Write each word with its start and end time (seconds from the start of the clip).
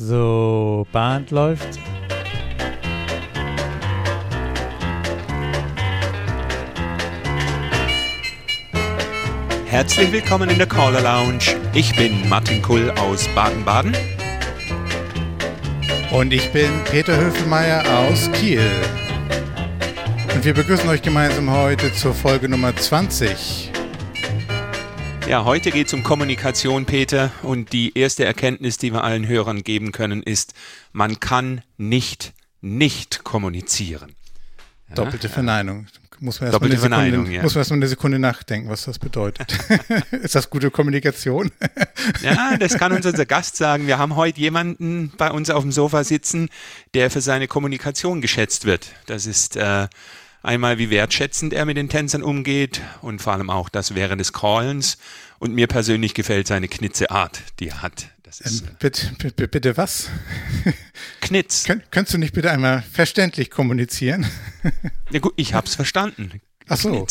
So, 0.00 0.86
Band 0.92 1.32
läuft. 1.32 1.76
Herzlich 9.66 10.12
willkommen 10.12 10.50
in 10.50 10.58
der 10.58 10.68
Caller 10.68 11.00
Lounge. 11.00 11.56
Ich 11.74 11.96
bin 11.96 12.28
Martin 12.28 12.62
Kull 12.62 12.92
aus 12.92 13.26
Baden-Baden. 13.34 13.96
Und 16.12 16.32
ich 16.32 16.48
bin 16.52 16.70
Peter 16.84 17.16
Höfelmeier 17.16 17.82
aus 17.98 18.30
Kiel. 18.30 18.70
Und 20.32 20.44
wir 20.44 20.54
begrüßen 20.54 20.88
euch 20.88 21.02
gemeinsam 21.02 21.50
heute 21.50 21.92
zur 21.92 22.14
Folge 22.14 22.48
Nummer 22.48 22.76
20. 22.76 23.67
Ja, 25.28 25.44
heute 25.44 25.70
geht 25.70 25.88
es 25.88 25.92
um 25.92 26.02
Kommunikation, 26.02 26.86
Peter. 26.86 27.30
Und 27.42 27.74
die 27.74 27.96
erste 27.98 28.24
Erkenntnis, 28.24 28.78
die 28.78 28.94
wir 28.94 29.04
allen 29.04 29.28
Hörern 29.28 29.62
geben 29.62 29.92
können, 29.92 30.22
ist, 30.22 30.54
man 30.92 31.20
kann 31.20 31.60
nicht 31.76 32.32
nicht 32.62 33.24
kommunizieren. 33.24 34.14
Ja? 34.88 34.94
Doppelte 34.94 35.28
Verneinung. 35.28 35.86
Muss 36.20 36.40
man 36.40 36.50
erstmal 36.50 36.70
eine, 36.70 36.80
Sekunde, 36.80 37.30
ja. 37.30 37.42
muss 37.42 37.54
man 37.54 37.60
erst 37.60 37.72
eine 37.72 37.86
Sekunde 37.88 38.18
nachdenken, 38.18 38.70
was 38.70 38.86
das 38.86 38.98
bedeutet. 38.98 39.54
ist 40.10 40.34
das 40.34 40.48
gute 40.48 40.70
Kommunikation? 40.70 41.52
ja, 42.22 42.56
das 42.56 42.78
kann 42.78 42.92
uns 42.92 43.04
unser 43.04 43.26
Gast 43.26 43.56
sagen. 43.56 43.86
Wir 43.86 43.98
haben 43.98 44.16
heute 44.16 44.40
jemanden 44.40 45.12
bei 45.18 45.30
uns 45.30 45.50
auf 45.50 45.62
dem 45.62 45.72
Sofa 45.72 46.04
sitzen, 46.04 46.48
der 46.94 47.10
für 47.10 47.20
seine 47.20 47.48
Kommunikation 47.48 48.22
geschätzt 48.22 48.64
wird. 48.64 48.92
Das 49.04 49.26
ist 49.26 49.56
äh, 49.56 49.88
einmal, 50.42 50.78
wie 50.78 50.90
wertschätzend 50.90 51.52
er 51.52 51.64
mit 51.64 51.76
den 51.76 51.88
Tänzern 51.88 52.22
umgeht 52.22 52.80
und 53.02 53.20
vor 53.20 53.32
allem 53.32 53.50
auch 53.50 53.68
das 53.68 53.94
während 53.94 54.20
des 54.20 54.32
Callens. 54.32 54.98
Und 55.38 55.54
mir 55.54 55.68
persönlich 55.68 56.14
gefällt 56.14 56.48
seine 56.48 56.66
Knitzeart, 56.66 57.40
die 57.60 57.68
er 57.68 57.82
hat. 57.82 58.08
Das 58.24 58.40
ist, 58.40 58.62
ähm, 58.62 58.76
bitte, 58.78 59.12
bitte, 59.18 59.48
bitte 59.48 59.76
was? 59.76 60.08
Knitz. 61.20 61.64
Kön 61.64 61.82
könntest 61.90 62.14
du 62.14 62.18
nicht 62.18 62.34
bitte 62.34 62.50
einmal 62.50 62.82
verständlich 62.92 63.50
kommunizieren? 63.50 64.26
ja 65.10 65.20
gut, 65.20 65.32
ich 65.36 65.54
habe 65.54 65.66
es 65.66 65.76
verstanden. 65.76 66.40
Ach 66.68 66.76
so. 66.76 67.06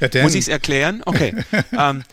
Ja, 0.00 0.22
Muss 0.22 0.34
ich 0.34 0.42
es 0.42 0.48
erklären? 0.48 1.02
Okay. 1.04 1.34
ähm, 1.78 2.04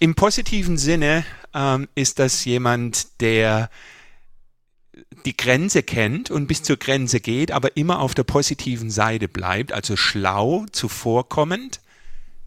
Im 0.00 0.14
positiven 0.14 0.76
Sinne 0.76 1.24
ähm, 1.54 1.88
ist 1.94 2.18
das 2.18 2.44
jemand, 2.44 3.20
der 3.20 3.70
die 5.24 5.36
Grenze 5.36 5.82
kennt 5.82 6.30
und 6.30 6.46
bis 6.46 6.62
zur 6.62 6.76
Grenze 6.76 7.20
geht, 7.20 7.52
aber 7.52 7.76
immer 7.76 8.00
auf 8.00 8.14
der 8.14 8.24
positiven 8.24 8.90
Seite 8.90 9.28
bleibt, 9.28 9.72
also 9.72 9.96
schlau, 9.96 10.66
zuvorkommend, 10.72 11.80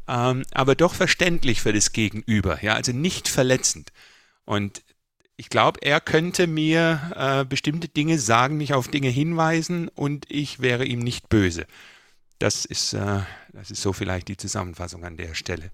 ähm, 0.07 0.43
aber 0.51 0.75
doch 0.75 0.93
verständlich 0.93 1.61
für 1.61 1.73
das 1.73 1.91
Gegenüber, 1.91 2.63
ja, 2.63 2.73
also 2.73 2.91
nicht 2.91 3.27
verletzend. 3.27 3.91
Und 4.45 4.81
ich 5.35 5.49
glaube, 5.49 5.79
er 5.83 6.01
könnte 6.01 6.47
mir 6.47 7.11
äh, 7.15 7.45
bestimmte 7.45 7.87
Dinge 7.87 8.17
sagen, 8.17 8.57
mich 8.57 8.73
auf 8.73 8.87
Dinge 8.87 9.09
hinweisen 9.09 9.87
und 9.89 10.25
ich 10.29 10.59
wäre 10.59 10.85
ihm 10.85 10.99
nicht 10.99 11.29
böse. 11.29 11.67
Das 12.39 12.65
ist, 12.65 12.93
äh, 12.93 13.21
das 13.53 13.71
ist 13.71 13.81
so 13.81 13.93
vielleicht 13.93 14.27
die 14.29 14.37
Zusammenfassung 14.37 15.03
an 15.03 15.17
der 15.17 15.35
Stelle. 15.35 15.71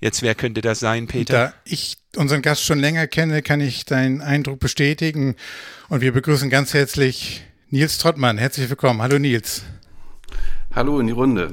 Jetzt, 0.00 0.22
wer 0.22 0.34
könnte 0.34 0.60
das 0.60 0.80
sein, 0.80 1.06
Peter? 1.06 1.46
Da 1.46 1.54
ich 1.64 1.96
unseren 2.16 2.42
Gast 2.42 2.64
schon 2.64 2.78
länger 2.78 3.06
kenne, 3.06 3.42
kann 3.42 3.60
ich 3.60 3.84
deinen 3.84 4.20
Eindruck 4.20 4.60
bestätigen. 4.60 5.36
Und 5.88 6.00
wir 6.00 6.12
begrüßen 6.12 6.50
ganz 6.50 6.74
herzlich 6.74 7.42
Nils 7.70 7.98
Trottmann. 7.98 8.38
Herzlich 8.38 8.68
willkommen. 8.68 9.00
Hallo 9.00 9.18
Nils. 9.18 9.62
Hallo 10.74 10.98
in 11.00 11.06
die 11.06 11.12
Runde. 11.12 11.52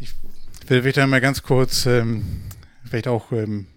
Ich 0.00 0.12
will 0.68 0.82
vielleicht 0.82 0.98
einmal 0.98 1.20
ganz 1.20 1.42
kurz, 1.42 1.86
ähm, 1.86 2.42
vielleicht 2.84 3.08
auch 3.08 3.30
ähm, 3.30 3.68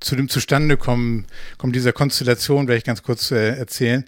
zu 0.00 0.14
dem 0.14 0.28
Zustandekommen 0.28 1.26
kommen 1.56 1.72
dieser 1.72 1.92
Konstellation 1.92 2.68
werde 2.68 2.78
ich 2.78 2.84
ganz 2.84 3.02
kurz 3.02 3.30
äh, 3.30 3.56
erzählen. 3.56 4.04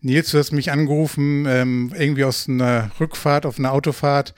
Nils, 0.00 0.30
du 0.30 0.38
hast 0.38 0.52
mich 0.52 0.70
angerufen, 0.70 1.46
ähm, 1.48 1.92
irgendwie 1.98 2.24
aus 2.24 2.48
einer 2.48 2.90
Rückfahrt 3.00 3.46
auf 3.46 3.58
einer 3.58 3.72
Autofahrt, 3.72 4.34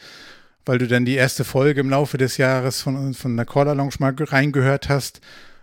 weil 0.69 0.77
du 0.77 0.87
dann 0.87 1.07
die 1.07 1.15
erste 1.15 1.45
Folge 1.45 1.81
im 1.81 1.89
Laufe 1.89 2.19
des 2.19 2.37
Jahres 2.37 2.83
von, 2.83 3.15
von 3.15 3.35
der 3.39 3.47
Caller 3.47 3.75
Lounge 3.75 3.95
mal 4.01 4.15
reingehört 4.15 4.91
hast 4.91 5.23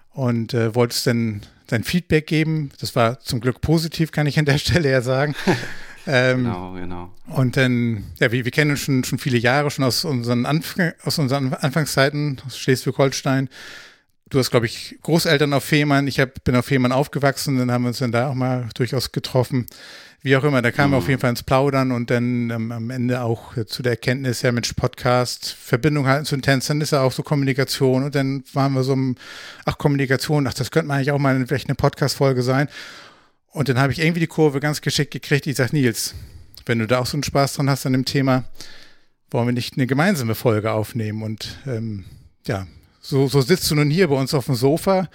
und 0.10 0.56
äh, 0.56 0.74
wolltest 0.74 1.06
dann 1.06 1.42
dein 1.68 1.84
Feedback 1.84 2.26
geben. 2.26 2.72
Das 2.80 2.96
war 2.96 3.20
zum 3.20 3.40
Glück 3.40 3.62
positiv, 3.62 4.12
kann 4.12 4.26
ich 4.26 4.40
an 4.40 4.46
der 4.46 4.58
Stelle 4.58 4.90
ja 4.90 5.04
sagen. 5.04 5.36
ähm, 6.08 6.46
genau, 6.46 6.74
genau. 6.74 7.14
Und 7.28 7.56
dann, 7.56 8.06
ja, 8.20 8.32
wir, 8.32 8.46
wir 8.46 8.52
kennen 8.52 8.72
uns 8.72 8.80
schon, 8.80 9.04
schon 9.04 9.20
viele 9.20 9.38
Jahre, 9.38 9.70
schon 9.70 9.86
aus 9.86 10.06
unseren, 10.06 10.48
Anf 10.48 10.76
aus 11.04 11.20
unseren 11.20 11.54
Anfangszeiten 11.54 12.42
aus 12.44 12.58
Schleswig-Holstein. 12.58 13.50
Du 14.32 14.40
hast, 14.40 14.50
glaube 14.50 14.66
ich, 14.66 14.98
Großeltern 15.04 15.54
auf 15.54 15.64
Fehmarn. 15.64 16.08
Ich 16.08 16.20
hab, 16.20 16.44
bin 16.44 16.56
auf 16.56 16.66
Fehmarn 16.66 16.92
aufgewachsen, 16.92 17.60
dann 17.60 17.72
haben 17.72 17.84
wir 17.84 17.90
uns 17.90 18.00
dann 18.00 18.12
da 18.12 18.30
auch 18.30 18.34
mal 18.34 18.70
durchaus 18.74 19.12
getroffen. 19.12 19.68
Wie 20.26 20.36
auch 20.36 20.44
immer, 20.44 20.64
da 20.64 20.72
kamen 20.72 20.92
wir 20.92 20.98
auf 20.98 21.04
mhm. 21.04 21.12
jeden 21.12 21.22
Fall 21.22 21.30
ins 21.30 21.44
Plaudern 21.44 21.92
und 21.92 22.10
dann 22.10 22.50
ähm, 22.50 22.72
am 22.72 22.90
Ende 22.90 23.22
auch 23.22 23.56
äh, 23.58 23.68
zu 23.68 23.84
der 23.84 23.92
Erkenntnis, 23.92 24.42
ja 24.42 24.52
Mensch, 24.52 24.74
Podcast, 24.74 25.54
Verbindung 25.54 26.08
halten 26.08 26.26
zu 26.26 26.36
den 26.36 26.42
Tänzern 26.42 26.82
ist 26.82 26.94
ja 26.94 27.04
auch 27.04 27.12
so 27.12 27.22
Kommunikation. 27.22 28.04
Und 28.04 28.16
dann 28.16 28.44
waren 28.52 28.74
wir 28.74 28.84
so, 28.84 28.94
im, 28.94 29.18
ach 29.66 29.78
Kommunikation, 29.78 30.48
ach 30.48 30.56
das 30.56 30.72
könnte 30.72 30.88
man 30.88 30.98
eigentlich 30.98 31.12
auch 31.12 31.20
mal 31.20 31.46
vielleicht 31.46 31.70
eine 31.70 31.76
Podcast-Folge 31.76 32.42
sein. 32.42 32.70
Und 33.52 33.70
dann 33.70 33.78
habe 33.78 33.94
ich 33.94 34.00
irgendwie 34.00 34.20
die 34.20 34.26
Kurve 34.26 34.60
ganz 34.60 34.82
geschickt 34.82 35.12
gekriegt. 35.12 35.46
Ich 35.46 35.58
sage, 35.58 35.76
Nils, 35.76 36.16
wenn 36.66 36.80
du 36.80 36.88
da 36.88 37.02
auch 37.02 37.06
so 37.06 37.18
einen 37.18 37.24
Spaß 37.24 37.54
dran 37.54 37.70
hast 37.70 37.86
an 37.86 37.94
dem 37.94 38.06
Thema, 38.06 38.46
wollen 39.30 39.46
wir 39.46 39.54
nicht 39.54 39.78
eine 39.78 39.86
gemeinsame 39.86 40.34
Folge 40.34 40.72
aufnehmen? 40.72 41.22
Und 41.22 41.60
ähm, 41.68 42.04
ja, 42.48 42.66
so, 43.00 43.28
so 43.28 43.42
sitzt 43.42 43.70
du 43.70 43.76
nun 43.76 43.92
hier 43.92 44.08
bei 44.08 44.16
uns 44.16 44.34
auf 44.34 44.48
dem 44.48 44.56
Sofa 44.56 45.08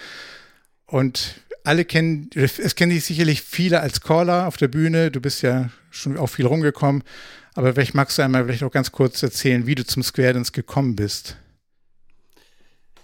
und 0.86 1.34
alle 1.70 1.84
kennen, 1.84 2.28
es 2.34 2.74
kennen 2.74 2.90
dich 2.90 3.04
sicherlich 3.04 3.42
viele 3.42 3.80
als 3.80 4.00
Caller 4.00 4.48
auf 4.48 4.56
der 4.56 4.66
Bühne. 4.66 5.12
Du 5.12 5.20
bist 5.20 5.40
ja 5.42 5.70
schon 5.90 6.18
auch 6.18 6.26
viel 6.26 6.44
rumgekommen. 6.46 7.04
Aber 7.54 7.72
vielleicht 7.72 7.94
magst 7.94 8.18
du 8.18 8.22
einmal 8.22 8.44
vielleicht 8.44 8.64
auch 8.64 8.72
ganz 8.72 8.90
kurz 8.90 9.22
erzählen, 9.22 9.68
wie 9.68 9.76
du 9.76 9.86
zum 9.86 10.02
Square 10.02 10.32
Dance 10.32 10.50
gekommen 10.50 10.96
bist. 10.96 11.36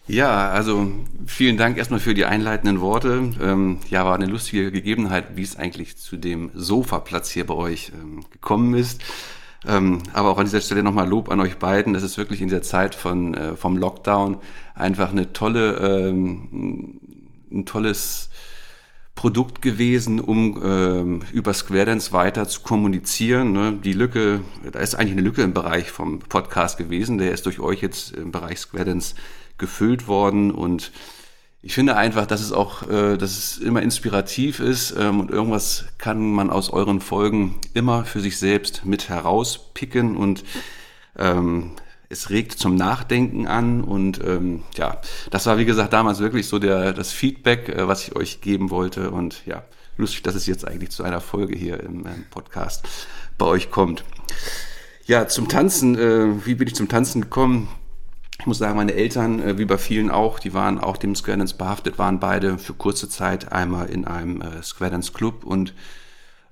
Ja, 0.09 0.51
also 0.51 0.93
vielen 1.27 1.57
Dank 1.57 1.79
erstmal 1.79 2.01
für 2.01 2.15
die 2.15 2.25
einleitenden 2.25 2.81
Worte. 2.81 3.31
Ähm, 3.41 3.79
ja, 3.89 4.05
war 4.05 4.17
eine 4.17 4.27
lustige 4.27 4.73
Gegebenheit, 4.73 5.37
wie 5.37 5.43
es 5.43 5.55
eigentlich 5.55 5.97
zu 5.97 6.17
dem 6.17 6.51
Sofaplatz 6.53 7.31
hier 7.31 7.47
bei 7.47 7.55
euch 7.55 7.93
ähm, 7.95 8.25
gekommen 8.31 8.75
ist. 8.75 9.01
Ähm, 9.65 10.03
aber 10.13 10.31
auch 10.31 10.39
an 10.39 10.47
dieser 10.47 10.61
Stelle 10.61 10.83
nochmal 10.83 11.09
Lob 11.09 11.31
an 11.31 11.41
euch 11.41 11.59
beiden. 11.59 11.93
Das 11.93 12.03
ist 12.03 12.19
wirklich 12.19 12.43
in 12.43 12.49
der 12.49 12.63
Zeit 12.63 12.97
von, 12.97 13.35
äh, 13.35 13.57
vom 13.57 13.77
Lockdown 13.77 14.39
einfach 14.75 15.13
eine 15.13 15.33
tolle, 15.33 15.77
ähm, 15.77 16.99
ein 17.53 17.65
tolles 17.65 18.31
Produkt 19.17 19.63
gewesen, 19.63 20.21
um 20.21 20.63
ähm, 20.63 21.23
über 21.33 21.53
Square 21.55 21.87
Dance 21.87 22.13
weiter 22.13 22.47
zu 22.47 22.61
kommunizieren. 22.61 23.53
Ne? 23.53 23.73
Die 23.83 23.95
Lücke, 23.95 24.43
da 24.71 24.79
ist 24.79 24.95
eigentlich 24.95 25.13
eine 25.13 25.23
Lücke 25.23 25.43
im 25.43 25.55
Bereich 25.55 25.91
vom 25.91 26.21
Podcast 26.21 26.79
gewesen. 26.79 27.19
Der 27.19 27.33
ist 27.33 27.47
durch 27.47 27.59
euch 27.59 27.81
jetzt 27.81 28.13
im 28.13 28.31
Bereich 28.31 28.61
Square 28.61 28.85
Dance 28.85 29.17
gefüllt 29.59 30.07
worden 30.07 30.53
und 30.53 30.93
ich 31.63 31.75
finde 31.75 31.97
einfach, 31.97 32.27
dass 32.27 32.43
es 32.43 32.53
auch, 32.53 32.89
äh, 32.89 33.17
dass 33.17 33.37
es 33.37 33.59
immer 33.59 33.83
inspirativ 33.83 34.61
ist 34.61 34.95
ähm, 34.97 35.19
und 35.19 35.33
irgendwas 35.33 35.87
kann 35.99 36.33
man 36.33 36.51
aus 36.51 36.71
euren 36.71 37.01
Folgen 37.01 37.57
immer 37.75 38.05
für 38.05 38.21
sich 38.21 38.39
selbst 38.39 38.85
mit 38.85 39.09
herauspicken 39.09 40.17
und 40.17 40.45
ähm, 41.19 41.73
es 42.09 42.31
regt 42.31 42.53
zum 42.53 42.77
Nachdenken 42.77 43.47
an 43.47 43.83
und 43.83 44.21
ähm, 44.25 44.63
ja, 44.77 45.01
das 45.31 45.47
war 45.47 45.59
wie 45.59 45.65
gesagt 45.65 45.93
damals 45.93 46.21
wirklich 46.21 46.47
so 46.47 46.59
der 46.59 46.93
das 46.93 47.13
Feedback, 47.13 47.69
äh, 47.69 47.89
was 47.89 48.07
ich 48.07 48.17
euch 48.17 48.41
geben 48.41 48.71
wollte 48.71 49.11
und 49.11 49.45
ja, 49.47 49.65
lustig, 49.97 50.23
dass 50.23 50.35
es 50.35 50.47
jetzt 50.47 50.67
eigentlich 50.67 50.91
zu 50.91 51.03
einer 51.03 51.21
Folge 51.21 51.57
hier 51.57 51.81
im, 51.81 52.07
im 52.07 52.25
Podcast 52.31 52.89
bei 53.39 53.47
euch 53.47 53.71
kommt. 53.71 54.05
Ja, 55.07 55.29
zum 55.29 55.49
Tanzen, 55.49 55.97
äh, 55.97 56.47
wie 56.47 56.55
bin 56.55 56.69
ich 56.69 56.75
zum 56.75 56.89
Tanzen 56.89 57.23
gekommen? 57.23 57.69
Ich 58.39 58.47
muss 58.47 58.59
sagen, 58.59 58.77
meine 58.77 58.95
Eltern, 58.95 59.41
äh, 59.41 59.59
wie 59.59 59.65
bei 59.65 59.79
vielen 59.79 60.11
auch, 60.11 60.39
die 60.39 60.53
waren 60.53 60.79
auch 60.79 60.97
dem 60.97 61.15
Square 61.15 61.39
Dance 61.39 61.57
behaftet, 61.57 61.99
waren 61.99 62.21
beide 62.21 62.59
für 62.59 62.75
kurze 62.75 63.09
Zeit 63.09 63.53
einmal 63.53 63.89
in 63.89 64.05
einem 64.05 64.43
äh, 64.43 64.63
Square 64.63 64.91
Dance 64.91 65.13
Club 65.13 65.45
und 65.45 65.75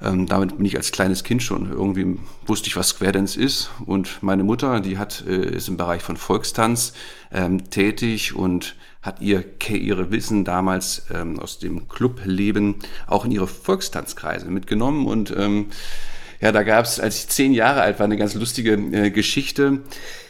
ähm, 0.02 0.26
damit 0.26 0.56
bin 0.56 0.66
ich 0.66 0.76
als 0.76 0.92
kleines 0.92 1.24
Kind 1.24 1.42
schon 1.42 1.70
irgendwie 1.70 2.18
wusste 2.46 2.68
ich, 2.68 2.76
was 2.76 2.88
Square 2.88 3.12
Dance 3.12 3.40
ist. 3.40 3.70
Und 3.86 4.22
meine 4.22 4.44
Mutter, 4.44 4.80
die 4.80 4.98
hat, 4.98 5.24
äh, 5.26 5.56
ist 5.56 5.68
im 5.68 5.76
Bereich 5.76 6.02
von 6.02 6.16
Volkstanz 6.16 6.92
ähm, 7.32 7.70
tätig 7.70 8.34
und 8.34 8.76
hat 9.02 9.20
ihr 9.20 9.44
ihre 9.68 10.10
Wissen 10.10 10.44
damals 10.44 11.06
ähm, 11.12 11.38
aus 11.38 11.58
dem 11.58 11.88
Clubleben 11.88 12.76
auch 13.06 13.24
in 13.24 13.30
ihre 13.30 13.46
Volkstanzkreise 13.46 14.46
mitgenommen. 14.46 15.06
Und 15.06 15.34
ähm, 15.36 15.66
ja, 16.40 16.52
da 16.52 16.62
gab 16.62 16.84
es, 16.84 16.98
als 17.00 17.18
ich 17.18 17.28
zehn 17.28 17.52
Jahre 17.52 17.82
alt 17.82 17.98
war, 17.98 18.04
eine 18.04 18.16
ganz 18.16 18.34
lustige 18.34 18.72
äh, 18.72 19.10
Geschichte. 19.10 19.82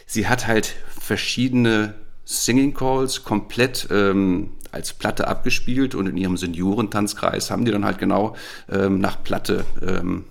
Sie 0.05 0.27
hat 0.27 0.47
halt 0.47 0.75
verschiedene 0.99 1.95
Singing 2.25 2.73
Calls 2.73 3.23
komplett 3.23 3.87
ähm, 3.91 4.51
als 4.75 4.93
Platte 4.93 5.27
abgespielt 5.27 5.95
und 5.95 6.07
in 6.07 6.17
ihrem 6.17 6.37
Seniorentanzkreis 6.37 7.49
haben 7.49 7.65
die 7.65 7.71
dann 7.71 7.85
halt 7.85 7.97
genau 7.97 8.35
ähm, 8.69 8.99
nach 8.99 9.23
Platte 9.23 9.65
ähm, 9.81 10.25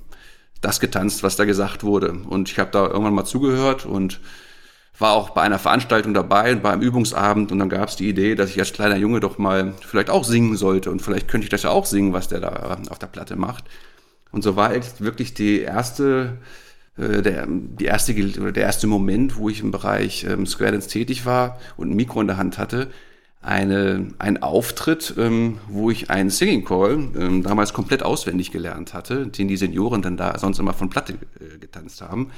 das 0.60 0.80
getanzt, 0.80 1.22
was 1.22 1.36
da 1.36 1.44
gesagt 1.44 1.82
wurde. 1.82 2.12
Und 2.12 2.50
ich 2.50 2.58
habe 2.58 2.70
da 2.70 2.86
irgendwann 2.86 3.14
mal 3.14 3.24
zugehört 3.24 3.86
und 3.86 4.20
war 4.98 5.12
auch 5.12 5.30
bei 5.30 5.42
einer 5.42 5.58
Veranstaltung 5.58 6.14
dabei 6.14 6.52
und 6.52 6.62
bei 6.62 6.70
einem 6.70 6.82
Übungsabend 6.82 7.50
und 7.50 7.58
dann 7.58 7.68
gab 7.68 7.88
es 7.88 7.96
die 7.96 8.08
Idee, 8.08 8.34
dass 8.34 8.50
ich 8.50 8.58
als 8.58 8.72
kleiner 8.72 8.96
Junge 8.96 9.20
doch 9.20 9.38
mal 9.38 9.74
vielleicht 9.80 10.10
auch 10.10 10.24
singen 10.24 10.56
sollte 10.56 10.90
und 10.90 11.02
vielleicht 11.02 11.26
könnte 11.28 11.44
ich 11.44 11.50
das 11.50 11.64
ja 11.64 11.70
auch 11.70 11.86
singen, 11.86 12.12
was 12.12 12.28
der 12.28 12.40
da 12.40 12.78
auf 12.90 12.98
der 12.98 13.08
Platte 13.08 13.36
macht. 13.36 13.64
Und 14.30 14.42
so 14.42 14.56
war 14.56 14.72
wirklich 14.98 15.34
die 15.34 15.60
erste, 15.60 16.38
äh, 16.96 17.22
der, 17.22 17.46
die 17.48 17.86
erste, 17.86 18.14
der 18.14 18.62
erste 18.62 18.86
Moment, 18.86 19.36
wo 19.36 19.48
ich 19.48 19.60
im 19.60 19.70
Bereich 19.70 20.24
ähm, 20.24 20.46
Square 20.46 20.72
Dance 20.72 20.88
tätig 20.88 21.26
war 21.26 21.58
und 21.76 21.90
ein 21.90 21.96
Mikro 21.96 22.20
in 22.20 22.26
der 22.26 22.36
Hand 22.36 22.58
hatte, 22.58 22.88
eine, 23.44 24.08
ein 24.18 24.42
Auftritt, 24.42 25.14
ähm, 25.18 25.58
wo 25.68 25.90
ich 25.90 26.10
einen 26.10 26.30
Singing 26.30 26.64
Call 26.64 27.08
ähm, 27.16 27.42
damals 27.42 27.72
komplett 27.72 28.02
auswendig 28.02 28.50
gelernt 28.50 28.94
hatte, 28.94 29.26
den 29.26 29.48
die 29.48 29.56
Senioren 29.56 30.02
dann 30.02 30.16
da 30.16 30.38
sonst 30.38 30.58
immer 30.58 30.72
von 30.72 30.90
Platte 30.90 31.14
äh, 31.14 31.58
getanzt 31.58 32.00
haben. 32.00 32.30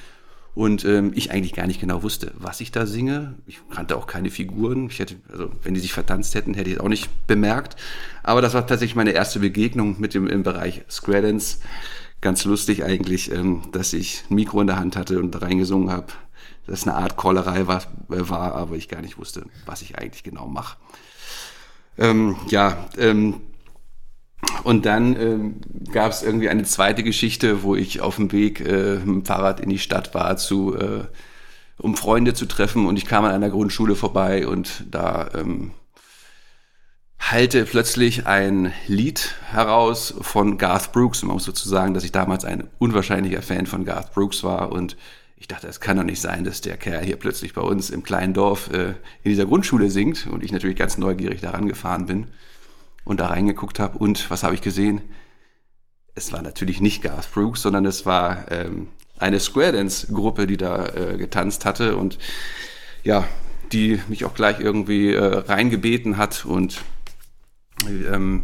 Und 0.54 0.86
ähm, 0.86 1.12
ich 1.14 1.30
eigentlich 1.30 1.52
gar 1.52 1.66
nicht 1.66 1.80
genau 1.80 2.02
wusste, 2.02 2.32
was 2.38 2.62
ich 2.62 2.72
da 2.72 2.86
singe. 2.86 3.34
Ich 3.46 3.60
kannte 3.68 3.94
auch 3.94 4.06
keine 4.06 4.30
Figuren. 4.30 4.86
Ich 4.86 4.98
hätte, 4.98 5.16
also 5.30 5.50
wenn 5.62 5.74
die 5.74 5.80
sich 5.80 5.92
vertanzt 5.92 6.34
hätten, 6.34 6.54
hätte 6.54 6.70
ich 6.70 6.76
es 6.76 6.80
auch 6.80 6.88
nicht 6.88 7.10
bemerkt. 7.26 7.76
Aber 8.22 8.40
das 8.40 8.54
war 8.54 8.66
tatsächlich 8.66 8.96
meine 8.96 9.10
erste 9.10 9.38
Begegnung 9.38 10.00
mit 10.00 10.14
dem 10.14 10.26
im 10.26 10.42
Bereich 10.42 10.82
Square 10.88 11.22
Dance. 11.22 11.58
Ganz 12.22 12.46
lustig 12.46 12.84
eigentlich, 12.84 13.30
ähm, 13.30 13.64
dass 13.72 13.92
ich 13.92 14.24
ein 14.30 14.34
Mikro 14.34 14.62
in 14.62 14.66
der 14.66 14.78
Hand 14.78 14.96
hatte 14.96 15.20
und 15.20 15.40
reingesungen 15.40 15.90
habe. 15.90 16.06
Das 16.66 16.86
eine 16.86 16.96
Art 16.96 17.16
Callerei 17.16 17.66
war, 17.66 17.82
war, 18.08 18.54
aber 18.54 18.76
ich 18.76 18.88
gar 18.88 19.00
nicht 19.00 19.18
wusste, 19.18 19.44
was 19.64 19.82
ich 19.82 19.98
eigentlich 19.98 20.24
genau 20.24 20.46
mache. 20.46 20.76
Ähm, 21.98 22.36
ja, 22.48 22.88
ähm, 22.98 23.40
und 24.64 24.84
dann 24.84 25.16
ähm, 25.16 25.60
gab 25.92 26.12
es 26.12 26.22
irgendwie 26.22 26.48
eine 26.48 26.64
zweite 26.64 27.02
Geschichte, 27.02 27.62
wo 27.62 27.74
ich 27.74 28.00
auf 28.00 28.16
dem 28.16 28.32
Weg 28.32 28.60
äh, 28.60 28.96
mit 28.96 29.06
dem 29.06 29.24
Fahrrad 29.24 29.60
in 29.60 29.70
die 29.70 29.78
Stadt 29.78 30.14
war, 30.14 30.36
zu, 30.36 30.76
äh, 30.76 31.04
um 31.78 31.96
Freunde 31.96 32.34
zu 32.34 32.46
treffen. 32.46 32.86
Und 32.86 32.96
ich 32.96 33.06
kam 33.06 33.24
an 33.24 33.32
einer 33.32 33.50
Grundschule 33.50 33.96
vorbei 33.96 34.46
und 34.46 34.84
da 34.90 35.30
ähm, 35.34 35.72
halte 37.18 37.64
plötzlich 37.64 38.26
ein 38.26 38.72
Lied 38.86 39.34
heraus 39.50 40.14
von 40.20 40.58
Garth 40.58 40.92
Brooks. 40.92 41.22
Man 41.22 41.34
muss 41.34 41.44
sozusagen, 41.44 41.94
dass 41.94 42.04
ich 42.04 42.12
damals 42.12 42.44
ein 42.44 42.68
unwahrscheinlicher 42.78 43.42
Fan 43.42 43.66
von 43.66 43.84
Garth 43.84 44.12
Brooks 44.14 44.44
war. 44.44 44.72
Und 44.72 44.96
ich 45.36 45.48
dachte, 45.48 45.68
es 45.68 45.80
kann 45.80 45.98
doch 45.98 46.02
nicht 46.02 46.20
sein, 46.20 46.44
dass 46.44 46.62
der 46.62 46.78
Kerl 46.78 47.04
hier 47.04 47.16
plötzlich 47.16 47.52
bei 47.52 47.60
uns 47.60 47.90
im 47.90 48.02
kleinen 48.02 48.32
Dorf 48.32 48.70
äh, 48.72 48.94
in 49.22 49.30
dieser 49.30 49.44
Grundschule 49.44 49.90
singt. 49.90 50.26
Und 50.26 50.42
ich 50.42 50.50
natürlich 50.50 50.76
ganz 50.76 50.96
neugierig 50.96 51.42
daran 51.42 51.68
gefahren 51.68 52.06
bin 52.06 52.28
und 53.04 53.20
da 53.20 53.26
reingeguckt 53.26 53.78
habe. 53.78 53.98
Und 53.98 54.30
was 54.30 54.42
habe 54.42 54.54
ich 54.54 54.62
gesehen? 54.62 55.02
Es 56.14 56.32
war 56.32 56.40
natürlich 56.40 56.80
nicht 56.80 57.02
Garth 57.02 57.30
Brooks, 57.32 57.60
sondern 57.60 57.84
es 57.84 58.06
war 58.06 58.50
ähm, 58.50 58.88
eine 59.18 59.38
Square 59.38 59.72
Dance 59.72 60.10
Gruppe, 60.10 60.46
die 60.46 60.56
da 60.56 60.86
äh, 60.86 61.18
getanzt 61.18 61.66
hatte 61.66 61.96
und 61.96 62.18
ja, 63.04 63.28
die 63.72 64.00
mich 64.08 64.24
auch 64.24 64.34
gleich 64.34 64.58
irgendwie 64.58 65.12
äh, 65.12 65.22
reingebeten 65.22 66.16
hat 66.16 66.46
und 66.46 66.82
ähm, 67.86 68.42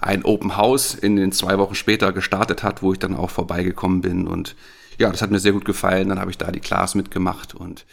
ein 0.00 0.24
Open 0.24 0.56
House 0.56 0.94
in 0.94 1.14
den 1.14 1.30
zwei 1.30 1.58
Wochen 1.58 1.74
später 1.76 2.12
gestartet 2.12 2.64
hat, 2.64 2.82
wo 2.82 2.92
ich 2.92 2.98
dann 2.98 3.14
auch 3.14 3.30
vorbeigekommen 3.30 4.00
bin 4.00 4.26
und 4.26 4.56
ja, 5.00 5.10
das 5.10 5.22
hat 5.22 5.30
mir 5.30 5.40
sehr 5.40 5.52
gut 5.52 5.64
gefallen. 5.64 6.10
Dann 6.10 6.20
habe 6.20 6.30
ich 6.30 6.38
da 6.38 6.52
die 6.52 6.60
Class 6.60 6.94
mitgemacht 6.94 7.54
und 7.54 7.86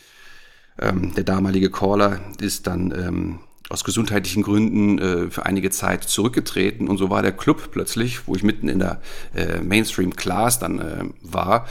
ähm, 0.80 1.16
der 1.16 1.24
damalige 1.24 1.72
Caller 1.72 2.20
ist 2.40 2.68
dann 2.68 2.92
ähm, 2.92 3.40
aus 3.70 3.84
gesundheitlichen 3.84 4.44
Gründen 4.44 5.00
äh, 5.00 5.30
für 5.32 5.46
einige 5.46 5.70
Zeit 5.72 6.04
zurückgetreten 6.04 6.88
und 6.88 6.98
so 6.98 7.10
war 7.10 7.22
der 7.22 7.32
Club 7.32 7.70
plötzlich, 7.72 8.28
wo 8.28 8.36
ich 8.36 8.44
mitten 8.44 8.68
in 8.68 8.80
der 8.80 9.02
äh, 9.34 9.62
Mainstream 9.62 10.16
Class 10.16 10.60
dann 10.60 10.80
äh, 10.80 11.06
war, 11.22 11.66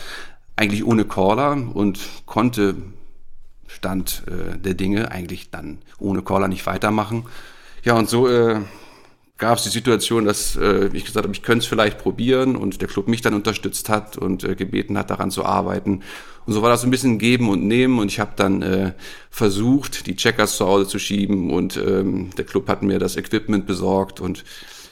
eigentlich 0.56 0.84
ohne 0.84 1.04
Caller 1.04 1.52
und 1.52 2.00
konnte 2.24 2.76
Stand 3.66 4.22
äh, 4.26 4.56
der 4.58 4.74
Dinge 4.74 5.10
eigentlich 5.10 5.50
dann 5.50 5.78
ohne 5.98 6.22
Caller 6.22 6.48
nicht 6.48 6.66
weitermachen. 6.66 7.26
Ja, 7.84 7.94
und 7.94 8.08
so 8.08 8.26
äh, 8.26 8.62
gab 9.38 9.58
es 9.58 9.64
die 9.64 9.70
Situation, 9.70 10.24
dass 10.24 10.56
äh, 10.56 10.88
ich 10.92 11.04
gesagt 11.04 11.24
habe, 11.24 11.34
ich 11.34 11.42
könnte 11.42 11.62
es 11.62 11.66
vielleicht 11.66 11.98
probieren 11.98 12.56
und 12.56 12.80
der 12.80 12.88
Club 12.88 13.06
mich 13.06 13.20
dann 13.20 13.34
unterstützt 13.34 13.88
hat 13.88 14.16
und 14.16 14.44
äh, 14.44 14.54
gebeten 14.54 14.96
hat, 14.96 15.10
daran 15.10 15.30
zu 15.30 15.44
arbeiten. 15.44 16.02
Und 16.46 16.52
so 16.52 16.62
war 16.62 16.70
das 16.70 16.84
ein 16.84 16.90
bisschen 16.90 17.18
Geben 17.18 17.50
und 17.50 17.66
Nehmen 17.66 17.98
und 17.98 18.10
ich 18.10 18.20
habe 18.20 18.32
dann 18.36 18.62
äh, 18.62 18.92
versucht, 19.30 20.06
die 20.06 20.16
Checkers 20.16 20.56
zu 20.56 20.66
Hause 20.66 20.86
zu 20.86 20.98
schieben 20.98 21.50
und 21.50 21.76
ähm, 21.76 22.30
der 22.36 22.44
Club 22.44 22.68
hat 22.68 22.82
mir 22.82 22.98
das 22.98 23.16
Equipment 23.16 23.66
besorgt 23.66 24.20
und 24.20 24.44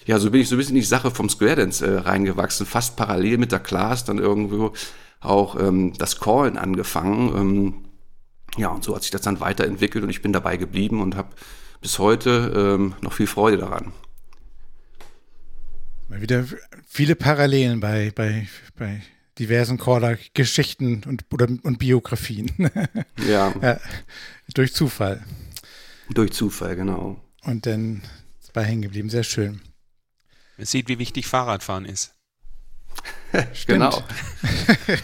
ja, 0.06 0.18
so 0.18 0.30
bin 0.30 0.42
ich 0.42 0.48
so 0.48 0.56
ein 0.56 0.58
bisschen 0.58 0.76
in 0.76 0.82
die 0.82 0.86
Sache 0.86 1.10
vom 1.10 1.30
Square 1.30 1.56
Dance 1.56 1.86
äh, 1.86 1.98
reingewachsen, 1.98 2.66
fast 2.66 2.96
parallel 2.96 3.38
mit 3.38 3.52
der 3.52 3.60
Class 3.60 4.04
dann 4.04 4.18
irgendwo 4.18 4.72
auch 5.20 5.58
ähm, 5.58 5.94
das 5.96 6.20
Callen 6.20 6.58
angefangen. 6.58 7.34
Ähm, 7.34 7.74
ja, 8.58 8.68
und 8.68 8.84
so 8.84 8.94
hat 8.94 9.02
sich 9.02 9.10
das 9.10 9.22
dann 9.22 9.40
weiterentwickelt 9.40 10.04
und 10.04 10.10
ich 10.10 10.20
bin 10.20 10.34
dabei 10.34 10.58
geblieben 10.58 11.00
und 11.00 11.16
habe 11.16 11.30
bis 11.80 11.98
heute 11.98 12.52
ähm, 12.54 12.94
noch 13.00 13.14
viel 13.14 13.26
Freude 13.26 13.56
daran. 13.56 13.92
Mal 16.08 16.20
wieder 16.20 16.44
viele 16.86 17.16
Parallelen 17.16 17.80
bei, 17.80 18.12
bei, 18.14 18.46
bei 18.76 19.02
diversen 19.38 19.78
Caller-Geschichten 19.78 21.02
und, 21.04 21.24
und 21.64 21.78
Biografien. 21.78 22.50
Ja. 23.26 23.54
ja. 23.62 23.80
Durch 24.52 24.74
Zufall. 24.74 25.24
Durch 26.10 26.32
Zufall, 26.32 26.76
genau. 26.76 27.20
Und 27.44 27.66
dann 27.66 28.02
bei 28.52 28.64
hängen 28.64 28.82
geblieben. 28.82 29.10
Sehr 29.10 29.24
schön. 29.24 29.60
Man 30.56 30.66
sieht, 30.66 30.88
wie 30.88 30.98
wichtig 30.98 31.26
Fahrradfahren 31.26 31.84
ist. 31.84 32.14
genau. 33.66 34.02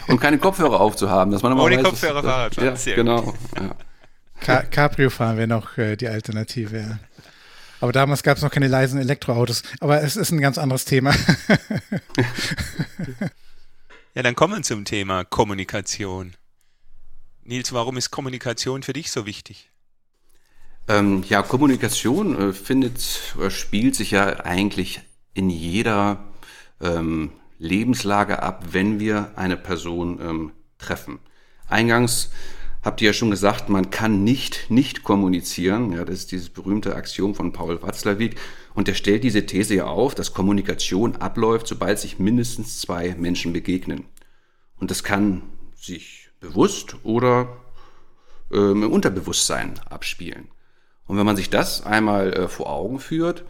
Und 0.07 0.21
keine 0.21 0.37
Kopfhörer 0.37 0.79
aufzuhaben, 0.79 1.31
dass 1.31 1.41
man 1.41 1.51
immer 1.51 1.63
Ohne 1.63 1.77
weiß, 1.77 1.83
Kopfhörer 1.83 2.23
Fahrrad 2.23 2.55
fahren. 2.55 2.65
Ja, 2.65 2.75
Sehr 2.75 2.95
genau. 2.95 3.33
Ja. 3.59 4.63
Cabrio 4.63 5.09
fahren 5.09 5.37
wäre 5.37 5.47
noch 5.47 5.77
äh, 5.77 5.95
die 5.95 6.07
Alternative. 6.07 6.79
Ja. 6.79 6.99
Aber 7.81 7.91
damals 7.91 8.23
gab 8.23 8.37
es 8.37 8.43
noch 8.43 8.51
keine 8.51 8.67
leisen 8.67 8.99
Elektroautos. 8.99 9.63
Aber 9.79 10.03
es 10.03 10.15
ist 10.15 10.31
ein 10.31 10.39
ganz 10.39 10.57
anderes 10.59 10.85
Thema. 10.85 11.13
ja, 14.13 14.21
dann 14.21 14.35
kommen 14.35 14.53
wir 14.55 14.61
zum 14.61 14.85
Thema 14.85 15.25
Kommunikation. 15.25 16.33
Nils, 17.43 17.73
warum 17.73 17.97
ist 17.97 18.11
Kommunikation 18.11 18.83
für 18.83 18.93
dich 18.93 19.11
so 19.11 19.25
wichtig? 19.25 19.71
Ähm, 20.87 21.23
ja, 21.27 21.41
Kommunikation 21.41 22.49
äh, 22.49 22.53
findet, 22.53 23.35
äh, 23.41 23.49
spielt 23.49 23.95
sich 23.95 24.11
ja 24.11 24.41
eigentlich 24.41 25.01
in 25.33 25.49
jeder 25.49 26.23
ähm, 26.81 27.31
Lebenslage 27.57 28.43
ab, 28.43 28.65
wenn 28.71 28.99
wir 28.99 29.31
eine 29.35 29.57
Person 29.57 30.19
ähm, 30.21 30.51
treffen. 30.77 31.19
Eingangs 31.67 32.29
habt 32.81 33.01
ihr 33.01 33.07
ja 33.07 33.13
schon 33.13 33.31
gesagt, 33.31 33.69
man 33.69 33.89
kann 33.89 34.23
nicht 34.23 34.69
nicht 34.69 35.03
kommunizieren. 35.03 35.93
Ja, 35.93 36.05
das 36.05 36.19
ist 36.19 36.31
dieses 36.31 36.49
berühmte 36.49 36.95
Axiom 36.95 37.35
von 37.35 37.53
Paul 37.53 37.81
Watzlawick. 37.81 38.37
Und 38.73 38.87
der 38.87 38.93
stellt 38.93 39.23
diese 39.23 39.45
These 39.45 39.75
ja 39.75 39.85
auf, 39.85 40.15
dass 40.15 40.33
Kommunikation 40.33 41.17
abläuft, 41.17 41.67
sobald 41.67 41.99
sich 41.99 42.19
mindestens 42.19 42.79
zwei 42.79 43.15
Menschen 43.17 43.53
begegnen. 43.53 44.05
Und 44.79 44.91
das 44.91 45.03
kann 45.03 45.43
sich 45.75 46.29
bewusst 46.39 46.95
oder 47.03 47.57
ähm, 48.51 48.83
im 48.83 48.91
Unterbewusstsein 48.91 49.79
abspielen. 49.89 50.47
Und 51.05 51.17
wenn 51.17 51.25
man 51.25 51.35
sich 51.35 51.49
das 51.49 51.85
einmal 51.85 52.33
äh, 52.33 52.47
vor 52.47 52.69
Augen 52.69 52.99
führt, 52.99 53.43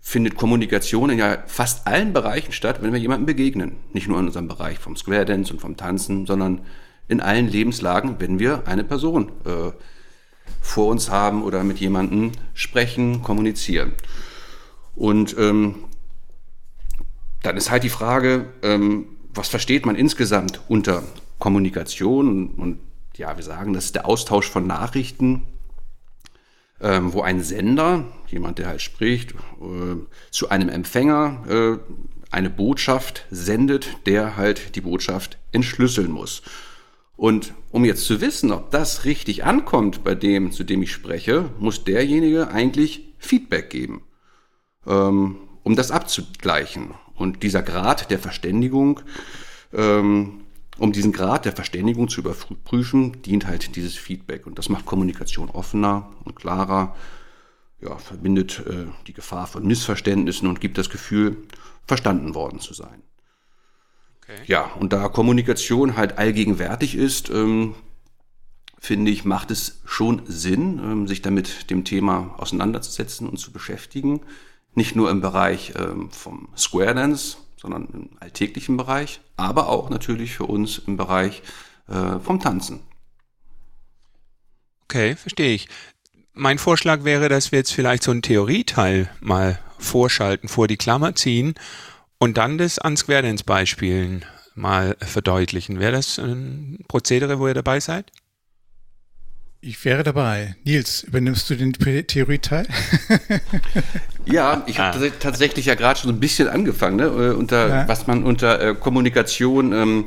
findet 0.00 0.36
Kommunikation 0.36 1.10
in 1.10 1.18
ja 1.18 1.42
fast 1.46 1.86
allen 1.86 2.12
Bereichen 2.12 2.52
statt, 2.52 2.82
wenn 2.82 2.92
wir 2.92 3.00
jemandem 3.00 3.26
begegnen. 3.26 3.76
Nicht 3.92 4.08
nur 4.08 4.18
in 4.18 4.26
unserem 4.26 4.48
Bereich 4.48 4.78
vom 4.78 4.96
Square 4.96 5.24
Dance 5.24 5.52
und 5.52 5.60
vom 5.60 5.76
Tanzen, 5.76 6.26
sondern 6.26 6.62
in 7.08 7.20
allen 7.20 7.48
Lebenslagen, 7.48 8.16
wenn 8.18 8.38
wir 8.38 8.66
eine 8.66 8.84
Person 8.84 9.30
äh, 9.44 9.72
vor 10.60 10.88
uns 10.88 11.10
haben 11.10 11.42
oder 11.42 11.64
mit 11.64 11.78
jemandem 11.78 12.32
sprechen, 12.54 13.22
kommunizieren. 13.22 13.92
Und 14.94 15.36
ähm, 15.38 15.84
dann 17.42 17.56
ist 17.56 17.70
halt 17.70 17.82
die 17.82 17.88
Frage, 17.88 18.46
ähm, 18.62 19.06
was 19.34 19.48
versteht 19.48 19.86
man 19.86 19.96
insgesamt 19.96 20.60
unter 20.68 21.02
Kommunikation? 21.38 22.50
Und 22.50 22.78
ja, 23.16 23.36
wir 23.36 23.44
sagen, 23.44 23.72
das 23.72 23.86
ist 23.86 23.94
der 23.94 24.06
Austausch 24.06 24.48
von 24.48 24.66
Nachrichten, 24.66 25.42
ähm, 26.80 27.12
wo 27.12 27.22
ein 27.22 27.42
Sender, 27.42 28.04
jemand, 28.28 28.58
der 28.58 28.68
halt 28.68 28.82
spricht, 28.82 29.32
äh, 29.32 29.96
zu 30.30 30.48
einem 30.50 30.68
Empfänger 30.68 31.44
äh, 31.48 31.94
eine 32.30 32.50
Botschaft 32.50 33.26
sendet, 33.30 34.06
der 34.06 34.36
halt 34.36 34.74
die 34.76 34.80
Botschaft 34.80 35.38
entschlüsseln 35.52 36.10
muss. 36.10 36.42
Und 37.22 37.54
um 37.70 37.84
jetzt 37.84 38.04
zu 38.06 38.20
wissen, 38.20 38.50
ob 38.50 38.72
das 38.72 39.04
richtig 39.04 39.44
ankommt 39.44 40.02
bei 40.02 40.16
dem, 40.16 40.50
zu 40.50 40.64
dem 40.64 40.82
ich 40.82 40.90
spreche, 40.90 41.50
muss 41.60 41.84
derjenige 41.84 42.48
eigentlich 42.48 43.14
Feedback 43.16 43.70
geben, 43.70 44.02
ähm, 44.88 45.36
um 45.62 45.76
das 45.76 45.92
abzugleichen. 45.92 46.94
Und 47.14 47.44
dieser 47.44 47.62
Grad 47.62 48.10
der 48.10 48.18
Verständigung, 48.18 49.02
ähm, 49.72 50.40
um 50.78 50.90
diesen 50.90 51.12
Grad 51.12 51.44
der 51.44 51.52
Verständigung 51.52 52.08
zu 52.08 52.22
überprüfen, 52.22 53.22
dient 53.22 53.46
halt 53.46 53.76
dieses 53.76 53.94
Feedback. 53.94 54.44
Und 54.44 54.58
das 54.58 54.68
macht 54.68 54.84
Kommunikation 54.84 55.48
offener 55.48 56.10
und 56.24 56.34
klarer, 56.34 56.96
ja, 57.80 57.98
verbindet 57.98 58.64
äh, 58.66 58.86
die 59.06 59.12
Gefahr 59.12 59.46
von 59.46 59.64
Missverständnissen 59.64 60.48
und 60.48 60.60
gibt 60.60 60.76
das 60.76 60.90
Gefühl, 60.90 61.36
verstanden 61.86 62.34
worden 62.34 62.58
zu 62.58 62.74
sein. 62.74 63.04
Okay. 64.32 64.42
Ja, 64.46 64.64
und 64.78 64.92
da 64.92 65.08
Kommunikation 65.08 65.96
halt 65.96 66.18
allgegenwärtig 66.18 66.94
ist, 66.94 67.30
ähm, 67.30 67.74
finde 68.78 69.10
ich, 69.10 69.24
macht 69.24 69.50
es 69.50 69.80
schon 69.84 70.22
Sinn, 70.26 70.80
ähm, 70.82 71.08
sich 71.08 71.22
damit 71.22 71.70
dem 71.70 71.84
Thema 71.84 72.34
auseinanderzusetzen 72.38 73.28
und 73.28 73.38
zu 73.38 73.52
beschäftigen. 73.52 74.22
Nicht 74.74 74.96
nur 74.96 75.10
im 75.10 75.20
Bereich 75.20 75.74
ähm, 75.76 76.10
vom 76.10 76.48
Square 76.56 76.94
Dance, 76.94 77.36
sondern 77.60 77.86
im 77.92 78.10
alltäglichen 78.18 78.76
Bereich, 78.76 79.20
aber 79.36 79.68
auch 79.68 79.90
natürlich 79.90 80.34
für 80.34 80.44
uns 80.44 80.78
im 80.78 80.96
Bereich 80.96 81.42
äh, 81.88 82.18
vom 82.18 82.40
Tanzen. 82.40 82.80
Okay, 84.84 85.14
verstehe 85.14 85.54
ich. 85.54 85.68
Mein 86.34 86.58
Vorschlag 86.58 87.04
wäre, 87.04 87.28
dass 87.28 87.52
wir 87.52 87.58
jetzt 87.58 87.72
vielleicht 87.72 88.02
so 88.02 88.10
einen 88.10 88.22
Theorieteil 88.22 89.10
mal 89.20 89.58
vorschalten, 89.78 90.48
vor 90.48 90.66
die 90.66 90.76
Klammer 90.76 91.14
ziehen 91.14 91.54
und 92.22 92.38
dann 92.38 92.56
das 92.56 92.78
an 92.78 92.96
Square 92.96 93.22
Dance 93.22 93.42
Beispielen 93.42 94.24
mal 94.54 94.96
verdeutlichen. 95.00 95.80
Wäre 95.80 95.90
das 95.90 96.20
ein 96.20 96.78
Prozedere, 96.86 97.40
wo 97.40 97.48
ihr 97.48 97.54
dabei 97.54 97.80
seid? 97.80 98.12
Ich 99.60 99.84
wäre 99.84 100.04
dabei. 100.04 100.54
Nils, 100.62 101.02
übernimmst 101.02 101.50
du 101.50 101.56
den 101.56 101.72
Theorieteil? 101.72 102.68
ja, 104.24 104.62
ich 104.68 104.78
habe 104.78 105.04
ah. 105.04 105.10
tatsächlich 105.18 105.66
ja 105.66 105.74
gerade 105.74 105.98
schon 105.98 106.10
so 106.10 106.16
ein 106.16 106.20
bisschen 106.20 106.46
angefangen, 106.46 106.98
ne? 106.98 107.06
Äh, 107.06 107.34
unter, 107.34 107.68
ja. 107.68 107.88
was 107.88 108.06
man 108.06 108.22
unter 108.22 108.60
äh, 108.60 108.74
Kommunikation 108.76 109.72
ähm, 109.72 110.04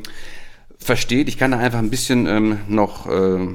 versteht. 0.78 1.28
Ich 1.28 1.36
kann 1.36 1.50
da 1.50 1.58
einfach 1.58 1.80
ein 1.80 1.90
bisschen 1.90 2.26
ähm, 2.26 2.60
noch 2.66 3.06
äh, 3.08 3.46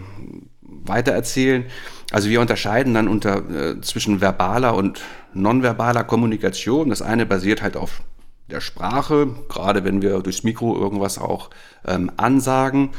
weiter 0.62 1.13
erzählen. 1.13 1.65
Also 2.12 2.30
wir 2.30 2.39
unterscheiden 2.39 2.94
dann 2.94 3.08
unter 3.08 3.38
äh, 3.50 3.82
zwischen 3.82 4.22
verbaler 4.22 4.75
und 4.75 5.01
nonverbaler 5.34 6.03
Kommunikation. 6.03 6.89
Das 6.89 7.01
eine 7.01 7.25
basiert 7.25 7.63
halt 7.63 7.75
auf 7.75 8.03
der 8.51 8.62
Sprache, 8.62 9.27
gerade 9.50 9.84
wenn 9.84 10.01
wir 10.01 10.20
durchs 10.20 10.43
Mikro 10.43 10.77
irgendwas 10.77 11.17
auch 11.17 11.50
ähm, 11.86 12.12
ansagen. 12.17 12.91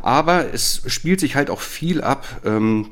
Aber 0.00 0.52
es 0.52 0.82
spielt 0.86 1.20
sich 1.20 1.34
halt 1.34 1.50
auch 1.50 1.60
viel 1.60 2.02
ab 2.02 2.26
ähm, 2.44 2.90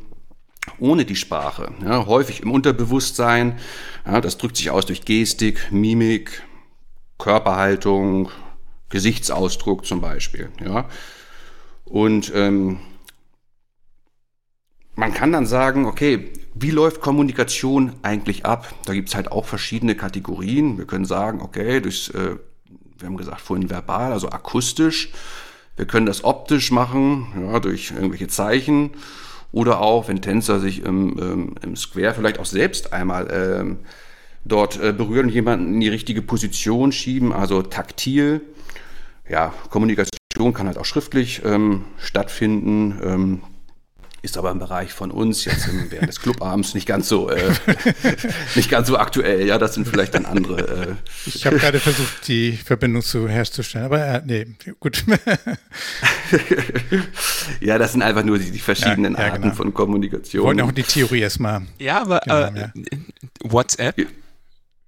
ohne 0.78 1.04
die 1.04 1.16
Sprache. 1.16 1.72
Ja, 1.82 2.06
häufig 2.06 2.42
im 2.42 2.50
Unterbewusstsein. 2.50 3.58
Ja, 4.04 4.20
das 4.20 4.38
drückt 4.38 4.56
sich 4.56 4.70
aus 4.70 4.86
durch 4.86 5.04
Gestik, 5.04 5.70
Mimik, 5.70 6.42
Körperhaltung, 7.18 8.30
Gesichtsausdruck 8.88 9.86
zum 9.86 10.00
Beispiel. 10.00 10.50
Ja. 10.64 10.88
Und 11.84 12.32
ähm, 12.34 12.80
man 14.96 15.12
kann 15.12 15.30
dann 15.30 15.46
sagen, 15.46 15.84
okay, 15.84 16.32
wie 16.54 16.70
läuft 16.70 17.02
Kommunikation 17.02 17.92
eigentlich 18.02 18.46
ab? 18.46 18.74
Da 18.86 18.94
gibt's 18.94 19.14
halt 19.14 19.30
auch 19.30 19.44
verschiedene 19.44 19.94
Kategorien. 19.94 20.78
Wir 20.78 20.86
können 20.86 21.04
sagen, 21.04 21.42
okay, 21.42 21.80
durch, 21.80 22.10
äh, 22.14 22.36
wir 22.98 23.06
haben 23.06 23.18
gesagt 23.18 23.42
vorhin 23.42 23.68
verbal, 23.68 24.12
also 24.12 24.30
akustisch. 24.30 25.10
Wir 25.76 25.84
können 25.84 26.06
das 26.06 26.24
optisch 26.24 26.70
machen, 26.70 27.26
ja, 27.38 27.60
durch 27.60 27.90
irgendwelche 27.90 28.28
Zeichen. 28.28 28.92
Oder 29.52 29.80
auch, 29.80 30.08
wenn 30.08 30.22
Tänzer 30.22 30.58
sich 30.58 30.82
im, 30.82 31.18
ähm, 31.20 31.54
im 31.62 31.76
Square 31.76 32.14
vielleicht 32.14 32.38
auch 32.38 32.46
selbst 32.46 32.94
einmal 32.94 33.28
ähm, 33.30 33.78
dort 34.46 34.82
äh, 34.82 34.92
berühren, 34.92 35.28
jemanden 35.28 35.74
in 35.74 35.80
die 35.80 35.88
richtige 35.88 36.22
Position 36.22 36.90
schieben, 36.90 37.34
also 37.34 37.60
taktil. 37.60 38.40
Ja, 39.28 39.52
Kommunikation 39.68 40.54
kann 40.54 40.66
halt 40.66 40.78
auch 40.78 40.84
schriftlich 40.86 41.42
ähm, 41.44 41.84
stattfinden. 41.98 42.98
Ähm, 43.04 43.42
ist 44.22 44.38
aber 44.38 44.50
im 44.50 44.58
Bereich 44.58 44.92
von 44.92 45.10
uns 45.10 45.44
jetzt 45.44 45.68
im, 45.68 45.90
während 45.90 46.08
des 46.08 46.20
Clubabends 46.20 46.74
nicht 46.74 46.86
ganz 46.86 47.08
so 47.08 47.30
äh, 47.30 47.52
nicht 48.54 48.70
ganz 48.70 48.88
so 48.88 48.98
aktuell. 48.98 49.46
Ja, 49.46 49.58
das 49.58 49.74
sind 49.74 49.86
vielleicht 49.86 50.14
dann 50.14 50.26
andere. 50.26 50.88
Äh. 50.88 50.94
Ich 51.26 51.46
habe 51.46 51.58
gerade 51.58 51.80
versucht, 51.80 52.26
die 52.28 52.52
Verbindung 52.52 53.02
zu 53.02 53.28
herzustellen, 53.28 53.86
aber 53.86 54.04
äh, 54.04 54.22
nee, 54.24 54.46
gut. 54.80 55.04
ja, 57.60 57.78
das 57.78 57.92
sind 57.92 58.02
einfach 58.02 58.24
nur 58.24 58.38
die, 58.38 58.50
die 58.50 58.58
verschiedenen 58.58 59.14
ja, 59.14 59.20
ja, 59.20 59.32
Arten 59.32 59.42
genau. 59.42 59.54
von 59.54 59.74
Kommunikation. 59.74 60.42
Wir 60.42 60.46
wollen 60.46 60.60
auch 60.60 60.72
die 60.72 60.82
Theorie 60.82 61.20
erstmal. 61.20 61.62
Ja, 61.78 62.02
aber 62.02 62.20
genau, 62.20 62.36
äh, 62.36 62.60
ja. 62.60 62.72
WhatsApp, 63.42 64.06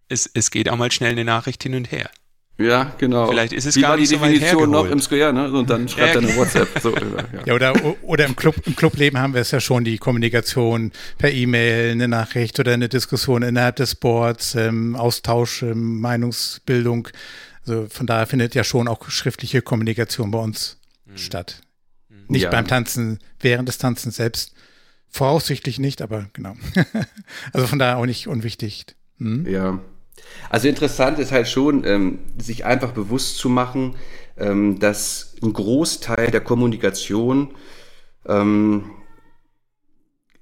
es, 0.09 0.29
es 0.33 0.51
geht 0.51 0.69
auch 0.69 0.77
mal 0.77 0.91
schnell 0.91 1.13
eine 1.13 1.25
Nachricht 1.25 1.63
hin 1.63 1.75
und 1.75 1.93
her. 1.93 2.11
Ja, 2.59 2.93
genau. 2.99 3.29
Vielleicht 3.29 3.53
ist 3.53 3.67
es 3.67 3.77
Wie 3.77 3.83
gar 3.83 3.97
nicht 3.97 4.11
die 4.11 4.17
Definition 4.17 4.71
noch 4.71 4.91
im 4.91 5.01
Square, 5.01 5.33
ne? 5.33 5.51
Und 5.53 5.71
dann 5.71 5.89
schreibt 5.89 6.17
er 6.17 6.23
eine 6.23 6.37
WhatsApp. 6.37 6.69
So, 6.83 6.93
ja. 6.93 7.03
ja, 7.47 7.55
oder, 7.55 7.73
oder 8.03 8.27
im 8.27 8.35
Club, 8.35 8.57
im 8.67 8.75
Clubleben 8.75 9.21
haben 9.21 9.33
wir 9.33 9.43
es 9.43 9.53
ja 9.53 9.61
schon, 9.61 9.85
die 9.85 9.99
Kommunikation 9.99 10.91
per 11.19 11.31
E-Mail, 11.31 11.93
eine 11.93 12.09
Nachricht 12.09 12.59
oder 12.59 12.73
eine 12.73 12.89
Diskussion 12.89 13.43
innerhalb 13.43 13.77
des 13.77 13.95
Boards, 13.95 14.57
ähm, 14.57 14.97
Austausch, 14.97 15.63
ähm, 15.63 16.01
Meinungsbildung. 16.01 17.09
Also 17.65 17.87
von 17.89 18.09
daher 18.09 18.27
findet 18.27 18.57
ja 18.57 18.65
schon 18.65 18.89
auch 18.89 19.09
schriftliche 19.09 19.63
Kommunikation 19.63 20.33
bei 20.33 20.41
uns 20.41 20.79
mhm. 21.07 21.17
statt. 21.17 21.61
Mhm. 22.09 22.17
Nicht 22.27 22.43
ja. 22.43 22.51
beim 22.51 22.67
Tanzen, 22.67 23.21
während 23.39 23.69
des 23.69 23.79
Tanzens 23.79 24.17
selbst. 24.17 24.53
Voraussichtlich 25.11 25.79
nicht, 25.79 26.03
aber 26.03 26.27
genau. 26.33 26.57
also 27.53 27.69
von 27.69 27.79
daher 27.79 27.99
auch 27.99 28.07
nicht 28.07 28.27
unwichtig. 28.27 28.85
Hm? 29.19 29.47
Ja. 29.47 29.79
Also 30.51 30.69
interessant 30.69 31.19
ist 31.19 31.33
halt 31.33 31.49
schon, 31.49 31.85
ähm, 31.85 32.21
sich 32.39 32.65
einfach 32.65 32.93
bewusst 32.93 33.39
zu 33.39 33.49
machen, 33.49 33.97
ähm, 34.37 34.79
dass 34.79 35.35
ein 35.43 35.53
Großteil 35.53 36.31
der 36.31 36.41
Kommunikation 36.41 37.55
ähm, 38.27 38.91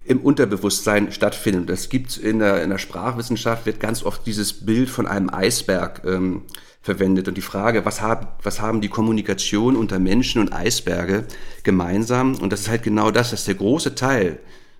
im 0.04 0.20
Unterbewusstsein 0.20 1.10
stattfindet. 1.10 1.68
Das 1.68 1.88
gibt 1.88 2.16
in 2.16 2.38
der, 2.38 2.62
in 2.62 2.70
der 2.70 2.78
Sprachwissenschaft 2.78 3.66
wird 3.66 3.80
ganz 3.80 4.04
oft 4.04 4.24
dieses 4.26 4.64
Bild 4.64 4.88
von 4.88 5.06
einem 5.06 5.30
Eisberg 5.30 6.02
ähm, 6.04 6.42
verwendet. 6.80 7.26
Und 7.26 7.36
die 7.36 7.42
Frage, 7.42 7.84
was 7.84 8.00
haben, 8.00 8.28
was 8.42 8.60
haben 8.60 8.80
die 8.80 8.88
Kommunikation 8.88 9.76
unter 9.76 9.98
Menschen 9.98 10.40
und 10.40 10.52
Eisberge 10.52 11.24
gemeinsam? 11.64 12.36
Und 12.36 12.52
das 12.52 12.60
ist 12.60 12.68
halt 12.68 12.84
genau 12.84 13.10
das, 13.10 13.30
dass 13.30 13.44
der 13.44 13.56
große 13.56 13.96
Teil 13.96 14.38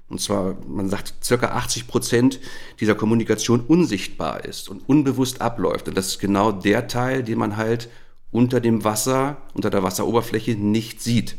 und 0.09 0.21
zwar, 0.21 0.57
man 0.67 0.89
sagt, 0.89 1.15
circa 1.25 1.49
80 1.49 1.89
Prozent 1.89 2.41
dieser 2.79 2.95
Kommunikation 2.95 3.61
unsichtbar 3.61 4.45
ist 4.45 4.69
und 4.69 4.89
unbewusst 4.89 5.41
abläuft. 5.41 5.89
Und 5.89 5.97
das 5.97 6.07
ist 6.07 6.19
genau 6.21 6.53
der 6.53 6.87
Teil, 6.87 7.25
den 7.25 7.39
man 7.39 7.57
halt 7.57 7.89
unter 8.31 8.61
dem 8.61 8.85
Wasser, 8.85 9.39
unter 9.55 9.71
der 9.71 9.83
Wasseroberfläche 9.83 10.53
nicht 10.53 11.03
sieht. 11.03 11.37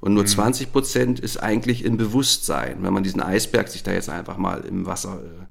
Und 0.00 0.14
nur 0.14 0.24
mhm. 0.24 0.28
20 0.28 0.72
Prozent 0.72 1.20
ist 1.20 1.36
eigentlich 1.36 1.84
im 1.84 1.98
Bewusstsein, 1.98 2.82
wenn 2.82 2.92
man 2.92 3.04
diesen 3.04 3.22
Eisberg 3.22 3.68
sich 3.68 3.82
da 3.82 3.92
jetzt 3.92 4.08
einfach 4.08 4.38
mal 4.38 4.64
im 4.64 4.86
Wasser 4.86 5.20
äh, 5.22 5.46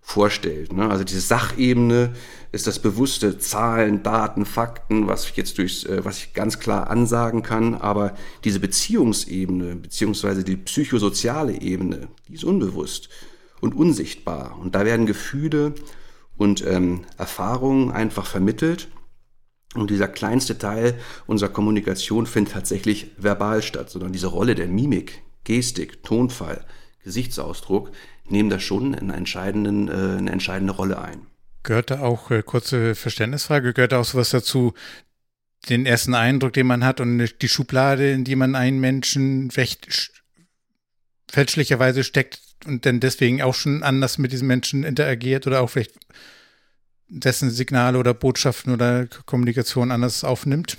vorstellt. 0.00 0.72
Ne? 0.72 0.88
Also 0.88 1.04
diese 1.04 1.20
Sachebene 1.20 2.14
ist 2.52 2.66
das 2.66 2.78
bewusste 2.78 3.38
Zahlen, 3.38 4.02
Daten, 4.02 4.44
Fakten, 4.44 5.08
was 5.08 5.24
ich 5.24 5.36
jetzt 5.36 5.56
durch, 5.56 5.86
äh, 5.86 6.04
was 6.04 6.18
ich 6.18 6.34
ganz 6.34 6.60
klar 6.60 6.90
ansagen 6.90 7.42
kann. 7.42 7.74
Aber 7.74 8.14
diese 8.44 8.60
Beziehungsebene 8.60 9.76
beziehungsweise 9.76 10.44
die 10.44 10.56
psychosoziale 10.56 11.60
Ebene, 11.60 12.08
die 12.28 12.34
ist 12.34 12.44
unbewusst 12.44 13.08
und 13.62 13.74
unsichtbar. 13.74 14.58
Und 14.60 14.74
da 14.74 14.84
werden 14.84 15.06
Gefühle 15.06 15.74
und 16.36 16.64
ähm, 16.66 17.04
Erfahrungen 17.16 17.90
einfach 17.90 18.26
vermittelt. 18.26 18.88
Und 19.74 19.88
dieser 19.88 20.08
kleinste 20.08 20.58
Teil 20.58 20.98
unserer 21.26 21.48
Kommunikation 21.48 22.26
findet 22.26 22.52
tatsächlich 22.52 23.12
verbal 23.16 23.62
statt, 23.62 23.88
sondern 23.88 24.12
diese 24.12 24.26
Rolle 24.26 24.54
der 24.54 24.68
Mimik, 24.68 25.22
Gestik, 25.44 26.02
Tonfall, 26.02 26.66
Gesichtsausdruck, 27.02 27.90
nehmen 28.28 28.50
da 28.50 28.60
schon 28.60 28.94
eine, 28.94 29.14
entscheidenden, 29.14 29.88
äh, 29.88 30.18
eine 30.18 30.30
entscheidende 30.30 30.74
Rolle 30.74 31.00
ein. 31.00 31.26
Gehört 31.62 31.90
da 31.90 32.00
auch, 32.00 32.30
äh, 32.30 32.42
kurze 32.42 32.94
Verständnisfrage, 32.94 33.72
gehört 33.72 33.92
da 33.92 34.00
auch 34.00 34.04
sowas 34.04 34.30
dazu, 34.30 34.74
den 35.68 35.86
ersten 35.86 36.14
Eindruck, 36.14 36.52
den 36.54 36.66
man 36.66 36.84
hat 36.84 37.00
und 37.00 37.40
die 37.40 37.48
Schublade, 37.48 38.10
in 38.10 38.24
die 38.24 38.34
man 38.34 38.56
einen 38.56 38.80
Menschen 38.80 39.50
recht 39.50 40.12
fälschlicherweise 41.30 42.04
steckt 42.04 42.40
und 42.66 42.84
dann 42.84 43.00
deswegen 43.00 43.42
auch 43.42 43.54
schon 43.54 43.82
anders 43.82 44.18
mit 44.18 44.32
diesem 44.32 44.48
Menschen 44.48 44.84
interagiert 44.84 45.46
oder 45.46 45.60
auch 45.60 45.70
vielleicht 45.70 45.98
dessen 47.08 47.50
Signale 47.50 47.98
oder 47.98 48.12
Botschaften 48.12 48.72
oder 48.72 49.06
Kommunikation 49.26 49.90
anders 49.90 50.24
aufnimmt? 50.24 50.78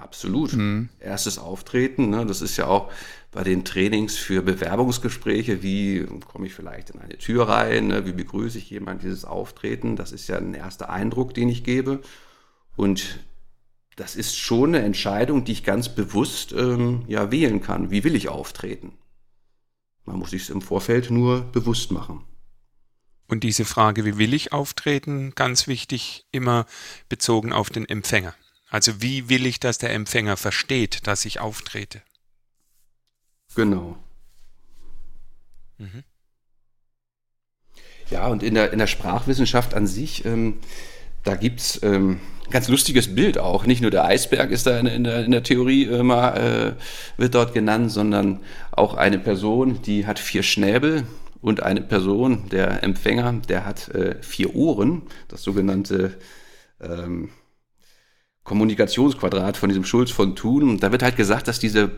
Absolut. 0.00 0.54
Mhm. 0.54 0.88
Erstes 0.98 1.38
Auftreten, 1.38 2.10
ne, 2.10 2.24
das 2.26 2.40
ist 2.40 2.56
ja 2.56 2.66
auch 2.66 2.90
bei 3.32 3.44
den 3.44 3.64
Trainings 3.64 4.16
für 4.16 4.42
Bewerbungsgespräche, 4.42 5.62
wie 5.62 6.06
komme 6.26 6.46
ich 6.46 6.54
vielleicht 6.54 6.90
in 6.90 7.00
eine 7.00 7.18
Tür 7.18 7.48
rein, 7.48 7.88
ne, 7.88 8.06
wie 8.06 8.12
begrüße 8.12 8.58
ich 8.58 8.70
jemand 8.70 9.02
dieses 9.02 9.24
Auftreten, 9.24 9.96
das 9.96 10.12
ist 10.12 10.26
ja 10.28 10.38
ein 10.38 10.54
erster 10.54 10.90
Eindruck, 10.90 11.34
den 11.34 11.48
ich 11.48 11.62
gebe. 11.62 12.00
Und 12.76 13.20
das 13.96 14.16
ist 14.16 14.36
schon 14.36 14.74
eine 14.74 14.84
Entscheidung, 14.84 15.44
die 15.44 15.52
ich 15.52 15.64
ganz 15.64 15.90
bewusst 15.94 16.52
ähm, 16.52 17.02
ja, 17.06 17.30
wählen 17.30 17.60
kann. 17.60 17.90
Wie 17.90 18.02
will 18.02 18.16
ich 18.16 18.28
auftreten? 18.28 18.92
Man 20.06 20.18
muss 20.18 20.30
sich 20.30 20.42
es 20.42 20.50
im 20.50 20.62
Vorfeld 20.62 21.10
nur 21.10 21.42
bewusst 21.42 21.92
machen. 21.92 22.24
Und 23.28 23.44
diese 23.44 23.64
Frage, 23.64 24.04
wie 24.04 24.18
will 24.18 24.34
ich 24.34 24.52
auftreten, 24.52 25.34
ganz 25.36 25.68
wichtig, 25.68 26.24
immer 26.32 26.66
bezogen 27.08 27.52
auf 27.52 27.70
den 27.70 27.88
Empfänger. 27.88 28.34
Also 28.70 29.02
wie 29.02 29.28
will 29.28 29.46
ich, 29.46 29.60
dass 29.60 29.78
der 29.78 29.92
Empfänger 29.92 30.36
versteht, 30.36 31.06
dass 31.06 31.24
ich 31.24 31.40
auftrete? 31.40 32.02
Genau. 33.54 33.98
Mhm. 35.78 36.04
Ja, 38.10 38.26
und 38.26 38.42
in 38.42 38.54
der, 38.54 38.72
in 38.72 38.78
der 38.78 38.86
Sprachwissenschaft 38.86 39.74
an 39.74 39.86
sich 39.86 40.24
ähm, 40.24 40.60
da 41.24 41.34
gibt 41.34 41.60
es 41.60 41.82
ähm, 41.82 42.20
ganz 42.50 42.68
lustiges 42.68 43.14
Bild 43.14 43.38
auch. 43.38 43.66
Nicht 43.66 43.82
nur 43.82 43.90
der 43.90 44.04
Eisberg 44.04 44.50
ist 44.50 44.66
da 44.66 44.78
in, 44.78 44.86
in, 44.86 45.04
der, 45.04 45.24
in 45.24 45.30
der, 45.30 45.42
Theorie 45.42 45.84
immer, 45.84 46.36
äh, 46.36 46.72
wird 47.16 47.34
dort 47.34 47.52
genannt, 47.52 47.90
sondern 47.90 48.40
auch 48.72 48.94
eine 48.94 49.18
Person, 49.18 49.82
die 49.82 50.06
hat 50.06 50.18
vier 50.18 50.42
Schnäbel 50.42 51.06
und 51.42 51.62
eine 51.62 51.82
Person, 51.82 52.48
der 52.50 52.82
Empfänger, 52.82 53.34
der 53.48 53.66
hat 53.66 53.88
äh, 53.90 54.16
vier 54.22 54.54
Ohren, 54.54 55.02
das 55.28 55.42
sogenannte 55.42 56.18
ähm, 56.80 57.30
Kommunikationsquadrat 58.44 59.56
von 59.56 59.68
diesem 59.68 59.84
Schulz 59.84 60.10
von 60.10 60.36
Thun. 60.36 60.68
Und 60.68 60.82
da 60.82 60.92
wird 60.92 61.02
halt 61.02 61.16
gesagt, 61.16 61.48
dass 61.48 61.58
diese, 61.58 61.92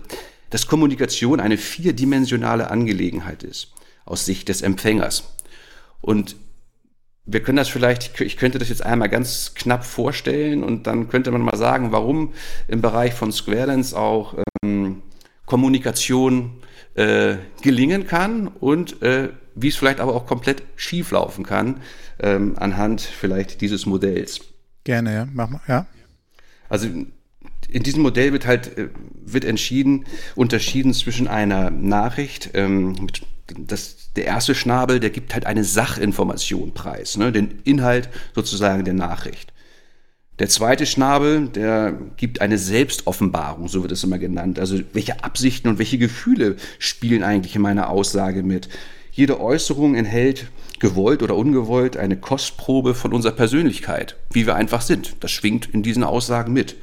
dass 0.51 0.67
Kommunikation 0.67 1.41
eine 1.41 1.57
vierdimensionale 1.57 2.71
Angelegenheit 2.71 3.43
ist 3.43 3.73
aus 4.05 4.27
Sicht 4.27 4.49
des 4.49 4.63
Empfängers. 4.63 5.25
Und 6.01 6.37
wir 7.25 7.43
können 7.43 7.57
das 7.57 7.69
vielleicht, 7.69 8.21
ich 8.21 8.37
könnte 8.37 8.59
das 8.59 8.69
jetzt 8.69 8.85
einmal 8.85 9.09
ganz 9.09 9.55
knapp 9.55 9.85
vorstellen 9.85 10.65
und 10.65 10.87
dann 10.87 11.09
könnte 11.09 11.31
man 11.31 11.41
mal 11.41 11.57
sagen, 11.57 11.93
warum 11.93 12.35
im 12.67 12.83
Bereich 12.83 13.15
von 13.15 13.31
Square 13.31 13.67
Dance 13.67 13.97
auch 13.97 14.35
ähm, 14.65 15.03
Kommunikation 15.47 16.59
äh, 16.95 17.37
gelingen 17.63 18.07
kann 18.07 18.49
und 18.49 19.03
äh, 19.03 19.31
wie 19.55 19.69
es 19.69 19.77
vielleicht 19.77 20.01
aber 20.01 20.15
auch 20.15 20.27
komplett 20.27 20.63
schief 20.77 21.11
laufen 21.13 21.45
kann 21.45 21.81
ähm, 22.19 22.55
anhand 22.59 23.01
vielleicht 23.01 23.61
dieses 23.61 23.87
Modells. 23.87 24.41
Gerne, 24.85 25.15
ja, 25.15 25.29
mach 25.33 25.49
mal, 25.49 25.61
ja. 25.69 25.87
Also 26.73 26.89
in 27.69 27.83
diesem 27.83 28.01
Modell 28.01 28.33
wird 28.33 28.47
halt 28.47 28.79
äh, 28.79 28.89
wird 29.25 29.45
entschieden 29.45 30.07
unterschieden 30.35 30.95
zwischen 30.95 31.29
einer 31.29 31.71
Nachricht 31.71 32.51
ähm, 32.55 32.93
mit 32.93 33.21
das, 33.59 34.11
der 34.17 34.25
erste 34.25 34.55
Schnabel, 34.55 34.99
der 34.99 35.11
gibt 35.11 35.35
halt 35.35 35.45
eine 35.45 35.65
Sachinformation 35.65 36.73
preis, 36.73 37.19
ne, 37.19 37.31
den 37.31 37.61
Inhalt 37.65 38.09
sozusagen 38.35 38.87
der 38.87 38.95
Nachricht. 38.95 39.53
Der 40.39 40.49
zweite 40.49 40.87
Schnabel, 40.87 41.49
der 41.49 41.93
gibt 42.17 42.41
eine 42.41 42.57
Selbstoffenbarung, 42.57 43.69
so 43.69 43.83
wird 43.83 43.93
es 43.93 44.03
immer 44.03 44.19
genannt. 44.19 44.59
Also 44.59 44.81
welche 44.95 45.23
Absichten 45.23 45.69
und 45.69 45.79
welche 45.79 45.99
Gefühle 45.99 46.57
spielen 46.79 47.23
eigentlich 47.23 47.55
in 47.55 47.61
meiner 47.61 47.91
Aussage 47.91 48.43
mit? 48.43 48.71
Jede 49.11 49.41
Äußerung 49.41 49.95
enthält, 49.95 50.47
gewollt 50.83 51.23
oder 51.23 51.37
ungewollt, 51.37 51.97
eine 51.97 52.17
Kostprobe 52.17 52.95
von 52.95 53.13
unserer 53.13 53.35
Persönlichkeit, 53.35 54.17
wie 54.33 54.47
wir 54.47 54.57
einfach 54.57 54.81
sind. 54.81 55.15
Das 55.21 55.31
schwingt 55.31 55.67
in 55.73 55.85
diesen 55.85 56.03
Aussagen 56.03 56.53
mit. 56.53 56.75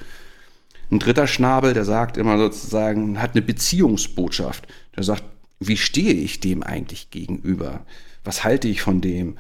Ein 0.90 1.00
dritter 1.00 1.28
Schnabel, 1.28 1.74
der 1.74 1.84
sagt 1.84 2.16
immer 2.16 2.38
sozusagen, 2.38 3.22
hat 3.22 3.32
eine 3.32 3.42
Beziehungsbotschaft. 3.42 4.68
Der 4.96 5.04
sagt, 5.04 5.24
wie 5.60 5.76
stehe 5.76 6.14
ich 6.14 6.40
dem 6.40 6.64
eigentlich 6.64 7.12
gegenüber? 7.12 7.82
Was 8.24 8.46
halte 8.46 8.70
ich 8.70 8.82
von 8.82 9.02
dem? 9.02 9.38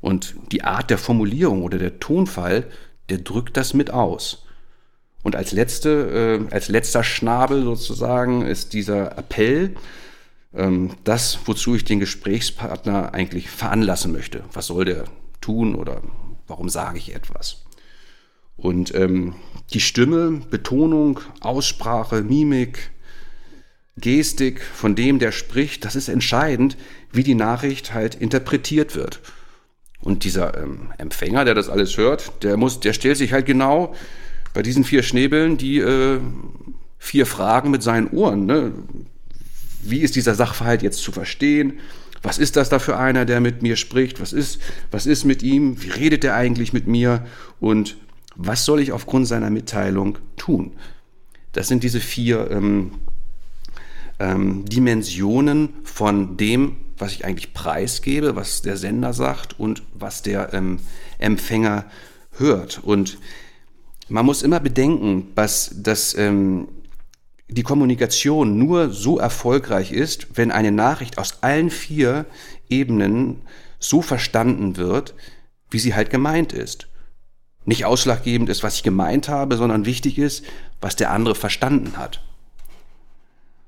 Und 0.00 0.34
die 0.52 0.64
Art 0.64 0.88
der 0.88 0.96
Formulierung 0.96 1.62
oder 1.62 1.76
der 1.76 2.00
Tonfall, 2.00 2.64
der 3.10 3.18
drückt 3.18 3.58
das 3.58 3.74
mit 3.74 3.90
aus. 3.90 4.46
Und 5.22 5.36
als, 5.36 5.52
letzte, 5.52 6.46
äh, 6.50 6.54
als 6.54 6.68
letzter 6.68 7.04
Schnabel 7.04 7.62
sozusagen 7.62 8.40
ist 8.40 8.72
dieser 8.72 9.18
Appell, 9.18 9.74
das, 11.04 11.38
wozu 11.44 11.74
ich 11.74 11.84
den 11.84 12.00
Gesprächspartner 12.00 13.12
eigentlich 13.12 13.50
veranlassen 13.50 14.12
möchte. 14.12 14.44
Was 14.52 14.68
soll 14.68 14.86
der 14.86 15.04
tun 15.42 15.74
oder 15.74 16.00
warum 16.46 16.70
sage 16.70 16.98
ich 16.98 17.14
etwas? 17.14 17.66
Und 18.56 18.92
ähm, 18.94 19.36
die 19.72 19.80
Stimme, 19.80 20.42
Betonung, 20.50 21.20
Aussprache, 21.40 22.22
Mimik, 22.22 22.90
Gestik 23.96 24.60
von 24.62 24.94
dem, 24.94 25.18
der 25.18 25.32
spricht, 25.32 25.84
das 25.84 25.96
ist 25.96 26.08
entscheidend, 26.08 26.76
wie 27.12 27.22
die 27.22 27.34
Nachricht 27.34 27.94
halt 27.94 28.14
interpretiert 28.14 28.96
wird. 28.96 29.20
Und 30.00 30.24
dieser 30.24 30.56
ähm, 30.56 30.92
Empfänger, 30.98 31.44
der 31.44 31.54
das 31.54 31.68
alles 31.68 31.96
hört, 31.96 32.42
der 32.42 32.56
muss, 32.56 32.80
der 32.80 32.92
stellt 32.92 33.16
sich 33.16 33.32
halt 33.32 33.46
genau 33.46 33.94
bei 34.54 34.62
diesen 34.62 34.84
vier 34.84 35.02
Schnäbeln 35.02 35.56
die 35.56 35.78
äh, 35.78 36.20
vier 36.98 37.26
Fragen 37.26 37.70
mit 37.70 37.82
seinen 37.82 38.08
Ohren. 38.08 38.46
Ne? 38.46 38.72
Wie 39.82 40.00
ist 40.00 40.16
dieser 40.16 40.34
Sachverhalt 40.34 40.82
jetzt 40.82 41.02
zu 41.02 41.12
verstehen? 41.12 41.74
Was 42.22 42.38
ist 42.38 42.56
das 42.56 42.68
da 42.68 42.78
für 42.78 42.96
einer, 42.96 43.24
der 43.24 43.40
mit 43.40 43.62
mir 43.62 43.76
spricht? 43.76 44.20
Was 44.20 44.32
ist, 44.32 44.60
was 44.90 45.06
ist 45.06 45.24
mit 45.24 45.42
ihm? 45.42 45.82
Wie 45.82 45.90
redet 45.90 46.24
er 46.24 46.34
eigentlich 46.34 46.72
mit 46.72 46.86
mir? 46.86 47.26
Und 47.60 47.96
was 48.34 48.64
soll 48.64 48.80
ich 48.80 48.92
aufgrund 48.92 49.26
seiner 49.26 49.50
Mitteilung 49.50 50.18
tun? 50.36 50.72
Das 51.52 51.68
sind 51.68 51.84
diese 51.84 52.00
vier 52.00 52.50
ähm, 52.50 52.92
ähm, 54.18 54.64
Dimensionen 54.64 55.70
von 55.84 56.36
dem, 56.36 56.76
was 56.98 57.12
ich 57.12 57.24
eigentlich 57.24 57.54
preisgebe, 57.54 58.36
was 58.36 58.62
der 58.62 58.76
Sender 58.76 59.12
sagt 59.12 59.58
und 59.58 59.82
was 59.94 60.22
der 60.22 60.52
ähm, 60.52 60.80
Empfänger 61.18 61.84
hört. 62.32 62.82
Und 62.82 63.18
man 64.08 64.26
muss 64.26 64.42
immer 64.42 64.60
bedenken, 64.60 65.28
dass, 65.34 65.70
dass 65.74 66.16
ähm, 66.16 66.68
die 67.48 67.62
Kommunikation 67.62 68.58
nur 68.58 68.90
so 68.90 69.18
erfolgreich 69.18 69.92
ist, 69.92 70.26
wenn 70.34 70.50
eine 70.50 70.70
Nachricht 70.70 71.18
aus 71.18 71.42
allen 71.42 71.70
vier 71.70 72.26
Ebenen 72.68 73.42
so 73.78 74.02
verstanden 74.02 74.76
wird, 74.76 75.14
wie 75.70 75.78
sie 75.78 75.94
halt 75.94 76.10
gemeint 76.10 76.52
ist. 76.52 76.88
Nicht 77.64 77.84
ausschlaggebend 77.84 78.48
ist, 78.48 78.62
was 78.62 78.76
ich 78.76 78.82
gemeint 78.82 79.28
habe, 79.28 79.56
sondern 79.56 79.86
wichtig 79.86 80.18
ist, 80.18 80.44
was 80.80 80.96
der 80.96 81.10
andere 81.10 81.34
verstanden 81.34 81.96
hat. 81.96 82.22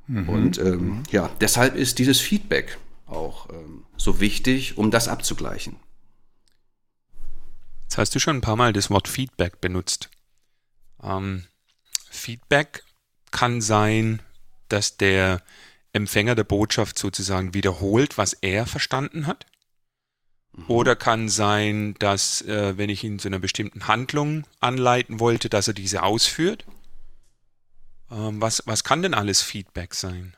Mhm. 0.06 0.28
Und 0.28 0.58
ähm, 0.58 0.86
mhm. 0.88 1.02
ja, 1.10 1.30
deshalb 1.40 1.74
ist 1.74 1.98
dieses 1.98 2.20
Feedback 2.20 2.78
auch 3.06 3.48
ähm, 3.50 3.84
so 3.96 4.20
wichtig, 4.20 4.78
um 4.78 4.90
das 4.90 5.08
abzugleichen. 5.08 5.76
Jetzt 7.84 7.98
hast 7.98 8.14
du 8.14 8.20
schon 8.20 8.36
ein 8.36 8.40
paar 8.40 8.56
Mal 8.56 8.72
das 8.72 8.90
Wort 8.90 9.08
Feedback 9.08 9.60
benutzt. 9.60 10.10
Ähm, 11.02 11.44
Feedback 12.08 12.84
kann 13.30 13.60
sein, 13.60 14.20
dass 14.68 14.96
der 14.96 15.42
Empfänger 15.92 16.34
der 16.34 16.44
Botschaft 16.44 16.98
sozusagen 16.98 17.54
wiederholt, 17.54 18.18
was 18.18 18.32
er 18.32 18.66
verstanden 18.66 19.26
hat. 19.26 19.46
Mhm. 20.52 20.64
Oder 20.68 20.96
kann 20.96 21.28
sein, 21.28 21.94
dass, 21.98 22.42
äh, 22.42 22.76
wenn 22.76 22.90
ich 22.90 23.04
ihn 23.04 23.18
zu 23.18 23.28
einer 23.28 23.38
bestimmten 23.38 23.88
Handlung 23.88 24.44
anleiten 24.60 25.20
wollte, 25.20 25.48
dass 25.48 25.68
er 25.68 25.74
diese 25.74 26.02
ausführt. 26.02 26.64
Ähm, 28.10 28.40
was, 28.40 28.62
was 28.66 28.84
kann 28.84 29.02
denn 29.02 29.14
alles 29.14 29.42
Feedback 29.42 29.94
sein? 29.94 30.34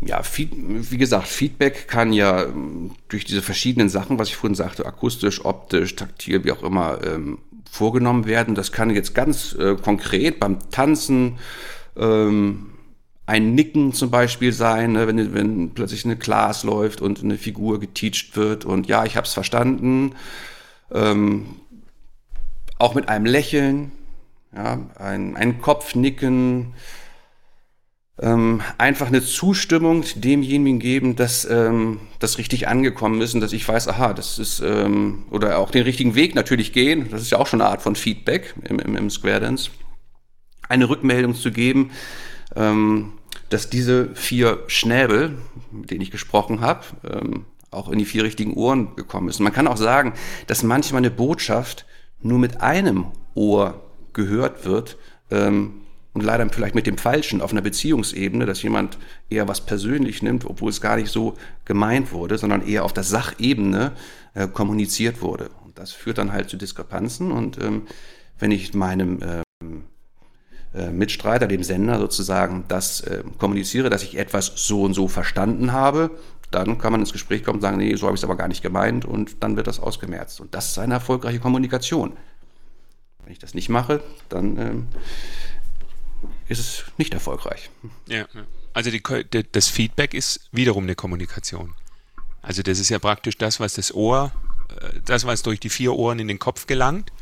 Ja, 0.00 0.22
wie 0.36 0.96
gesagt, 0.96 1.26
Feedback 1.26 1.88
kann 1.88 2.12
ja 2.12 2.44
ähm, 2.44 2.94
durch 3.08 3.24
diese 3.24 3.42
verschiedenen 3.42 3.88
Sachen, 3.88 4.16
was 4.18 4.28
ich 4.28 4.36
vorhin 4.36 4.54
sagte, 4.54 4.86
akustisch, 4.86 5.44
optisch, 5.44 5.96
taktil, 5.96 6.44
wie 6.44 6.52
auch 6.52 6.62
immer, 6.62 7.04
ähm, 7.04 7.38
vorgenommen 7.70 8.26
werden. 8.26 8.54
Das 8.54 8.72
kann 8.72 8.90
jetzt 8.90 9.14
ganz 9.14 9.54
äh, 9.54 9.76
konkret 9.76 10.40
beim 10.40 10.58
Tanzen 10.70 11.38
ähm, 11.96 12.70
ein 13.26 13.54
Nicken 13.54 13.92
zum 13.92 14.10
Beispiel 14.10 14.52
sein, 14.52 14.92
ne, 14.92 15.06
wenn, 15.06 15.34
wenn 15.34 15.74
plötzlich 15.74 16.06
eine 16.06 16.16
Class 16.16 16.64
läuft 16.64 17.02
und 17.02 17.22
eine 17.22 17.36
Figur 17.36 17.78
geteacht 17.78 18.36
wird 18.36 18.64
und 18.64 18.86
ja, 18.86 19.04
ich 19.04 19.16
habe 19.16 19.26
es 19.26 19.34
verstanden. 19.34 20.14
Ähm, 20.90 21.56
auch 22.78 22.94
mit 22.94 23.08
einem 23.08 23.26
Lächeln, 23.26 23.92
ja, 24.54 24.78
ein, 24.98 25.36
ein 25.36 25.60
Kopfnicken, 25.60 26.72
ähm, 28.20 28.62
einfach 28.78 29.06
eine 29.08 29.22
Zustimmung 29.22 30.04
demjenigen 30.16 30.78
geben, 30.80 31.16
dass 31.16 31.44
ähm, 31.48 32.00
das 32.18 32.38
richtig 32.38 32.66
angekommen 32.66 33.20
ist 33.20 33.34
und 33.34 33.40
dass 33.40 33.52
ich 33.52 33.66
weiß, 33.66 33.88
aha, 33.88 34.12
das 34.12 34.38
ist, 34.38 34.60
ähm, 34.60 35.24
oder 35.30 35.58
auch 35.58 35.70
den 35.70 35.84
richtigen 35.84 36.14
Weg 36.14 36.34
natürlich 36.34 36.72
gehen, 36.72 37.08
das 37.10 37.22
ist 37.22 37.30
ja 37.30 37.38
auch 37.38 37.46
schon 37.46 37.60
eine 37.60 37.70
Art 37.70 37.82
von 37.82 37.94
Feedback 37.94 38.54
im, 38.64 38.78
im, 38.80 38.96
im 38.96 39.10
Square 39.10 39.40
Dance, 39.40 39.70
eine 40.68 40.88
Rückmeldung 40.88 41.34
zu 41.34 41.52
geben, 41.52 41.92
ähm, 42.56 43.12
dass 43.50 43.70
diese 43.70 44.14
vier 44.14 44.64
Schnäbel, 44.66 45.38
mit 45.70 45.90
denen 45.90 46.00
ich 46.00 46.10
gesprochen 46.10 46.60
habe, 46.60 46.84
ähm, 47.08 47.44
auch 47.70 47.88
in 47.88 47.98
die 47.98 48.04
vier 48.04 48.24
richtigen 48.24 48.54
Ohren 48.54 48.96
gekommen 48.96 49.28
ist. 49.28 49.40
Man 49.40 49.52
kann 49.52 49.68
auch 49.68 49.76
sagen, 49.76 50.14
dass 50.46 50.62
manchmal 50.62 51.00
eine 51.00 51.10
Botschaft 51.10 51.86
nur 52.20 52.38
mit 52.38 52.62
einem 52.62 53.06
Ohr 53.34 53.82
gehört 54.12 54.64
wird 54.64 54.96
ähm, 55.30 55.82
und 56.14 56.22
leider 56.22 56.48
vielleicht 56.48 56.74
mit 56.74 56.86
dem 56.86 56.98
Falschen 56.98 57.40
auf 57.40 57.52
einer 57.52 57.60
Beziehungsebene, 57.60 58.46
dass 58.46 58.62
jemand 58.62 58.98
eher 59.28 59.46
was 59.46 59.60
persönlich 59.60 60.22
nimmt, 60.22 60.44
obwohl 60.44 60.70
es 60.70 60.80
gar 60.80 60.96
nicht 60.96 61.10
so 61.10 61.34
gemeint 61.64 62.12
wurde, 62.12 62.38
sondern 62.38 62.66
eher 62.66 62.84
auf 62.84 62.92
der 62.92 63.04
Sachebene 63.04 63.92
äh, 64.34 64.48
kommuniziert 64.48 65.20
wurde. 65.22 65.50
Und 65.64 65.78
das 65.78 65.92
führt 65.92 66.18
dann 66.18 66.32
halt 66.32 66.48
zu 66.48 66.56
Diskrepanzen 66.56 67.30
und 67.30 67.58
ähm, 67.58 67.82
wenn 68.38 68.50
ich 68.50 68.74
meinem 68.74 69.20
ähm, 69.22 69.84
äh, 70.74 70.90
Mitstreiter, 70.90 71.46
dem 71.46 71.62
Sender 71.62 71.98
sozusagen, 71.98 72.64
das 72.68 73.00
äh, 73.00 73.22
kommuniziere, 73.38 73.90
dass 73.90 74.02
ich 74.02 74.18
etwas 74.18 74.52
so 74.54 74.82
und 74.82 74.94
so 74.94 75.08
verstanden 75.08 75.72
habe, 75.72 76.10
dann 76.50 76.78
kann 76.78 76.92
man 76.92 77.00
ins 77.00 77.12
Gespräch 77.12 77.44
kommen 77.44 77.56
und 77.56 77.62
sagen, 77.62 77.78
nee, 77.78 77.94
so 77.94 78.06
habe 78.06 78.14
ich 78.14 78.20
es 78.20 78.24
aber 78.24 78.36
gar 78.36 78.48
nicht 78.48 78.62
gemeint 78.62 79.04
und 79.04 79.42
dann 79.42 79.56
wird 79.56 79.66
das 79.66 79.80
ausgemerzt. 79.80 80.40
Und 80.40 80.54
das 80.54 80.70
ist 80.70 80.78
eine 80.78 80.94
erfolgreiche 80.94 81.40
Kommunikation. 81.40 82.12
Wenn 83.24 83.32
ich 83.32 83.38
das 83.38 83.54
nicht 83.54 83.68
mache, 83.68 84.02
dann 84.28 84.56
ähm, 84.58 84.86
ist 86.48 86.58
es 86.58 86.84
nicht 86.96 87.14
erfolgreich. 87.14 87.70
Ja, 88.06 88.26
also 88.72 88.90
die, 88.90 89.02
das 89.52 89.68
Feedback 89.68 90.14
ist 90.14 90.48
wiederum 90.52 90.84
eine 90.84 90.94
Kommunikation. 90.94 91.74
Also 92.42 92.62
das 92.62 92.78
ist 92.78 92.88
ja 92.88 92.98
praktisch 92.98 93.36
das, 93.36 93.60
was 93.60 93.74
das 93.74 93.92
Ohr 93.94 94.32
äh, 94.68 95.00
das, 95.04 95.26
was 95.26 95.42
durch 95.42 95.60
die 95.60 95.70
vier 95.70 95.94
Ohren 95.94 96.18
in 96.18 96.28
den 96.28 96.38
Kopf 96.38 96.66
gelangt, 96.66 97.12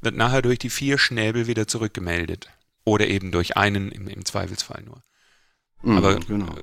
wird 0.00 0.16
nachher 0.16 0.42
durch 0.42 0.58
die 0.58 0.70
vier 0.70 0.98
Schnäbel 0.98 1.46
wieder 1.46 1.66
zurückgemeldet. 1.66 2.48
Oder 2.84 3.08
eben 3.08 3.32
durch 3.32 3.56
einen 3.56 3.90
im, 3.90 4.06
im 4.06 4.24
Zweifelsfall 4.24 4.82
nur. 4.84 5.02
Mhm, 5.82 5.96
Aber 5.96 6.20
genau. 6.20 6.54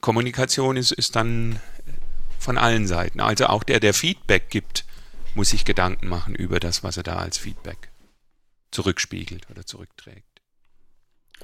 Kommunikation 0.00 0.76
ist, 0.76 0.90
ist 0.90 1.14
dann 1.14 1.60
von 2.38 2.58
allen 2.58 2.86
Seiten. 2.88 3.20
Also 3.20 3.46
auch 3.46 3.62
der, 3.62 3.78
der 3.78 3.94
Feedback 3.94 4.50
gibt, 4.50 4.84
muss 5.34 5.50
sich 5.50 5.64
Gedanken 5.64 6.08
machen 6.08 6.34
über 6.34 6.58
das, 6.58 6.82
was 6.82 6.96
er 6.96 7.04
da 7.04 7.16
als 7.16 7.38
Feedback 7.38 7.90
zurückspiegelt 8.72 9.48
oder 9.50 9.64
zurückträgt. 9.64 10.29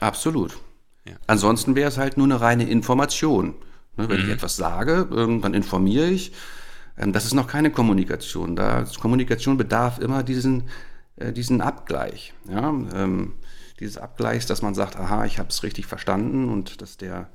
Absolut. 0.01 0.59
Ja. 1.05 1.15
Ansonsten 1.27 1.75
wäre 1.77 1.89
es 1.89 1.99
halt 1.99 2.17
nur 2.17 2.27
eine 2.27 2.41
reine 2.41 2.69
Information. 2.69 3.55
Ne, 3.97 4.09
wenn 4.09 4.19
mhm. 4.19 4.27
ich 4.27 4.31
etwas 4.31 4.57
sage, 4.57 5.09
ähm, 5.17 5.41
dann 5.41 5.55
informiere 5.55 6.09
ich. 6.09 6.33
Ähm, 6.99 7.13
das 7.13 7.25
ist 7.25 7.35
noch 7.35 7.47
keine 7.47 7.71
Kommunikation. 7.71 8.57
Da 8.57 8.85
Kommunikation 9.01 9.57
bedarf 9.57 9.99
immer 9.99 10.23
diesen, 10.23 10.69
äh, 11.17 11.33
diesen 11.33 11.61
Abgleich. 11.61 12.35
Ja? 12.49 12.69
Ähm, 12.69 13.35
dieses 13.81 13.99
Abgleichs, 13.99 14.47
dass 14.47 14.63
man 14.63 14.75
sagt, 14.75 14.97
aha, 14.97 15.25
ich 15.25 15.39
habe 15.39 15.51
es 15.51 15.63
richtig 15.63 15.87
verstanden 15.87 16.49
und 16.49 16.81
dass 16.81 16.97
der 16.97 17.31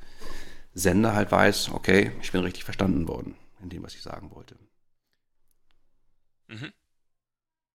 Sender 0.73 1.13
halt 1.13 1.31
weiß, 1.31 1.71
okay, 1.73 2.11
ich 2.21 2.31
bin 2.31 2.41
richtig 2.41 2.63
verstanden 2.63 3.07
worden 3.07 3.35
in 3.61 3.69
dem, 3.69 3.83
was 3.83 3.93
ich 3.93 4.01
sagen 4.01 4.31
wollte. 4.31 4.55
Mhm. 6.47 6.71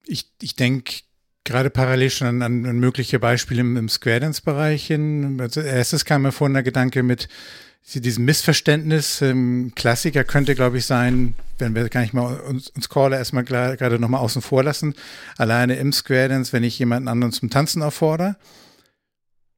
Ich, 0.05 0.33
ich 0.41 0.55
denke 0.57 1.03
gerade 1.47 1.71
parallel 1.71 2.11
schon 2.11 2.43
an, 2.43 2.67
an 2.67 2.79
mögliche 2.79 3.19
Beispiele 3.19 3.63
im, 3.63 3.77
im 3.77 3.89
Square 3.89 4.21
Dance-Bereich 4.21 4.87
hin. 4.87 5.41
Als 5.41 5.57
erstes 5.57 6.05
kam 6.05 6.23
mir 6.23 6.33
vorhin 6.33 6.55
der 6.55 6.63
Gedanke 6.63 7.03
mit 7.03 7.29
diesem 7.95 8.25
Missverständnis. 8.25 9.23
Ähm, 9.23 9.73
Klassiker 9.75 10.25
könnte, 10.25 10.55
glaube 10.55 10.79
ich, 10.79 10.87
sein, 10.87 11.35
wenn 11.59 11.75
wir 11.75 11.89
gar 11.89 12.01
nicht 12.01 12.13
mal 12.13 12.41
uns, 12.41 12.69
uns 12.71 12.89
Caller 12.89 13.17
erstmal 13.17 13.45
gerade 13.45 13.99
nochmal 13.99 14.21
außen 14.21 14.43
vor 14.43 14.63
lassen. 14.63 14.95
Alleine 15.39 15.77
im 15.77 15.93
Square 15.93 16.29
Dance, 16.29 16.53
wenn 16.53 16.65
ich 16.65 16.79
jemanden 16.79 17.09
anderen 17.09 17.33
zum 17.33 17.49
Tanzen 17.49 17.83
auffordere, 17.83 18.37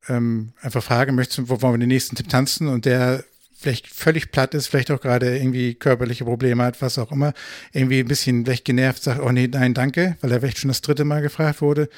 ähm, 0.08 0.52
einfach 0.60 0.82
frage, 0.82 1.12
möchtest 1.12 1.38
du, 1.38 1.48
wo 1.48 1.60
wollen 1.62 1.74
wir 1.74 1.78
den 1.78 1.88
nächsten 1.88 2.16
Tipp 2.16 2.28
tanzen? 2.28 2.68
Und 2.68 2.84
der 2.84 3.24
vielleicht 3.58 3.88
völlig 3.88 4.30
platt 4.30 4.54
ist, 4.54 4.68
vielleicht 4.68 4.90
auch 4.90 5.00
gerade 5.00 5.36
irgendwie 5.36 5.74
körperliche 5.74 6.24
Probleme 6.24 6.62
hat, 6.62 6.80
was 6.80 6.98
auch 6.98 7.10
immer, 7.10 7.32
irgendwie 7.72 8.00
ein 8.00 8.08
bisschen 8.08 8.44
vielleicht 8.44 8.64
genervt 8.64 9.02
sagt, 9.02 9.20
oh 9.20 9.32
nee, 9.32 9.48
nein, 9.48 9.74
danke, 9.74 10.16
weil 10.20 10.30
er 10.30 10.40
vielleicht 10.40 10.58
schon 10.58 10.68
das 10.68 10.80
dritte 10.80 11.04
Mal 11.04 11.22
gefragt 11.22 11.60
wurde. 11.60 11.88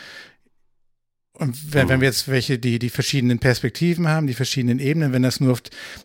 Und 1.35 1.73
wenn, 1.73 1.89
wenn 1.89 2.01
wir 2.01 2.09
jetzt 2.09 2.29
welche, 2.29 2.59
die 2.59 2.79
die 2.79 2.91
verschiedenen 2.91 3.39
Perspektiven 3.39 4.09
haben, 4.09 4.27
die 4.27 4.35
verschiedenen 4.35 4.79
Ebenen, 4.79 5.13
wenn 5.13 5.23
das 5.23 5.41
nur 5.41 5.53
auf 5.53 5.63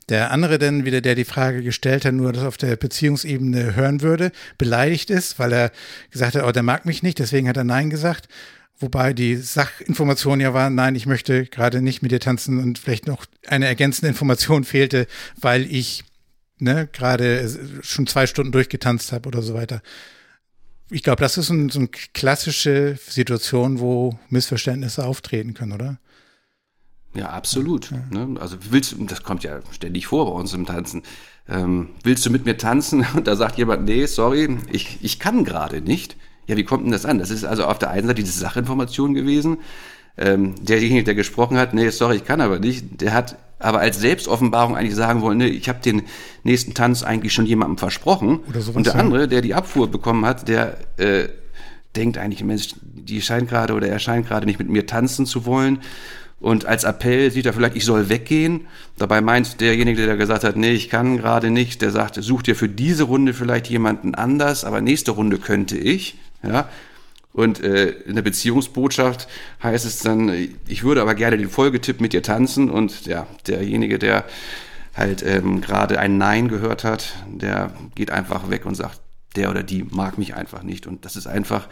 der 0.08 0.32
andere 0.32 0.60
dann 0.60 0.86
wieder, 0.86 1.02
der 1.02 1.15
die 1.15 1.26
Frage 1.26 1.62
gestellt 1.62 2.06
hat, 2.06 2.13
nur 2.13 2.32
das 2.32 2.44
auf 2.44 2.56
der 2.58 2.76
Beziehungsebene 2.78 3.76
hören 3.76 4.02
würde, 4.02 4.32
beleidigt 4.58 5.10
ist, 5.10 5.38
weil 5.39 5.52
er 5.52 5.72
gesagt 6.12 6.36
hat, 6.36 6.44
oh, 6.44 6.52
der 6.52 6.63
mag 6.63 6.86
mich 6.86 7.04
nicht, 7.04 7.20
deswegen 7.20 7.50
hat 7.50 7.58
er 7.58 7.65
Nein 7.65 7.89
gesagt, 7.89 8.30
Wobei 8.78 9.14
die 9.14 9.38
Sachinformation 9.38 10.42
ja 10.42 10.54
war, 10.54 10.70
nein, 10.70 10.96
ich 10.96 11.06
möchte 11.06 11.46
gerade 11.46 11.82
nicht 11.82 12.02
mit 12.02 12.12
dir 12.12 12.20
tanzen 12.20 12.60
und 12.62 12.78
vielleicht 12.78 13.08
noch 13.08 13.26
eine 13.48 13.68
ergänzende 13.68 14.10
Information 14.10 14.64
fehlte, 14.66 15.08
weil 15.40 15.66
ich 15.72 16.04
ne, 16.60 16.88
gerade 16.92 17.50
schon 17.82 18.08
zwei 18.08 18.28
Stunden 18.28 18.52
durchgetanzt 18.52 19.12
habe 19.12 19.28
oder 19.28 19.42
so 19.42 19.54
weiter. 19.54 19.82
Ich 20.90 21.04
glaube, 21.04 21.22
das 21.22 21.38
ist 21.38 21.50
ein, 21.50 21.70
so 21.70 21.80
eine 21.80 21.88
klassische 21.88 23.00
Situation, 23.08 23.80
wo 23.80 24.20
Missverständnisse 24.30 25.06
auftreten 25.06 25.54
können, 25.54 25.72
oder? 25.72 25.98
Ja, 27.16 27.30
absolut. 27.30 27.92
Ja. 27.92 28.04
Ne? 28.12 28.40
Also 28.40 28.58
willst 28.70 28.92
du, 28.92 29.04
das 29.06 29.24
kommt 29.24 29.44
ja 29.44 29.62
ständig 29.72 30.08
vor 30.08 30.26
bei 30.26 30.32
uns 30.32 30.54
im 30.54 30.66
Tanzen. 30.66 31.04
Ähm, 31.48 31.90
willst 32.04 32.26
du 32.26 32.30
mit 32.30 32.46
mir 32.46 32.58
tanzen? 32.58 33.06
Und 33.16 33.28
da 33.28 33.36
sagt 33.36 33.58
jemand, 33.58 33.86
nee, 33.86 34.06
sorry, 34.06 34.58
ich, 34.72 35.00
ich 35.02 35.20
kann 35.20 35.46
gerade 35.46 35.82
nicht. 35.82 36.18
Ja, 36.47 36.58
wie 36.58 36.63
kommt 36.63 36.86
denn 36.86 36.91
das 36.91 37.05
an? 37.05 37.19
Das 37.19 37.31
ist 37.31 37.43
also 37.43 37.65
auf 37.65 37.79
der 37.79 37.91
einen 37.91 38.08
Seite 38.08 38.23
diese 38.23 38.39
Sachinformation 38.39 39.13
gewesen. 39.13 39.58
Ähm, 40.17 40.55
derjenige, 40.63 41.03
der 41.03 41.15
gesprochen 41.15 41.58
hat, 41.58 41.73
nee, 41.73 41.89
sorry, 41.89 42.17
ich 42.17 42.25
kann 42.25 42.39
aber 42.39 42.60
nicht, 42.60 43.01
der 43.01 43.13
hat 43.13 43.38
aber 43.60 43.79
als 43.79 43.99
Selbstoffenbarung 43.99 44.75
eigentlich 44.75 44.95
sagen 44.95 45.21
wollen, 45.21 45.38
nee, 45.38 45.47
ich 45.47 45.69
habe 45.69 45.79
den 45.79 46.03
nächsten 46.43 46.73
Tanz 46.73 47.03
eigentlich 47.03 47.34
schon 47.34 47.45
jemandem 47.45 47.77
versprochen. 47.77 48.39
und 48.77 48.86
der 48.86 48.95
andere, 48.95 49.27
der 49.27 49.41
die 49.41 49.53
Abfuhr 49.53 49.89
bekommen 49.89 50.25
hat, 50.25 50.47
der 50.47 50.77
äh, 50.97 51.29
denkt 51.95 52.17
eigentlich, 52.17 52.43
Mensch, 52.43 52.75
die 52.81 53.21
scheint 53.21 53.49
gerade 53.49 53.73
oder 53.73 53.88
er 53.88 53.99
scheint 53.99 54.27
gerade 54.27 54.45
nicht 54.45 54.60
mit 54.60 54.69
mir 54.69 54.86
tanzen 54.86 55.25
zu 55.25 55.45
wollen. 55.45 55.79
Und 56.39 56.65
als 56.65 56.84
Appell 56.84 57.31
sieht 57.31 57.45
er 57.45 57.53
vielleicht, 57.53 57.75
ich 57.75 57.86
soll 57.86 58.10
weggehen. 58.10 58.67
Dabei 58.97 59.21
meint 59.21 59.62
derjenige, 59.62 60.05
der 60.05 60.17
gesagt 60.17 60.43
hat, 60.43 60.58
nee, 60.58 60.73
ich 60.73 60.89
kann 60.89 61.17
gerade 61.17 61.49
nicht, 61.49 61.81
der 61.81 61.91
sagt, 61.91 62.15
such 62.21 62.43
dir 62.43 62.55
für 62.55 62.69
diese 62.69 63.05
Runde 63.05 63.34
vielleicht 63.34 63.69
jemanden 63.69 64.15
anders, 64.15 64.65
aber 64.65 64.81
nächste 64.81 65.12
Runde 65.12 65.38
könnte 65.38 65.77
ich. 65.77 66.19
Ja? 66.47 66.69
Und 67.34 67.62
äh, 67.62 67.89
in 67.89 68.15
der 68.15 68.21
Beziehungsbotschaft 68.21 69.27
heißt 69.62 69.86
es 69.86 69.99
dann, 69.99 70.29
ich 70.67 70.84
würde 70.84 71.01
aber 71.01 71.15
gerne 71.15 71.38
den 71.38 71.49
Folgetipp 71.49 71.99
mit 71.99 72.13
dir 72.13 72.23
tanzen. 72.23 72.69
Und 72.69 73.05
ja, 73.08 73.27
derjenige, 73.45 73.99
der 73.99 74.23
halt 74.95 75.21
ähm, 75.23 75.60
gerade 75.60 75.99
ein 75.99 76.17
Nein 76.17 76.47
gehört 76.47 76.86
hat, 76.86 77.15
der 77.27 77.73
geht 77.95 78.10
einfach 78.10 78.49
weg 78.49 78.65
und 78.65 78.75
sagt, 78.75 79.01
der 79.36 79.49
oder 79.49 79.63
die 79.63 79.84
mag 79.84 80.17
mich 80.17 80.34
einfach 80.34 80.63
nicht. 80.63 80.88
Und 80.88 81.03
das 81.03 81.17
ist 81.17 81.27
einfach 81.27 81.67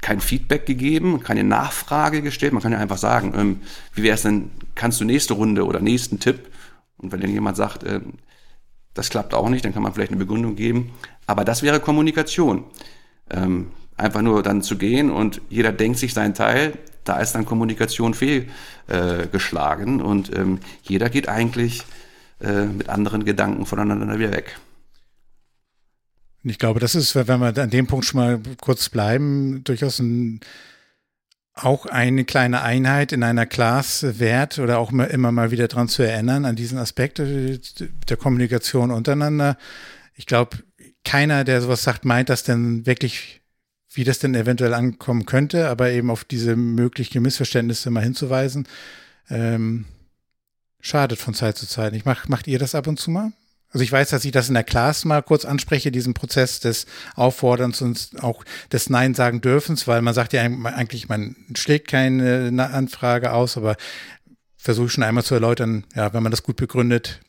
kein 0.00 0.20
Feedback 0.20 0.66
gegeben, 0.66 1.20
keine 1.20 1.42
Nachfrage 1.42 2.22
gestellt. 2.22 2.52
Man 2.52 2.62
kann 2.62 2.72
ja 2.72 2.78
einfach 2.78 2.98
sagen, 2.98 3.32
ähm, 3.36 3.60
wie 3.94 4.04
wäre 4.04 4.14
es 4.14 4.22
denn, 4.22 4.50
kannst 4.76 5.00
du 5.00 5.04
nächste 5.04 5.34
Runde 5.34 5.66
oder 5.66 5.80
nächsten 5.80 6.20
Tipp? 6.20 6.50
Und 6.98 7.10
wenn 7.10 7.20
dann 7.20 7.30
jemand 7.30 7.56
sagt, 7.56 7.82
äh, 7.82 8.00
das 8.94 9.10
klappt 9.10 9.34
auch 9.34 9.48
nicht, 9.48 9.64
dann 9.64 9.74
kann 9.74 9.82
man 9.82 9.94
vielleicht 9.94 10.12
eine 10.12 10.18
Begründung 10.18 10.54
geben. 10.54 10.92
Aber 11.26 11.44
das 11.44 11.62
wäre 11.62 11.80
Kommunikation. 11.80 12.64
Ähm, 13.30 13.72
einfach 13.96 14.22
nur 14.22 14.42
dann 14.42 14.62
zu 14.62 14.76
gehen 14.76 15.10
und 15.10 15.40
jeder 15.48 15.72
denkt 15.72 15.98
sich 15.98 16.14
seinen 16.14 16.34
Teil, 16.34 16.72
da 17.04 17.18
ist 17.18 17.32
dann 17.32 17.44
Kommunikation 17.44 18.14
fehlgeschlagen 18.14 20.00
äh, 20.00 20.02
und 20.02 20.34
ähm, 20.36 20.60
jeder 20.82 21.10
geht 21.10 21.28
eigentlich 21.28 21.82
äh, 22.40 22.64
mit 22.64 22.88
anderen 22.88 23.24
Gedanken 23.24 23.66
voneinander 23.66 24.18
wieder 24.18 24.32
weg. 24.32 24.58
Ich 26.44 26.58
glaube, 26.58 26.80
das 26.80 26.94
ist, 26.94 27.14
wenn 27.14 27.38
wir 27.38 27.56
an 27.56 27.70
dem 27.70 27.86
Punkt 27.86 28.04
schon 28.04 28.20
mal 28.20 28.40
kurz 28.60 28.88
bleiben, 28.88 29.62
durchaus 29.62 30.00
ein, 30.00 30.40
auch 31.54 31.86
eine 31.86 32.24
kleine 32.24 32.62
Einheit 32.62 33.12
in 33.12 33.22
einer 33.22 33.46
Class 33.46 34.18
wert 34.18 34.58
oder 34.58 34.78
auch 34.78 34.90
immer 34.90 35.30
mal 35.30 35.52
wieder 35.52 35.68
dran 35.68 35.86
zu 35.86 36.02
erinnern, 36.02 36.44
an 36.44 36.56
diesen 36.56 36.78
Aspekt 36.78 37.18
der 37.18 38.16
Kommunikation 38.16 38.90
untereinander. 38.90 39.56
Ich 40.14 40.26
glaube, 40.26 40.58
keiner, 41.04 41.44
der 41.44 41.60
sowas 41.60 41.84
sagt, 41.84 42.04
meint 42.04 42.28
das 42.28 42.42
denn 42.42 42.86
wirklich 42.86 43.41
wie 43.94 44.04
das 44.04 44.18
denn 44.18 44.34
eventuell 44.34 44.74
ankommen 44.74 45.26
könnte, 45.26 45.68
aber 45.68 45.90
eben 45.90 46.10
auf 46.10 46.24
diese 46.24 46.56
möglichen 46.56 47.22
Missverständnisse 47.22 47.90
mal 47.90 48.02
hinzuweisen, 48.02 48.66
ähm, 49.30 49.84
schadet 50.80 51.18
von 51.18 51.34
Zeit 51.34 51.56
zu 51.56 51.66
Zeit. 51.66 51.94
Ich 51.94 52.04
mach, 52.04 52.28
macht 52.28 52.46
ihr 52.46 52.58
das 52.58 52.74
ab 52.74 52.86
und 52.86 52.98
zu 52.98 53.10
mal? 53.10 53.32
Also 53.70 53.84
ich 53.84 53.92
weiß, 53.92 54.10
dass 54.10 54.24
ich 54.24 54.32
das 54.32 54.48
in 54.48 54.54
der 54.54 54.64
Class 54.64 55.04
mal 55.06 55.22
kurz 55.22 55.46
anspreche, 55.46 55.90
diesen 55.90 56.12
Prozess 56.12 56.60
des 56.60 56.86
Aufforderns 57.14 57.80
und 57.80 58.10
auch 58.20 58.44
des 58.70 58.90
Nein 58.90 59.14
sagen 59.14 59.40
dürfens, 59.40 59.88
weil 59.88 60.02
man 60.02 60.12
sagt 60.12 60.34
ja 60.34 60.42
eigentlich, 60.42 61.08
man 61.08 61.36
schlägt 61.56 61.88
keine 61.88 62.70
Anfrage 62.70 63.32
aus, 63.32 63.56
aber 63.56 63.76
versuche 64.58 64.90
schon 64.90 65.04
einmal 65.04 65.24
zu 65.24 65.34
erläutern, 65.34 65.84
ja, 65.94 66.12
wenn 66.12 66.22
man 66.22 66.30
das 66.30 66.42
gut 66.42 66.56
begründet 66.56 67.20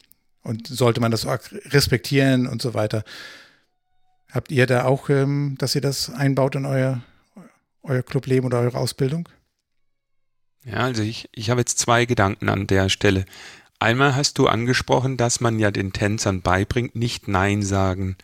und 0.44 0.68
sollte 0.68 1.00
man 1.00 1.12
das 1.12 1.26
respektieren 1.26 2.46
und 2.46 2.62
so 2.62 2.74
weiter. 2.74 3.04
Habt 4.34 4.52
ihr 4.52 4.66
da 4.66 4.86
auch, 4.86 5.10
ähm, 5.10 5.56
dass 5.60 5.76
ihr 5.76 5.82
das 5.82 6.10
einbaut 6.10 6.56
in 6.56 6.66
euer, 6.66 7.04
euer 7.84 8.02
Clubleben 8.02 8.48
oder 8.48 8.62
eure 8.62 8.80
Ausbildung? 8.80 9.30
Ja, 10.66 10.78
also 10.78 11.04
ich, 11.04 11.30
ich 11.34 11.52
habe 11.52 11.62
jetzt 11.62 11.78
zwei 11.78 12.06
Gedanken 12.06 12.50
an 12.50 12.66
der 12.66 12.90
Stelle. 12.90 13.26
Einmal 13.78 14.16
hast 14.16 14.40
du 14.40 14.48
angesprochen, 14.48 15.18
dass 15.18 15.40
man 15.40 15.60
ja 15.60 15.70
den 15.70 15.94
Tänzern 15.94 16.42
beibringt, 16.42 16.96
nicht 16.96 17.28
Nein 17.28 17.62
sagen 17.62 18.18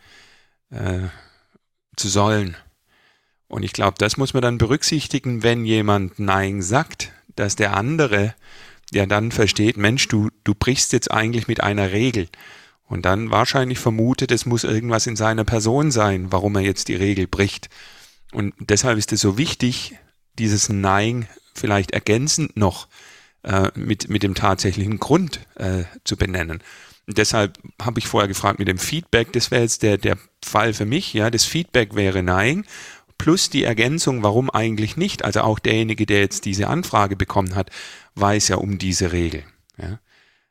äh, 0.70 1.08
zu 1.96 2.08
sollen. 2.08 2.56
Und 3.46 3.62
ich 3.62 3.72
glaube, 3.72 3.94
das 3.98 4.16
muss 4.16 4.34
man 4.34 4.42
dann 4.42 4.58
berücksichtigen, 4.58 5.44
wenn 5.44 5.64
jemand 5.64 6.18
Nein 6.18 6.60
sagt, 6.60 7.12
dass 7.36 7.54
der 7.54 7.76
andere 7.76 8.34
ja 8.90 9.06
dann 9.06 9.30
versteht, 9.30 9.76
Mensch, 9.76 10.08
du, 10.08 10.30
du 10.42 10.54
brichst 10.54 10.92
jetzt 10.92 11.10
eigentlich 11.12 11.46
mit 11.46 11.62
einer 11.62 11.92
Regel 11.92 12.28
und 12.90 13.02
dann 13.02 13.30
wahrscheinlich 13.30 13.78
vermutet, 13.78 14.32
es 14.32 14.46
muss 14.46 14.64
irgendwas 14.64 15.06
in 15.06 15.14
seiner 15.14 15.44
Person 15.44 15.92
sein, 15.92 16.32
warum 16.32 16.56
er 16.56 16.62
jetzt 16.62 16.88
die 16.88 16.96
Regel 16.96 17.28
bricht. 17.28 17.70
Und 18.32 18.52
deshalb 18.58 18.98
ist 18.98 19.12
es 19.12 19.20
so 19.20 19.38
wichtig, 19.38 19.96
dieses 20.40 20.68
Nein 20.68 21.28
vielleicht 21.54 21.92
ergänzend 21.92 22.56
noch 22.56 22.88
äh, 23.44 23.68
mit, 23.76 24.08
mit 24.08 24.24
dem 24.24 24.34
tatsächlichen 24.34 24.98
Grund 24.98 25.38
äh, 25.54 25.84
zu 26.02 26.16
benennen. 26.16 26.64
Und 27.06 27.18
deshalb 27.18 27.60
habe 27.80 28.00
ich 28.00 28.08
vorher 28.08 28.26
gefragt 28.26 28.58
mit 28.58 28.66
dem 28.66 28.78
Feedback, 28.78 29.32
das 29.34 29.52
wäre 29.52 29.62
jetzt 29.62 29.84
der, 29.84 29.96
der 29.96 30.18
Fall 30.44 30.72
für 30.72 30.84
mich, 30.84 31.14
ja, 31.14 31.30
das 31.30 31.44
Feedback 31.44 31.94
wäre 31.94 32.24
Nein, 32.24 32.64
plus 33.18 33.50
die 33.50 33.62
Ergänzung, 33.62 34.24
warum 34.24 34.50
eigentlich 34.50 34.96
nicht. 34.96 35.24
Also 35.24 35.42
auch 35.42 35.60
derjenige, 35.60 36.06
der 36.06 36.20
jetzt 36.20 36.44
diese 36.44 36.66
Anfrage 36.66 37.14
bekommen 37.14 37.54
hat, 37.54 37.70
weiß 38.16 38.48
ja 38.48 38.56
um 38.56 38.78
diese 38.78 39.12
Regel. 39.12 39.44
Ja. 39.80 40.00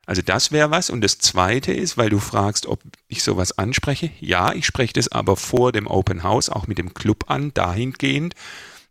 Also 0.10 0.24
das 0.24 0.52
wäre 0.52 0.72
was. 0.72 0.90
Und 0.90 1.02
das 1.02 1.20
Zweite 1.20 1.72
ist, 1.72 1.96
weil 1.96 2.10
du 2.10 2.18
fragst, 2.18 2.66
ob 2.66 2.82
ich 3.10 3.22
sowas 3.22 3.60
anspreche. 3.60 4.10
Ja, 4.20 4.54
ich 4.54 4.66
spreche 4.66 4.94
das 4.94 5.12
aber 5.12 5.36
vor 5.36 5.72
dem 5.72 5.86
Open 5.86 6.24
House 6.24 6.50
auch 6.50 6.66
mit 6.66 6.80
dem 6.80 6.96
Club 6.96 7.26
an, 7.28 7.54
dahingehend, 7.54 8.34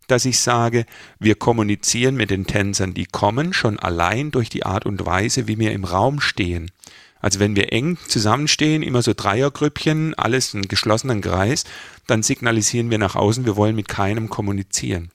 dass 0.07 0.23
ich 0.23 0.39
sage, 0.39 0.85
wir 1.19 1.35
kommunizieren 1.35 2.15
mit 2.15 2.29
den 2.29 2.47
Tänzern, 2.47 2.93
die 2.93 3.05
kommen, 3.05 3.51
schon 3.51 3.77
allein 3.77 4.31
durch 4.31 4.47
die 4.47 4.65
Art 4.65 4.85
und 4.85 5.05
Weise, 5.05 5.49
wie 5.49 5.59
wir 5.59 5.73
im 5.73 5.83
Raum 5.83 6.21
stehen. 6.21 6.71
Also 7.19 7.41
wenn 7.41 7.57
wir 7.57 7.73
eng 7.73 7.97
zusammenstehen, 8.07 8.81
immer 8.81 9.01
so 9.01 9.13
Dreiergrüppchen, 9.13 10.13
alles 10.13 10.55
einen 10.55 10.69
geschlossenen 10.69 11.19
Kreis, 11.19 11.65
dann 12.07 12.23
signalisieren 12.23 12.91
wir 12.91 12.97
nach 12.97 13.17
außen, 13.17 13.43
wir 13.43 13.57
wollen 13.57 13.75
mit 13.75 13.89
keinem 13.89 14.29
kommunizieren. 14.29 15.11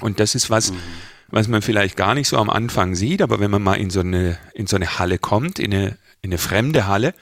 Und 0.00 0.20
das 0.20 0.34
ist 0.34 0.48
was, 0.48 0.72
mhm. 0.72 0.78
Was 1.30 1.48
man 1.48 1.62
vielleicht 1.62 1.96
gar 1.96 2.14
nicht 2.14 2.28
so 2.28 2.36
am 2.38 2.50
Anfang 2.50 2.94
sieht, 2.94 3.22
aber 3.22 3.40
wenn 3.40 3.50
man 3.50 3.62
mal 3.62 3.74
in 3.74 3.90
so 3.90 4.00
eine, 4.00 4.38
in 4.54 4.66
so 4.66 4.76
eine 4.76 4.98
Halle 4.98 5.18
kommt, 5.18 5.58
in 5.58 5.72
eine, 5.72 5.98
in 6.22 6.30
eine 6.30 6.38
fremde 6.38 6.86
Halle, 6.86 7.14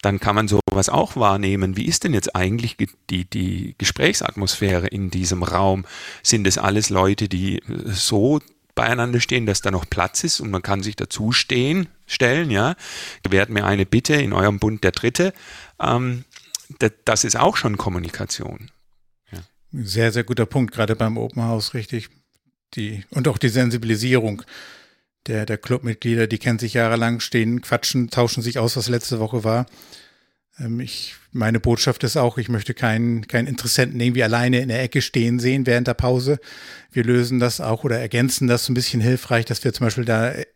dann 0.00 0.18
kann 0.18 0.34
man 0.34 0.48
sowas 0.48 0.88
auch 0.88 1.16
wahrnehmen. 1.16 1.76
Wie 1.76 1.86
ist 1.86 2.04
denn 2.04 2.12
jetzt 2.12 2.34
eigentlich 2.34 2.76
die, 3.08 3.24
die 3.24 3.76
Gesprächsatmosphäre 3.78 4.88
in 4.88 5.10
diesem 5.10 5.42
Raum? 5.44 5.84
Sind 6.22 6.46
es 6.46 6.58
alles 6.58 6.90
Leute, 6.90 7.28
die 7.28 7.62
so 7.84 8.40
beieinander 8.74 9.20
stehen, 9.20 9.46
dass 9.46 9.60
da 9.60 9.70
noch 9.70 9.88
Platz 9.88 10.24
ist 10.24 10.40
und 10.40 10.50
man 10.50 10.62
kann 10.62 10.82
sich 10.82 10.96
dazu 10.96 11.30
stehen, 11.30 11.88
stellen, 12.06 12.50
ja? 12.50 12.74
Gewährt 13.22 13.50
mir 13.50 13.64
eine 13.64 13.86
Bitte 13.86 14.14
in 14.14 14.32
eurem 14.32 14.58
Bund 14.58 14.82
der 14.82 14.92
Dritte. 14.92 15.32
Ähm, 15.78 16.24
das, 16.78 16.92
das 17.04 17.24
ist 17.24 17.36
auch 17.36 17.56
schon 17.56 17.76
Kommunikation. 17.76 18.70
Ja. 19.30 19.40
Sehr, 19.72 20.10
sehr 20.10 20.24
guter 20.24 20.46
Punkt, 20.46 20.74
gerade 20.74 20.96
beim 20.96 21.18
Open 21.18 21.42
House, 21.42 21.74
richtig. 21.74 22.08
Die, 22.74 23.04
und 23.10 23.28
auch 23.28 23.38
die 23.38 23.48
Sensibilisierung 23.48 24.42
der, 25.26 25.46
der 25.46 25.58
Clubmitglieder, 25.58 26.26
die 26.26 26.38
kennen 26.38 26.58
sich 26.58 26.74
jahrelang, 26.74 27.20
stehen, 27.20 27.60
quatschen, 27.60 28.10
tauschen 28.10 28.42
sich 28.42 28.58
aus, 28.58 28.76
was 28.76 28.88
letzte 28.88 29.20
Woche 29.20 29.44
war. 29.44 29.66
Ähm, 30.58 30.80
ich, 30.80 31.14
meine 31.32 31.60
Botschaft 31.60 32.04
ist 32.04 32.16
auch, 32.16 32.38
ich 32.38 32.48
möchte 32.48 32.74
keinen, 32.74 33.26
keinen 33.28 33.46
Interessenten 33.46 34.00
irgendwie 34.00 34.24
alleine 34.24 34.60
in 34.60 34.68
der 34.68 34.82
Ecke 34.82 35.02
stehen 35.02 35.38
sehen 35.38 35.66
während 35.66 35.86
der 35.86 35.94
Pause. 35.94 36.38
Wir 36.90 37.04
lösen 37.04 37.38
das 37.38 37.60
auch 37.60 37.84
oder 37.84 37.98
ergänzen 37.98 38.48
das 38.48 38.68
ein 38.68 38.74
bisschen 38.74 39.00
hilfreich, 39.00 39.44
dass 39.44 39.64
wir 39.64 39.72
zum 39.72 39.86
Beispiel 39.86 40.04
da 40.04 40.30
äh, 40.30 40.46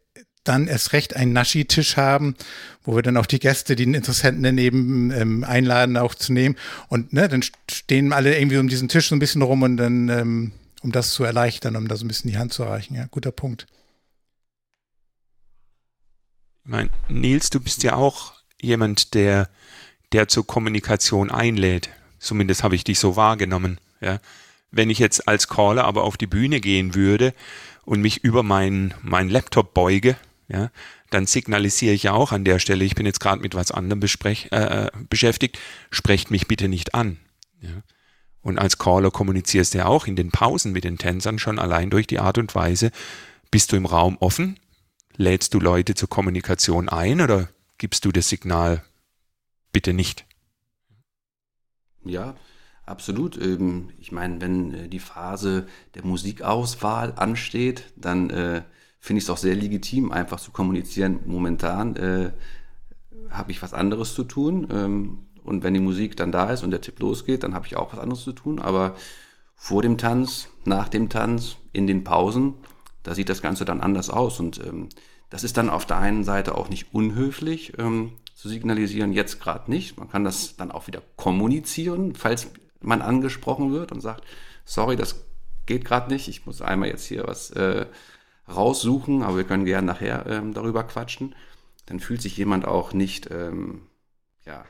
dann 0.45 0.69
erst 0.69 0.93
recht 0.93 1.17
einen 1.17 1.33
Naschi-Tisch 1.33 1.97
haben, 1.97 2.37
wo 2.85 2.95
wir 2.95 3.03
dann 3.03 3.17
auch 3.17 3.27
die 3.27 3.41
Gäste, 3.41 3.75
die 3.75 3.83
Interessenten 3.83 4.45
daneben 4.45 5.11
ähm, 5.11 5.45
einladen, 5.45 5.97
auch 5.97 6.15
zu 6.15 6.33
nehmen. 6.33 6.57
Und 6.89 7.13
ne, 7.13 7.29
dann 7.29 7.43
stehen 7.43 8.13
alle 8.13 8.39
irgendwie 8.39 8.59
um 8.59 8.69
diesen 8.69 8.89
Tisch 8.89 9.09
so 9.09 9.17
ein 9.17 9.19
bisschen 9.19 9.43
rum 9.43 9.63
und 9.63 9.77
dann, 9.77 10.09
ähm, 10.09 10.53
um 10.83 10.93
das 10.93 11.11
zu 11.13 11.25
erleichtern, 11.25 11.77
um 11.77 11.89
da 11.89 11.97
so 11.97 12.05
ein 12.05 12.09
bisschen 12.09 12.31
die 12.31 12.39
Hand 12.39 12.53
zu 12.53 12.65
reichen. 12.65 12.95
Ja, 12.95 13.07
guter 13.11 13.33
Punkt. 13.33 13.67
Ich 16.65 16.71
meine, 16.71 16.91
Nils, 17.09 17.51
du 17.51 17.61
bist 17.61 17.83
ja 17.83 17.95
auch 17.95 18.35
jemand, 18.61 19.15
der, 19.15 19.49
der 20.13 20.29
zur 20.29 20.47
Kommunikation 20.47 21.31
einlädt. 21.31 21.91
Zumindest 22.19 22.63
habe 22.63 22.75
ich 22.75 22.85
dich 22.85 22.99
so 22.99 23.17
wahrgenommen. 23.17 23.79
Ja. 24.01 24.21
Wenn 24.71 24.91
ich 24.91 24.99
jetzt 24.99 25.29
als 25.29 25.49
Caller 25.49 25.85
aber 25.85 26.05
auf 26.05 26.17
die 26.17 26.27
Bühne 26.27 26.61
gehen 26.61 26.95
würde 26.95 27.35
und 27.85 28.01
mich 28.01 28.25
über 28.25 28.43
meinen 28.43 28.95
mein 29.03 29.29
Laptop 29.29 29.75
beuge, 29.75 30.17
ja, 30.49 30.71
dann 31.11 31.27
signalisiere 31.27 31.95
ich 31.95 32.05
ja 32.05 32.13
auch 32.13 32.33
an 32.33 32.45
der 32.45 32.59
Stelle, 32.59 32.85
ich 32.85 32.95
bin 32.95 33.07
jetzt 33.07 33.21
gerade 33.21 33.43
mit 33.43 33.55
was 33.55 33.71
anderem 33.71 34.01
besprech, 34.01 34.51
äh, 34.53 34.91
beschäftigt, 35.09 35.59
sprecht 35.91 36.31
mich 36.31 36.49
bitte 36.49 36.69
nicht 36.69 36.95
an. 36.95 37.19
Ja. 37.61 37.83
Und 38.47 38.59
als 38.59 38.79
Caller 38.79 39.11
kommunizierst 39.11 39.75
du 39.75 39.79
ja 39.79 39.87
auch 39.87 40.07
in 40.07 40.15
den 40.15 40.31
Pausen 40.31 40.73
mit 40.73 40.85
den 40.85 40.99
Tänzern 40.99 41.39
schon 41.39 41.59
allein 41.59 41.91
durch 41.91 42.07
die 42.07 42.21
Art 42.21 42.39
und 42.39 42.55
Weise, 42.55 42.93
bist 43.51 43.73
du 43.73 43.77
im 43.77 43.87
Raum 43.87 44.17
offen, 44.21 44.59
Lädst 45.19 45.55
du 45.55 45.61
Leute 45.61 45.95
zur 45.95 46.11
Kommunikation 46.11 46.91
ein 46.91 47.23
oder 47.23 47.49
gibst 47.79 48.05
du 48.05 48.13
das 48.13 48.29
Signal 48.29 48.85
bitte 49.73 49.95
nicht? 49.95 50.27
Ja, 52.05 52.37
absolut. 52.85 53.41
Ähm, 53.41 53.89
ich 53.99 54.13
meine, 54.13 54.41
wenn 54.43 54.75
äh, 54.75 54.89
die 54.89 54.99
Phase 54.99 55.67
der 55.95 56.05
Musikauswahl 56.05 57.15
ansteht, 57.17 57.93
dann 57.97 58.29
äh, 58.29 58.63
finde 59.01 59.19
ich 59.19 59.25
es 59.25 59.31
auch 59.31 59.39
sehr 59.39 59.57
legitim, 59.57 60.13
einfach 60.13 60.39
zu 60.39 60.51
kommunizieren. 60.51 61.21
Momentan 61.25 61.97
äh, 61.97 62.33
habe 63.31 63.53
ich 63.53 63.63
was 63.63 63.73
anderes 63.73 64.15
zu 64.15 64.25
tun. 64.25 64.69
Ähm, 64.71 65.26
und 65.47 65.63
wenn 65.63 65.75
die 65.75 65.81
Musik 65.81 66.17
dann 66.17 66.33
da 66.33 66.51
ist 66.51 66.63
und 66.63 66.71
der 66.71 66.81
Tipp 66.81 66.99
losgeht, 67.01 67.43
dann 67.43 67.55
habe 67.55 67.67
ich 67.67 67.77
auch 67.77 67.93
was 67.93 68.01
anderes 68.01 68.25
zu 68.25 68.33
tun. 68.33 68.59
Aber 68.59 68.95
vor 69.55 69.83
dem 69.83 69.99
Tanz, 69.99 70.49
nach 70.65 70.89
dem 70.89 71.09
Tanz, 71.09 71.57
in 71.73 71.87
den 71.87 72.05
Pausen, 72.05 72.55
da 73.03 73.15
sieht 73.15 73.29
das 73.29 73.43
Ganze 73.43 73.65
dann 73.65 73.81
anders 73.81 74.11
aus. 74.11 74.41
Und 74.41 74.61
ähm, 74.65 74.89
das 75.31 75.45
ist 75.45 75.57
dann 75.57 75.71
auf 75.71 75.87
der 75.87 75.99
einen 75.99 76.25
Seite 76.25 76.57
auch 76.57 76.69
nicht 76.69 76.93
unhöflich 76.93 77.79
ähm, 77.79 78.13
zu 78.35 78.49
signalisieren, 78.49 79.13
jetzt 79.13 79.41
gerade 79.41 79.71
nicht. 79.71 79.99
Man 79.99 80.11
kann 80.11 80.25
das 80.25 80.57
dann 80.57 80.71
auch 80.71 80.87
wieder 80.87 81.03
kommunizieren, 81.17 82.15
falls 82.15 82.49
man 82.81 83.03
angesprochen 83.03 83.73
wird 83.73 83.93
und 83.93 84.01
sagt, 84.01 84.25
sorry, 84.65 84.97
das 84.97 85.25
geht 85.65 85.85
gerade 85.85 86.13
nicht, 86.13 86.29
ich 86.29 86.47
muss 86.47 86.63
einmal 86.63 86.89
jetzt 86.89 87.07
hier 87.07 87.25
was 87.27 87.51
äh, 87.51 87.87
raussuchen, 88.49 89.23
aber 89.23 89.39
wir 89.39 89.45
können 89.45 89.65
gerne 89.65 89.87
nachher 89.87 90.27
ähm, 90.27 90.55
darüber 90.55 90.85
quatschen. 90.85 91.35
Dann 91.87 92.01
fühlt 92.01 92.23
sich 92.23 92.37
jemand 92.37 92.67
auch 92.67 92.93
nicht 92.93 93.31
ähm, 93.31 93.83
ja, 94.45 94.65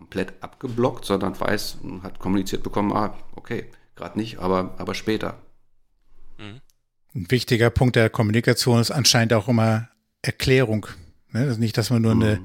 komplett 0.00 0.32
abgeblockt, 0.42 1.04
sondern 1.04 1.38
weiß, 1.38 1.78
hat 2.02 2.18
kommuniziert 2.18 2.62
bekommen, 2.62 2.90
ah, 2.92 3.14
okay, 3.36 3.66
gerade 3.96 4.18
nicht, 4.18 4.38
aber, 4.38 4.74
aber 4.78 4.94
später. 4.94 5.38
Mhm. 6.38 6.62
Ein 7.14 7.30
wichtiger 7.30 7.68
Punkt 7.68 7.96
der 7.96 8.08
Kommunikation 8.08 8.80
ist 8.80 8.90
anscheinend 8.90 9.34
auch 9.34 9.46
immer 9.46 9.90
Erklärung. 10.22 10.86
Ne? 11.32 11.44
Ist 11.44 11.58
nicht, 11.58 11.76
dass 11.76 11.90
man 11.90 12.00
nur 12.00 12.14
mhm. 12.14 12.22
eine, 12.22 12.40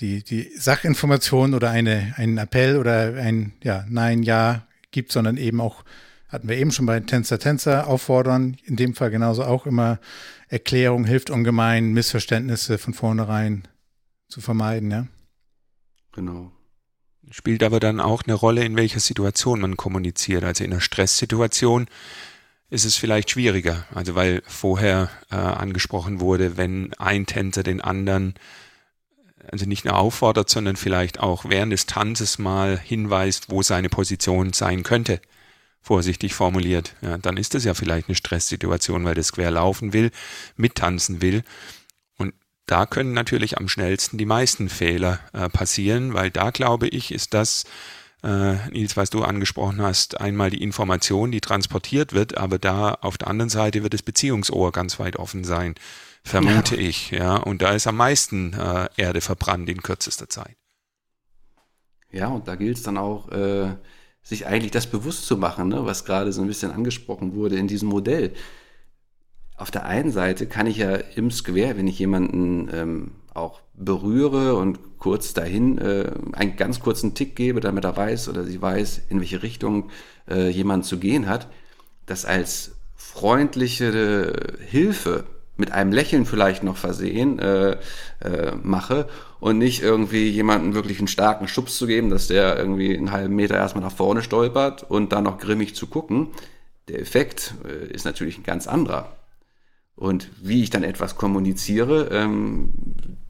die, 0.00 0.24
die 0.24 0.50
Sachinformation 0.56 1.52
oder 1.52 1.70
eine, 1.70 2.14
einen 2.16 2.38
Appell 2.38 2.78
oder 2.78 3.14
ein 3.14 3.52
ja, 3.62 3.84
Nein, 3.88 4.22
Ja 4.22 4.66
gibt, 4.90 5.12
sondern 5.12 5.36
eben 5.36 5.60
auch, 5.60 5.84
hatten 6.28 6.48
wir 6.48 6.56
eben 6.56 6.72
schon 6.72 6.86
bei 6.86 6.98
Tänzer, 7.00 7.38
Tänzer 7.38 7.86
auffordern, 7.86 8.56
in 8.64 8.76
dem 8.76 8.94
Fall 8.94 9.10
genauso 9.10 9.44
auch 9.44 9.66
immer 9.66 10.00
Erklärung 10.48 11.04
hilft 11.04 11.28
ungemein, 11.28 11.92
Missverständnisse 11.92 12.78
von 12.78 12.94
vornherein 12.94 13.68
zu 14.28 14.40
vermeiden, 14.40 14.90
ja. 14.90 15.06
Genau. 16.12 16.50
Spielt 17.30 17.62
aber 17.62 17.80
dann 17.80 18.00
auch 18.00 18.22
eine 18.22 18.34
Rolle, 18.34 18.64
in 18.64 18.76
welcher 18.76 19.00
Situation 19.00 19.60
man 19.60 19.76
kommuniziert. 19.76 20.44
Also 20.44 20.64
in 20.64 20.72
einer 20.72 20.80
Stresssituation 20.80 21.86
ist 22.70 22.84
es 22.84 22.96
vielleicht 22.96 23.30
schwieriger. 23.30 23.86
Also 23.94 24.14
weil 24.14 24.42
vorher 24.46 25.10
äh, 25.30 25.36
angesprochen 25.36 26.20
wurde, 26.20 26.56
wenn 26.56 26.92
ein 26.94 27.26
Tänzer 27.26 27.62
den 27.62 27.80
anderen 27.80 28.34
also 29.50 29.66
nicht 29.66 29.84
nur 29.84 29.96
auffordert, 29.96 30.48
sondern 30.48 30.76
vielleicht 30.76 31.20
auch 31.20 31.44
während 31.46 31.72
des 31.72 31.86
Tanzes 31.86 32.38
mal 32.38 32.78
hinweist, 32.78 33.50
wo 33.50 33.62
seine 33.62 33.88
Position 33.88 34.52
sein 34.52 34.82
könnte. 34.82 35.20
Vorsichtig 35.80 36.34
formuliert. 36.34 36.94
Ja, 37.02 37.18
dann 37.18 37.36
ist 37.36 37.54
das 37.54 37.64
ja 37.64 37.74
vielleicht 37.74 38.08
eine 38.08 38.14
Stresssituation, 38.14 39.04
weil 39.04 39.14
das 39.14 39.32
quer 39.32 39.50
laufen 39.50 39.92
will, 39.92 40.10
mittanzen 40.56 41.20
will. 41.20 41.42
Da 42.66 42.86
können 42.86 43.12
natürlich 43.12 43.58
am 43.58 43.68
schnellsten 43.68 44.16
die 44.16 44.24
meisten 44.24 44.68
Fehler 44.68 45.20
äh, 45.32 45.48
passieren, 45.48 46.14
weil 46.14 46.30
da 46.30 46.50
glaube 46.50 46.88
ich, 46.88 47.12
ist 47.12 47.34
das 47.34 47.64
äh, 48.22 48.56
Nils, 48.70 48.96
was 48.96 49.10
du 49.10 49.22
angesprochen 49.22 49.82
hast, 49.82 50.20
einmal 50.20 50.48
die 50.48 50.62
Information, 50.62 51.30
die 51.30 51.42
transportiert 51.42 52.14
wird, 52.14 52.38
aber 52.38 52.58
da 52.58 52.94
auf 52.94 53.18
der 53.18 53.28
anderen 53.28 53.50
Seite 53.50 53.82
wird 53.82 53.92
das 53.92 54.02
Beziehungsohr 54.02 54.72
ganz 54.72 54.98
weit 54.98 55.16
offen 55.16 55.44
sein, 55.44 55.74
vermute 56.24 56.76
ja. 56.76 56.88
ich. 56.88 57.10
Ja, 57.10 57.36
und 57.36 57.60
da 57.60 57.72
ist 57.72 57.86
am 57.86 57.98
meisten 57.98 58.54
äh, 58.54 58.88
Erde 58.96 59.20
verbrannt 59.20 59.68
in 59.68 59.82
kürzester 59.82 60.28
Zeit. 60.28 60.56
Ja, 62.10 62.28
und 62.28 62.48
da 62.48 62.54
gilt 62.54 62.78
es 62.78 62.82
dann 62.82 62.96
auch, 62.96 63.30
äh, 63.30 63.74
sich 64.22 64.46
eigentlich 64.46 64.70
das 64.70 64.86
bewusst 64.86 65.26
zu 65.26 65.36
machen, 65.36 65.68
ne, 65.68 65.84
was 65.84 66.06
gerade 66.06 66.32
so 66.32 66.40
ein 66.40 66.46
bisschen 66.46 66.72
angesprochen 66.72 67.34
wurde 67.34 67.56
in 67.56 67.68
diesem 67.68 67.90
Modell. 67.90 68.32
Auf 69.56 69.70
der 69.70 69.86
einen 69.86 70.10
Seite 70.10 70.46
kann 70.46 70.66
ich 70.66 70.78
ja 70.78 70.94
im 71.14 71.30
Square, 71.30 71.76
wenn 71.76 71.86
ich 71.86 71.98
jemanden 71.98 72.68
ähm, 72.72 73.10
auch 73.34 73.60
berühre 73.74 74.56
und 74.56 74.98
kurz 74.98 75.34
dahin 75.34 75.78
äh, 75.78 76.10
einen 76.32 76.56
ganz 76.56 76.80
kurzen 76.80 77.14
Tick 77.14 77.36
gebe, 77.36 77.60
damit 77.60 77.84
er 77.84 77.96
weiß 77.96 78.28
oder 78.28 78.44
sie 78.44 78.60
weiß, 78.60 79.02
in 79.08 79.20
welche 79.20 79.42
Richtung 79.42 79.90
äh, 80.28 80.48
jemand 80.48 80.84
zu 80.84 80.98
gehen 80.98 81.28
hat, 81.28 81.48
das 82.06 82.24
als 82.24 82.72
freundliche 82.96 84.56
Hilfe 84.66 85.24
mit 85.56 85.70
einem 85.72 85.92
Lächeln 85.92 86.26
vielleicht 86.26 86.62
noch 86.62 86.76
versehen 86.76 87.38
äh, 87.38 87.76
äh, 88.20 88.56
mache 88.62 89.08
und 89.40 89.58
nicht 89.58 89.82
irgendwie 89.82 90.28
jemanden 90.28 90.74
wirklich 90.74 90.98
einen 90.98 91.08
starken 91.08 91.46
Schubs 91.46 91.78
zu 91.78 91.86
geben, 91.86 92.10
dass 92.10 92.26
der 92.26 92.58
irgendwie 92.58 92.96
einen 92.96 93.12
halben 93.12 93.36
Meter 93.36 93.54
erstmal 93.54 93.84
nach 93.84 93.94
vorne 93.94 94.22
stolpert 94.22 94.82
und 94.88 95.12
dann 95.12 95.24
noch 95.24 95.38
grimmig 95.38 95.76
zu 95.76 95.86
gucken. 95.86 96.28
Der 96.88 97.00
Effekt 97.00 97.54
äh, 97.64 97.92
ist 97.92 98.04
natürlich 98.04 98.36
ein 98.38 98.42
ganz 98.42 98.66
anderer. 98.66 99.12
Und 99.96 100.30
wie 100.42 100.62
ich 100.62 100.70
dann 100.70 100.82
etwas 100.82 101.16
kommuniziere, 101.16 102.08
ähm, 102.10 102.70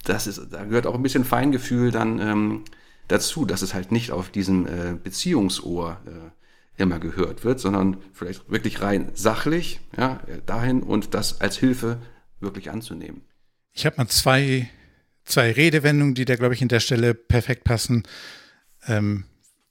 das 0.04 0.26
ist, 0.26 0.48
da 0.50 0.64
gehört 0.64 0.86
auch 0.86 0.94
ein 0.94 1.02
bisschen 1.02 1.24
Feingefühl 1.24 1.90
dann 1.90 2.18
ähm, 2.20 2.64
dazu, 3.08 3.44
dass 3.44 3.62
es 3.62 3.74
halt 3.74 3.92
nicht 3.92 4.10
auf 4.10 4.30
diesem 4.30 4.66
äh, 4.66 4.94
Beziehungsohr 5.02 6.00
äh, 6.06 6.82
immer 6.82 6.98
gehört 6.98 7.44
wird, 7.44 7.60
sondern 7.60 7.98
vielleicht 8.12 8.50
wirklich 8.50 8.82
rein 8.82 9.10
sachlich, 9.14 9.80
ja, 9.96 10.20
dahin 10.46 10.82
und 10.82 11.14
das 11.14 11.40
als 11.40 11.56
Hilfe 11.56 11.98
wirklich 12.40 12.70
anzunehmen. 12.70 13.22
Ich 13.72 13.86
habe 13.86 13.96
mal 13.98 14.08
zwei, 14.08 14.68
zwei 15.24 15.52
Redewendungen, 15.52 16.14
die 16.14 16.24
da, 16.24 16.36
glaube 16.36 16.54
ich, 16.54 16.62
in 16.62 16.68
der 16.68 16.80
Stelle 16.80 17.14
perfekt 17.14 17.64
passen. 17.64 18.04
Ähm, 18.86 19.24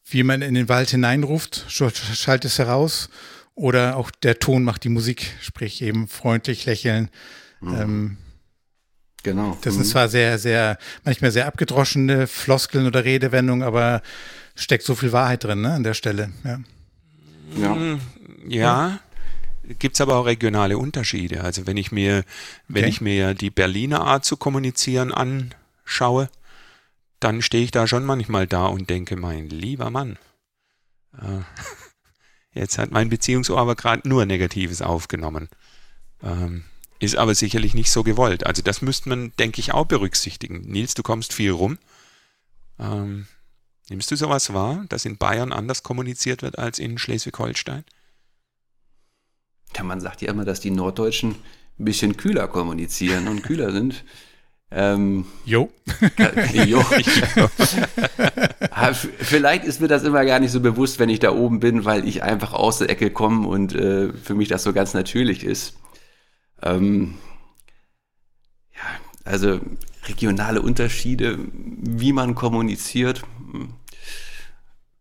wie 0.06 0.24
man 0.24 0.42
in 0.42 0.54
den 0.54 0.70
Wald 0.70 0.90
hineinruft, 0.90 1.66
schaltet 1.70 2.46
es 2.46 2.60
heraus. 2.60 3.10
Oder 3.56 3.98
auch 3.98 4.10
der 4.12 4.40
Ton 4.40 4.64
macht 4.64 4.84
die 4.84 4.90
Musik, 4.90 5.36
sprich 5.42 5.82
eben 5.82 6.08
freundlich 6.08 6.66
lächeln. 6.66 7.10
Mhm. 7.62 7.76
Ähm, 7.76 8.18
genau. 9.22 9.58
Das 9.62 9.76
mhm. 9.76 9.82
ist 9.82 9.90
zwar 9.92 10.10
sehr, 10.10 10.40
sehr, 10.40 10.78
manchmal 11.04 11.32
sehr 11.32 11.46
abgedroschene 11.48 12.28
Floskeln 12.28 12.88
oder 12.88 13.06
Redewendungen, 13.06 13.64
aber 13.64 14.02
steckt 14.56 14.84
so 14.84 14.96
viel 14.96 15.12
Wahrheit 15.12 15.44
drin, 15.44 15.62
ne, 15.62 15.74
an 15.74 15.84
der 15.84 15.94
Stelle. 15.94 16.32
Ja. 16.44 16.60
Ja. 17.56 17.76
Mm, 17.76 18.02
ja. 18.48 19.00
Gibt 19.80 19.96
es 19.96 20.02
aber 20.02 20.18
auch 20.18 20.26
regionale 20.26 20.78
Unterschiede. 20.78 21.42
Also 21.42 21.66
wenn 21.68 21.78
ich 21.78 21.92
mir, 21.92 22.24
wenn 22.68 22.84
okay. 22.84 22.90
ich 22.90 23.02
mir 23.02 23.34
die 23.34 23.50
Berliner 23.50 24.02
Art 24.02 24.26
zu 24.26 24.36
kommunizieren 24.36 25.14
anschaue, 25.14 26.30
dann 27.20 27.42
stehe 27.42 27.64
ich 27.64 27.72
da 27.72 27.88
schon 27.88 28.04
manchmal 28.04 28.48
da 28.48 28.66
und 28.66 28.90
denke, 28.90 29.16
mein 29.16 29.48
lieber 29.48 29.90
Mann, 29.90 30.18
äh, 31.18 31.40
jetzt 32.54 32.78
hat 32.78 32.92
mein 32.92 33.10
Beziehungsohr 33.10 33.60
aber 33.60 33.76
gerade 33.76 34.08
nur 34.08 34.26
Negatives 34.26 34.82
aufgenommen. 34.82 35.50
Ähm, 36.22 36.64
ist 37.00 37.18
aber 37.18 37.36
sicherlich 37.36 37.74
nicht 37.74 37.92
so 37.92 38.04
gewollt. 38.04 38.46
Also 38.46 38.62
das 38.62 38.82
müsste 38.82 39.10
man, 39.10 39.34
denke 39.38 39.60
ich, 39.60 39.74
auch 39.74 39.86
berücksichtigen. 39.86 40.62
Nils, 40.62 40.94
du 40.94 41.04
kommst 41.04 41.34
viel 41.34 41.52
rum. 41.52 41.78
Ähm, 42.80 43.28
nimmst 43.90 44.10
du 44.10 44.16
sowas 44.16 44.54
wahr, 44.54 44.86
dass 44.90 45.06
in 45.06 45.18
Bayern 45.18 45.52
anders 45.52 45.84
kommuniziert 45.84 46.42
wird 46.42 46.58
als 46.58 46.80
in 46.80 46.98
Schleswig-Holstein? 46.98 47.84
Ja, 49.76 49.84
man 49.84 50.00
sagt 50.00 50.22
ja 50.22 50.30
immer, 50.30 50.46
dass 50.46 50.60
die 50.60 50.72
Norddeutschen 50.72 51.32
ein 51.80 51.86
bisschen 51.86 52.16
kühler 52.16 52.48
kommunizieren 52.48 53.28
und 53.28 53.44
kühler 53.44 53.72
sind. 53.72 54.04
Ähm, 54.76 55.26
jo. 55.46 55.70
jo. 56.54 56.82
Vielleicht 59.20 59.66
ist 59.66 59.82
mir 59.82 59.88
das 59.88 60.04
immer 60.04 60.26
gar 60.26 60.40
nicht 60.40 60.52
so 60.52 60.62
bewusst, 60.62 60.98
wenn 61.00 61.10
ich 61.10 61.20
da 61.20 61.32
oben 61.32 61.60
bin, 61.60 61.86
weil 61.86 62.08
ich 62.08 62.24
einfach 62.24 62.54
aus 62.54 62.80
der 62.80 62.90
Ecke 62.90 63.12
komme 63.12 63.48
und 63.48 63.76
äh, 63.76 64.12
für 64.14 64.34
mich 64.34 64.48
das 64.48 64.64
so 64.64 64.74
ganz 64.74 64.96
natürlich 64.96 65.44
ist. 65.44 65.78
Ähm, 66.64 67.16
ja, 68.74 68.82
also 69.26 69.60
regionale 70.08 70.60
Unterschiede, 70.62 71.38
wie 71.54 72.14
man 72.14 72.34
kommuniziert, 72.34 73.22
hm, 73.52 73.76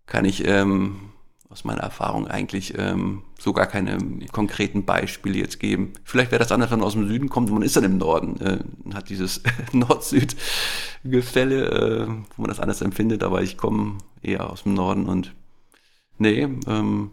kann 0.07 0.27
ich 0.27 0.47
ähm, 0.47 1.12
aus 1.53 1.65
meiner 1.65 1.83
Erfahrung 1.83 2.27
eigentlich 2.27 2.77
ähm, 2.79 3.25
so 3.39 3.53
gar 3.53 3.67
keine 3.67 3.99
konkreten 4.33 4.85
Beispiele 4.85 5.39
jetzt 5.39 5.61
geben. 5.61 5.93
Vielleicht 6.03 6.31
wäre 6.33 6.39
das 6.39 6.51
anders, 6.51 6.71
wenn 6.71 6.79
man 6.79 6.87
aus 6.87 6.95
dem 6.95 7.07
Süden 7.07 7.29
kommt 7.29 7.49
und 7.49 7.55
man 7.55 7.63
ist 7.63 7.77
dann 7.77 7.85
im 7.85 7.99
Norden, 7.99 8.41
äh, 8.41 8.59
hat 8.95 9.11
dieses 9.11 9.43
Nord-Süd-Gefälle, 9.73 11.67
äh, 11.67 12.07
wo 12.37 12.43
man 12.43 12.49
das 12.49 12.59
anders 12.59 12.81
empfindet, 12.81 13.23
aber 13.23 13.43
ich 13.43 13.59
komme 13.59 13.99
eher 14.23 14.49
aus 14.49 14.63
dem 14.63 14.73
Norden 14.73 15.07
und 15.07 15.35
nee, 16.17 16.49
ähm, 16.67 17.11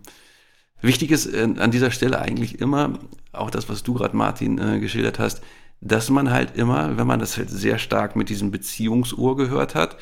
wichtig 0.81 1.11
ist 1.11 1.25
äh, 1.27 1.47
an 1.57 1.71
dieser 1.71 1.91
Stelle 1.91 2.19
eigentlich 2.19 2.61
immer, 2.61 2.93
auch 3.33 3.49
das, 3.49 3.67
was 3.67 3.83
du 3.83 3.93
gerade 3.93 4.15
Martin 4.15 4.57
äh, 4.57 4.79
geschildert 4.79 5.19
hast, 5.19 5.41
dass 5.81 6.09
man 6.09 6.31
halt 6.31 6.55
immer, 6.55 6.97
wenn 6.97 7.07
man 7.07 7.19
das 7.19 7.35
halt 7.37 7.49
sehr 7.49 7.77
stark 7.77 8.15
mit 8.15 8.29
diesem 8.29 8.51
Beziehungsohr 8.51 9.35
gehört 9.35 9.75
hat, 9.75 9.97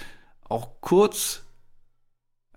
auch 0.47 0.79
kurz 0.81 1.46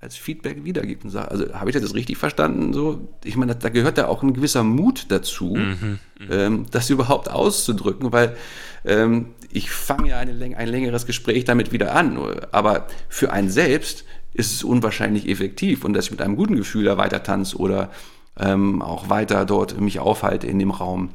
als 0.00 0.16
Feedback 0.16 0.64
wiedergibt 0.64 1.04
und 1.04 1.10
sagt, 1.10 1.30
also 1.30 1.52
habe 1.52 1.70
ich 1.70 1.76
das 1.76 1.94
richtig 1.94 2.16
verstanden? 2.16 2.72
So, 2.72 3.08
ich 3.22 3.36
meine, 3.36 3.54
da 3.54 3.68
gehört 3.68 3.98
ja 3.98 4.08
auch 4.08 4.22
ein 4.22 4.32
gewisser 4.32 4.62
Mut 4.62 5.06
dazu, 5.10 5.56
mhm, 5.56 5.98
mhm, 6.18 6.28
ähm, 6.30 6.66
das 6.70 6.88
überhaupt 6.88 7.30
auszudrücken, 7.30 8.10
weil 8.12 8.36
ähm, 8.84 9.26
ich 9.52 9.70
fange 9.70 10.10
ja 10.10 10.18
eine, 10.18 10.56
ein 10.56 10.68
längeres 10.68 11.04
Gespräch 11.04 11.44
damit 11.44 11.72
wieder 11.72 11.94
an, 11.94 12.18
aber 12.50 12.86
für 13.08 13.32
einen 13.32 13.50
selbst 13.50 14.04
ist 14.32 14.52
es 14.52 14.64
unwahrscheinlich 14.64 15.28
effektiv 15.28 15.84
und 15.84 15.92
dass 15.92 16.06
ich 16.06 16.10
mit 16.12 16.22
einem 16.22 16.36
guten 16.36 16.56
Gefühl 16.56 16.84
da 16.84 16.96
weiter 16.96 17.22
tanze 17.22 17.56
oder 17.58 17.90
ähm, 18.38 18.80
auch 18.80 19.10
weiter 19.10 19.44
dort 19.44 19.78
mich 19.80 19.98
aufhalte 19.98 20.46
in 20.46 20.58
dem 20.58 20.70
Raum, 20.70 21.10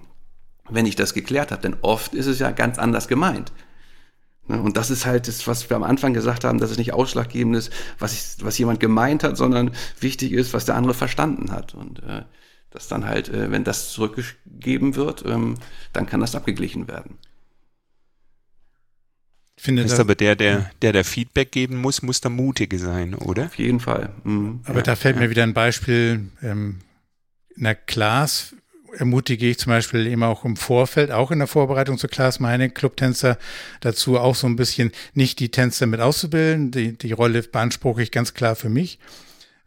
wenn 0.69 0.85
ich 0.85 0.95
das 0.95 1.13
geklärt 1.13 1.51
habe, 1.51 1.61
denn 1.61 1.77
oft 1.81 2.13
ist 2.13 2.27
es 2.27 2.39
ja 2.39 2.51
ganz 2.51 2.77
anders 2.77 3.07
gemeint. 3.07 3.51
Ne, 4.47 4.61
und 4.61 4.77
das 4.77 4.91
ist 4.91 5.05
halt 5.05 5.27
das, 5.27 5.47
was 5.47 5.69
wir 5.69 5.77
am 5.77 5.83
Anfang 5.83 6.13
gesagt 6.13 6.43
haben, 6.43 6.59
dass 6.59 6.71
es 6.71 6.77
nicht 6.77 6.93
ausschlaggebend 6.93 7.55
ist, 7.55 7.71
was, 7.97 8.13
ich, 8.13 8.45
was 8.45 8.57
jemand 8.57 8.79
gemeint 8.79 9.23
hat, 9.23 9.37
sondern 9.37 9.71
wichtig 9.99 10.31
ist, 10.31 10.53
was 10.53 10.65
der 10.65 10.75
andere 10.75 10.93
verstanden 10.93 11.51
hat. 11.51 11.73
Und 11.73 12.03
äh, 12.03 12.23
dass 12.69 12.87
dann 12.87 13.05
halt, 13.05 13.29
äh, 13.29 13.49
wenn 13.51 13.63
das 13.63 13.91
zurückgegeben 13.91 14.95
wird, 14.95 15.23
ähm, 15.25 15.55
dann 15.93 16.05
kann 16.05 16.19
das 16.19 16.35
abgeglichen 16.35 16.87
werden. 16.87 17.17
Ich 19.57 19.63
finde 19.63 19.83
das 19.83 19.93
ist 19.93 19.99
aber 19.99 20.15
der, 20.15 20.35
der, 20.35 20.69
der, 20.81 20.91
der 20.91 21.05
Feedback 21.05 21.51
geben 21.51 21.77
muss, 21.77 22.01
muss 22.01 22.21
der 22.21 22.29
Mutige 22.29 22.77
sein, 22.77 23.15
oder? 23.15 23.45
Auf 23.45 23.57
jeden 23.57 23.79
Fall. 23.79 24.13
Mhm. 24.25 24.59
Aber 24.65 24.79
ja, 24.79 24.83
da 24.83 24.95
fällt 24.95 25.15
ja. 25.15 25.23
mir 25.23 25.29
wieder 25.29 25.43
ein 25.43 25.53
Beispiel, 25.53 26.29
ähm, 26.43 26.79
in 27.55 27.63
der 27.63 27.75
Class 27.75 28.53
ermutige 28.97 29.49
ich 29.49 29.59
zum 29.59 29.71
Beispiel 29.71 30.07
eben 30.07 30.23
auch 30.23 30.45
im 30.45 30.55
Vorfeld, 30.55 31.11
auch 31.11 31.31
in 31.31 31.39
der 31.39 31.47
Vorbereitung 31.47 31.97
zur 31.97 32.09
Class, 32.09 32.39
meine 32.39 32.69
Clubtänzer 32.69 33.37
dazu 33.81 34.19
auch 34.19 34.35
so 34.35 34.47
ein 34.47 34.55
bisschen 34.55 34.91
nicht 35.13 35.39
die 35.39 35.49
Tänzer 35.49 35.85
mit 35.85 35.99
auszubilden. 35.99 36.71
Die, 36.71 36.97
die 36.97 37.11
Rolle 37.11 37.41
beanspruche 37.43 38.03
ich 38.03 38.11
ganz 38.11 38.33
klar 38.33 38.55
für 38.55 38.69
mich. 38.69 38.99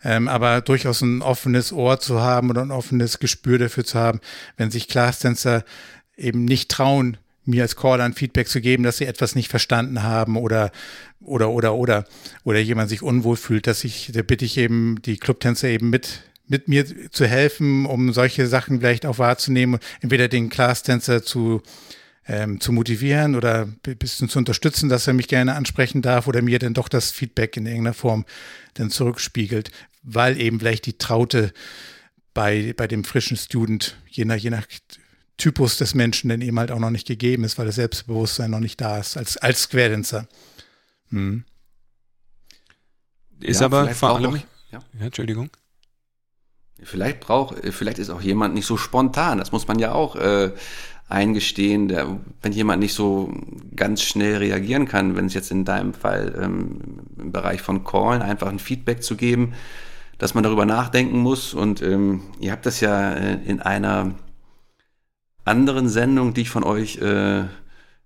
Ähm, 0.04 0.28
aber 0.28 0.60
durchaus 0.60 1.00
ein 1.02 1.22
offenes 1.22 1.72
Ohr 1.72 1.98
zu 1.98 2.20
haben 2.20 2.50
oder 2.50 2.62
ein 2.62 2.70
offenes 2.70 3.18
Gespür 3.18 3.58
dafür 3.58 3.84
zu 3.84 3.98
haben, 3.98 4.20
wenn 4.56 4.70
sich 4.70 4.86
Class-Tänzer 4.88 5.64
eben 6.16 6.44
nicht 6.44 6.70
trauen, 6.70 7.16
mir 7.44 7.62
als 7.62 7.76
Caller 7.76 8.04
ein 8.04 8.12
Feedback 8.12 8.48
zu 8.48 8.60
geben, 8.60 8.82
dass 8.82 8.98
sie 8.98 9.06
etwas 9.06 9.34
nicht 9.34 9.48
verstanden 9.48 10.02
haben 10.02 10.36
oder 10.36 10.70
oder 11.20 11.50
oder 11.50 11.74
oder 11.74 12.04
oder 12.44 12.58
jemand 12.58 12.90
sich 12.90 13.02
unwohl 13.02 13.36
fühlt, 13.36 13.66
dass 13.66 13.84
ich, 13.84 14.10
da 14.12 14.22
bitte 14.22 14.44
ich 14.44 14.58
eben 14.58 15.00
die 15.02 15.16
Clubtänzer 15.16 15.68
eben 15.68 15.90
mit 15.90 16.22
mit 16.48 16.66
mir 16.68 17.11
zu 17.11 17.26
helfen, 17.26 17.87
um 17.87 18.12
solche 18.12 18.46
Sachen 18.46 18.80
vielleicht 18.80 19.06
auch 19.06 19.18
wahrzunehmen, 19.18 19.80
entweder 20.00 20.28
den 20.28 20.48
Class-Tänzer 20.48 21.22
zu, 21.22 21.62
ähm, 22.26 22.61
zu 22.61 22.72
motivieren 22.72 23.34
oder 23.34 23.68
ein 23.87 23.98
bisschen 23.98 24.28
zu 24.28 24.38
unterstützen, 24.38 24.88
dass 24.88 25.06
er 25.06 25.12
mich 25.12 25.28
gerne 25.28 25.54
ansprechen 25.54 26.02
darf 26.02 26.26
oder 26.26 26.42
mir 26.42 26.58
dann 26.58 26.74
doch 26.74 26.88
das 26.88 27.11
Feedback 27.11 27.56
in 27.56 27.66
irgendeiner 27.66 27.94
Form 27.94 28.24
dann 28.74 28.90
zurückspiegelt, 28.90 29.70
weil 30.02 30.40
eben 30.40 30.58
vielleicht 30.58 30.87
die 30.87 30.98
Traute 30.98 31.52
bei, 32.34 32.72
bei 32.76 32.87
dem 32.87 33.04
frischen 33.04 33.37
Student, 33.37 33.96
je 34.08 34.24
nach, 34.24 34.37
je 34.37 34.50
nach 34.50 34.66
Typus 35.37 35.78
des 35.78 35.94
Menschen, 35.94 36.30
dann 36.30 36.40
eben 36.40 36.58
halt 36.58 36.70
auch 36.70 36.78
noch 36.78 36.90
nicht 36.90 37.06
gegeben 37.06 37.44
ist, 37.44 37.58
weil 37.58 37.66
das 37.66 37.76
Selbstbewusstsein 37.76 38.50
noch 38.50 38.61
nicht 38.61 38.80
da 38.80 38.98
ist, 38.98 39.16
als, 39.16 39.37
als 39.37 39.68
Querdenzer. 39.68 40.28
Hm. 41.11 41.44
Ist 43.40 43.61
ja, 43.61 43.66
aber 43.66 43.88
vor 43.94 44.16
allem, 44.16 44.42
ja. 44.70 44.82
ja, 44.98 45.06
Entschuldigung. 45.06 45.50
Vielleicht 46.82 47.20
braucht, 47.20 47.56
vielleicht 47.72 47.98
ist 47.98 48.10
auch 48.10 48.20
jemand 48.20 48.54
nicht 48.54 48.66
so 48.66 48.76
spontan. 48.76 49.38
Das 49.38 49.52
muss 49.52 49.66
man 49.66 49.78
ja 49.78 49.92
auch 49.92 50.16
äh, 50.16 50.52
eingestehen. 51.08 51.88
Der, 51.88 52.18
wenn 52.42 52.52
jemand 52.52 52.80
nicht 52.80 52.94
so 52.94 53.32
ganz 53.74 54.02
schnell 54.02 54.36
reagieren 54.36 54.86
kann, 54.86 55.16
wenn 55.16 55.26
es 55.26 55.34
jetzt 55.34 55.50
in 55.50 55.64
deinem 55.64 55.94
Fall 55.94 56.38
ähm, 56.40 56.80
im 57.18 57.32
Bereich 57.32 57.62
von 57.62 57.84
Callen 57.84 58.22
einfach 58.22 58.48
ein 58.48 58.58
Feedback 58.58 59.02
zu 59.02 59.16
geben, 59.16 59.54
dass 60.18 60.34
man 60.34 60.44
darüber 60.44 60.66
nachdenken 60.66 61.18
muss. 61.18 61.54
Und 61.54 61.82
ähm, 61.82 62.22
ihr 62.40 62.52
habt 62.52 62.66
das 62.66 62.80
ja 62.80 63.12
äh, 63.12 63.38
in 63.44 63.60
einer 63.60 64.14
anderen 65.44 65.88
Sendung, 65.88 66.34
die 66.34 66.42
ich 66.42 66.50
von 66.50 66.64
euch 66.64 66.98
äh, 66.98 67.44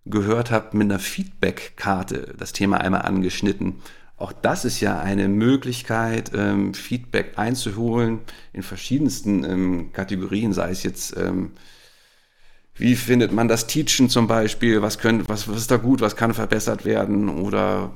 gehört 0.04 0.50
habe, 0.50 0.76
mit 0.76 0.90
einer 0.90 0.98
Feedback-Karte 0.98 2.34
das 2.38 2.52
Thema 2.52 2.78
einmal 2.80 3.02
angeschnitten. 3.02 3.82
Auch 4.22 4.32
das 4.32 4.64
ist 4.64 4.78
ja 4.78 5.00
eine 5.00 5.26
Möglichkeit, 5.26 6.30
ähm, 6.32 6.74
Feedback 6.74 7.32
einzuholen 7.38 8.20
in 8.52 8.62
verschiedensten 8.62 9.42
ähm, 9.42 9.92
Kategorien, 9.92 10.52
sei 10.52 10.70
es 10.70 10.84
jetzt, 10.84 11.16
ähm, 11.16 11.50
wie 12.76 12.94
findet 12.94 13.32
man 13.32 13.48
das 13.48 13.66
Teachen 13.66 14.08
zum 14.08 14.28
Beispiel, 14.28 14.80
was, 14.80 15.00
können, 15.00 15.28
was, 15.28 15.48
was 15.48 15.56
ist 15.56 15.72
da 15.72 15.76
gut, 15.76 16.00
was 16.00 16.14
kann 16.14 16.34
verbessert 16.34 16.84
werden? 16.84 17.28
Oder 17.28 17.90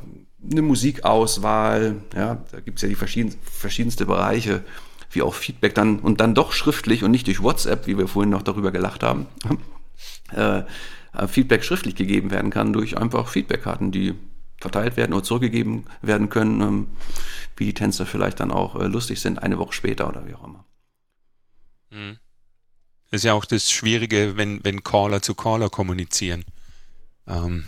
eine 0.50 0.62
Musikauswahl, 0.62 1.94
ja, 2.12 2.42
da 2.50 2.58
gibt 2.58 2.78
es 2.78 2.82
ja 2.82 2.88
die 2.88 2.96
verschieden, 2.96 3.32
verschiedenste 3.44 4.04
Bereiche, 4.04 4.64
wie 5.12 5.22
auch 5.22 5.32
Feedback 5.32 5.76
dann 5.76 6.00
und 6.00 6.20
dann 6.20 6.34
doch 6.34 6.50
schriftlich 6.50 7.04
und 7.04 7.12
nicht 7.12 7.28
durch 7.28 7.40
WhatsApp, 7.40 7.86
wie 7.86 7.98
wir 7.98 8.08
vorhin 8.08 8.30
noch 8.30 8.42
darüber 8.42 8.72
gelacht 8.72 9.04
haben, 9.04 9.28
äh, 10.34 10.62
Feedback 11.28 11.62
schriftlich 11.62 11.94
gegeben 11.94 12.32
werden 12.32 12.50
kann 12.50 12.72
durch 12.72 12.98
einfach 12.98 13.28
Feedbackkarten, 13.28 13.92
die 13.92 14.16
verteilt 14.60 14.96
werden 14.96 15.12
oder 15.12 15.22
zurückgegeben 15.22 15.86
werden 16.02 16.28
können, 16.28 16.60
ähm, 16.60 16.86
wie 17.56 17.66
die 17.66 17.74
Tänzer 17.74 18.06
vielleicht 18.06 18.40
dann 18.40 18.50
auch 18.50 18.76
äh, 18.76 18.86
lustig 18.86 19.20
sind, 19.20 19.42
eine 19.42 19.58
Woche 19.58 19.72
später 19.72 20.08
oder 20.08 20.26
wie 20.26 20.34
auch 20.34 20.44
immer. 20.44 20.64
Mhm. 21.90 22.18
Das 23.10 23.20
ist 23.20 23.24
ja 23.24 23.34
auch 23.34 23.44
das 23.44 23.70
Schwierige, 23.70 24.36
wenn, 24.36 24.64
wenn 24.64 24.82
Caller 24.82 25.22
zu 25.22 25.34
Caller 25.34 25.70
kommunizieren. 25.70 26.44
Ähm, 27.26 27.64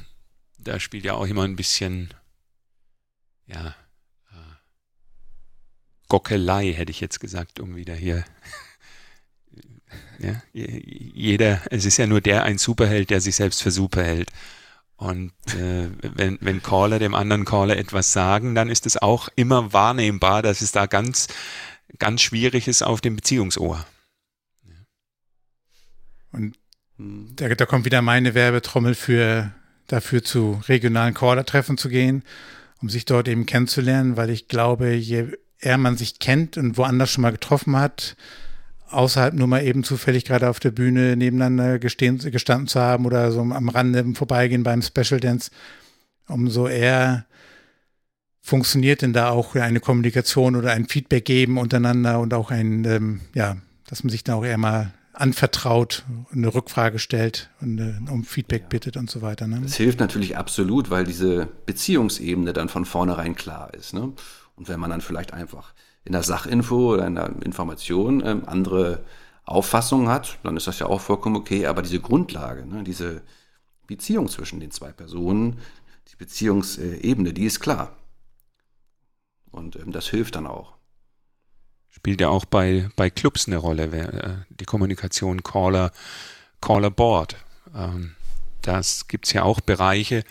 da 0.59 0.81
spielt 0.81 1.05
ja 1.05 1.15
auch 1.15 1.27
immer 1.27 1.45
ein 1.45 1.57
bisschen, 1.57 2.13
ja, 3.47 3.69
äh, 4.31 4.55
Gockelei, 6.09 6.73
hätte 6.73 6.91
ich 6.91 7.01
jetzt 7.01 7.21
gesagt, 7.21 7.61
um 7.61 7.77
wieder 7.77 7.95
hier. 7.95 8.25
ja, 10.19 10.43
jeder, 10.53 11.63
es 11.71 11.85
ist 11.85 11.99
ja 11.99 12.07
nur 12.07 12.21
der 12.21 12.43
ein 12.43 12.59
Superheld, 12.59 13.11
der 13.11 13.21
sich 13.21 13.37
selbst 13.37 13.63
für 13.63 13.71
super 13.71 14.03
hält. 14.03 14.31
Und 14.99 15.33
äh, 15.55 15.89
wenn, 16.03 16.39
wenn 16.41 16.61
Caller 16.61 16.99
dem 16.99 17.15
anderen 17.15 17.45
Caller 17.45 17.77
etwas 17.77 18.13
sagen, 18.13 18.57
dann 18.57 18.69
ist 18.69 18.85
es 18.85 18.97
auch 18.97 19.29
immer 19.37 19.73
wahrnehmbar, 19.73 20.43
dass 20.43 20.61
es 20.61 20.73
da 20.73 20.87
ganz, 20.87 21.29
ganz 21.99 22.21
schwierig 22.21 22.67
ist 22.67 22.83
auf 22.83 23.01
dem 23.01 23.15
Beziehungsohr. 23.15 23.87
Und 26.33 26.59
da, 26.99 27.49
da 27.49 27.65
kommt 27.65 27.85
wieder 27.85 28.03
meine 28.03 28.35
Werbetrommel 28.35 28.97
für 28.97 29.53
dafür 29.87 30.25
zu 30.25 30.61
regionalen 30.67 31.15
Caller-Treffen 31.15 31.79
zu 31.79 31.89
gehen, 31.89 32.25
um 32.83 32.89
sich 32.89 33.05
dort 33.05 33.29
eben 33.29 33.47
kennenzulernen, 33.47 34.17
weil 34.17 34.31
ich 34.31 34.49
glaube, 34.49 34.95
je 34.95 35.29
eher 35.61 35.79
man 35.79 35.97
sich 35.97 36.19
kennt 36.19 36.57
und 36.57 36.77
woanders 36.77 37.11
schon 37.11 37.23
mal 37.23 37.33
getroffen 37.33 37.77
hat, 37.77 38.17
außerhalb 38.91 39.35
nur 39.35 39.47
mal 39.47 39.65
eben 39.65 39.85
zufällig 39.85 40.25
gerade 40.25 40.49
auf 40.49 40.61
der 40.61 40.71
Bühne 40.71 41.17
nebeneinander 41.17 41.79
gestehen, 41.79 42.19
gestanden 42.19 42.69
zu 42.69 42.81
haben 42.81 43.07
oder 43.07 43.33
so 43.33 43.41
am 43.41 43.69
Rande 43.69 43.99
im 44.01 44.15
Vorbeigehen 44.15 44.63
beim 44.63 44.83
Special 44.83 45.21
Dance, 45.21 45.51
umso 46.29 46.67
eher 46.67 47.27
funktioniert 48.41 49.03
denn 49.03 49.13
da 49.13 49.31
auch 49.31 49.55
eine 49.55 49.81
Kommunikation 49.81 50.57
oder 50.57 50.73
ein 50.73 50.87
Feedback 50.87 51.25
geben 51.27 51.59
untereinander 51.59 52.19
und 52.19 52.33
auch 52.33 52.51
ein, 52.51 52.85
ähm, 52.85 53.21
ja, 53.35 53.59
dass 53.87 54.03
man 54.03 54.11
sich 54.11 54.25
da 54.25 54.35
auch 54.35 54.45
eher 54.45 54.57
mal 54.59 54.95
anvertraut, 55.13 56.05
eine 56.33 56.55
Rückfrage 56.55 56.99
stellt 56.99 57.51
und 57.61 57.79
äh, 57.79 58.11
um 58.11 58.25
Feedback 58.25 58.63
ja. 58.63 58.69
bittet 58.69 58.97
und 58.97 59.11
so 59.11 59.21
weiter. 59.21 59.47
Ne? 59.47 59.61
Das 59.63 59.77
hilft 59.77 60.01
natürlich 60.01 60.37
absolut, 60.37 60.91
weil 60.91 61.05
diese 61.05 61.49
Beziehungsebene 61.67 62.53
dann 62.53 62.69
von 62.69 62.85
vornherein 62.85 63.35
klar 63.35 63.75
ist. 63.75 63.95
Ne? 63.95 64.13
Und 64.55 64.69
wenn 64.69 64.81
man 64.81 64.91
dann 64.91 65.01
vielleicht 65.01 65.33
einfach 65.33 65.75
in 66.09 66.13
der 66.13 66.23
Sachinfo 66.23 66.95
oder 66.95 67.07
in 67.07 67.17
der 67.17 67.31
Information 67.45 68.25
ähm, 68.25 68.43
andere 68.47 69.05
Auffassungen 69.45 70.09
hat, 70.09 70.39
dann 70.43 70.57
ist 70.57 70.67
das 70.67 70.79
ja 70.79 70.87
auch 70.87 71.03
vollkommen 71.03 71.37
okay. 71.37 71.67
Aber 71.67 71.83
diese 71.83 72.01
Grundlage, 72.01 72.65
ne, 72.65 72.83
diese 72.83 73.21
Beziehung 73.87 74.29
zwischen 74.29 74.59
den 74.59 74.71
zwei 74.71 74.91
Personen, 74.91 75.61
die 76.11 76.17
Beziehungsebene, 76.17 77.35
die 77.35 77.45
ist 77.45 77.61
klar. 77.61 77.95
Und 79.51 79.77
ähm, 79.77 79.93
das 79.93 80.09
hilft 80.09 80.37
dann 80.37 80.47
auch. 80.47 80.77
Spielt 81.91 82.23
ja 82.23 82.31
auch 82.31 82.47
bei, 82.47 82.89
bei 82.97 83.11
Clubs 83.11 83.47
eine 83.47 83.59
Rolle, 83.59 83.85
äh, 83.85 84.37
die 84.49 84.65
Kommunikation 84.65 85.43
Caller, 85.43 85.93
Caller 86.63 86.91
Board. 86.91 87.37
Ähm, 87.75 88.15
das 88.63 89.09
gibt 89.09 89.27
es 89.27 89.35
ja 89.35 89.43
auch 89.43 89.61
Bereiche, 89.61 90.25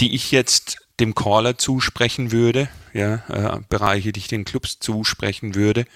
die 0.00 0.14
ich 0.14 0.30
jetzt 0.30 0.78
dem 1.00 1.14
Caller 1.14 1.58
zusprechen 1.58 2.32
würde, 2.32 2.70
ja, 2.98 3.22
äh, 3.28 3.60
Bereiche, 3.68 4.12
die 4.12 4.20
ich 4.20 4.28
den 4.28 4.44
Clubs 4.44 4.78
zusprechen 4.80 5.54
würde. 5.54 5.86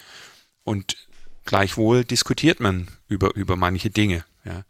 Und 0.65 0.97
gleichwohl 1.45 2.05
diskutiert 2.05 2.61
man 2.61 2.89
über, 3.09 3.35
über 3.35 3.57
manche 3.57 3.91
Dinge, 3.91 4.25
ja. 4.45 4.65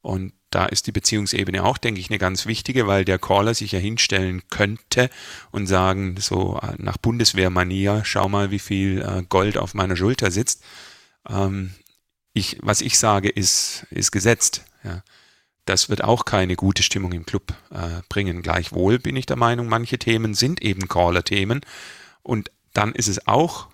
Und 0.00 0.34
da 0.50 0.66
ist 0.66 0.86
die 0.86 0.92
Beziehungsebene 0.92 1.64
auch, 1.64 1.78
denke 1.78 1.98
ich, 1.98 2.10
eine 2.10 2.18
ganz 2.18 2.44
wichtige, 2.44 2.86
weil 2.86 3.06
der 3.06 3.18
Caller 3.18 3.54
sich 3.54 3.72
ja 3.72 3.78
hinstellen 3.78 4.42
könnte 4.50 5.08
und 5.50 5.66
sagen, 5.66 6.16
so 6.18 6.60
äh, 6.62 6.74
nach 6.76 6.98
Bundeswehrmanier, 6.98 8.02
schau 8.04 8.28
mal, 8.28 8.50
wie 8.50 8.58
viel 8.58 9.00
äh, 9.00 9.22
Gold 9.26 9.56
auf 9.56 9.72
meiner 9.72 9.96
Schulter 9.96 10.30
sitzt. 10.30 10.62
Ähm, 11.26 11.74
ich, 12.34 12.58
was 12.60 12.82
ich 12.82 12.98
sage, 12.98 13.30
ist, 13.30 13.86
ist 13.90 14.12
gesetzt. 14.12 14.66
Ja 14.84 15.02
das 15.64 15.88
wird 15.88 16.04
auch 16.04 16.24
keine 16.24 16.56
gute 16.56 16.82
Stimmung 16.82 17.12
im 17.12 17.26
Club 17.26 17.54
äh, 17.70 18.02
bringen. 18.08 18.42
Gleichwohl 18.42 18.98
bin 18.98 19.16
ich 19.16 19.26
der 19.26 19.36
Meinung, 19.36 19.68
manche 19.68 19.98
Themen 19.98 20.34
sind 20.34 20.62
eben 20.62 20.88
Caller-Themen. 20.88 21.60
Und 22.22 22.50
dann 22.72 22.92
ist 22.92 23.08
es 23.08 23.26
auch 23.26 23.68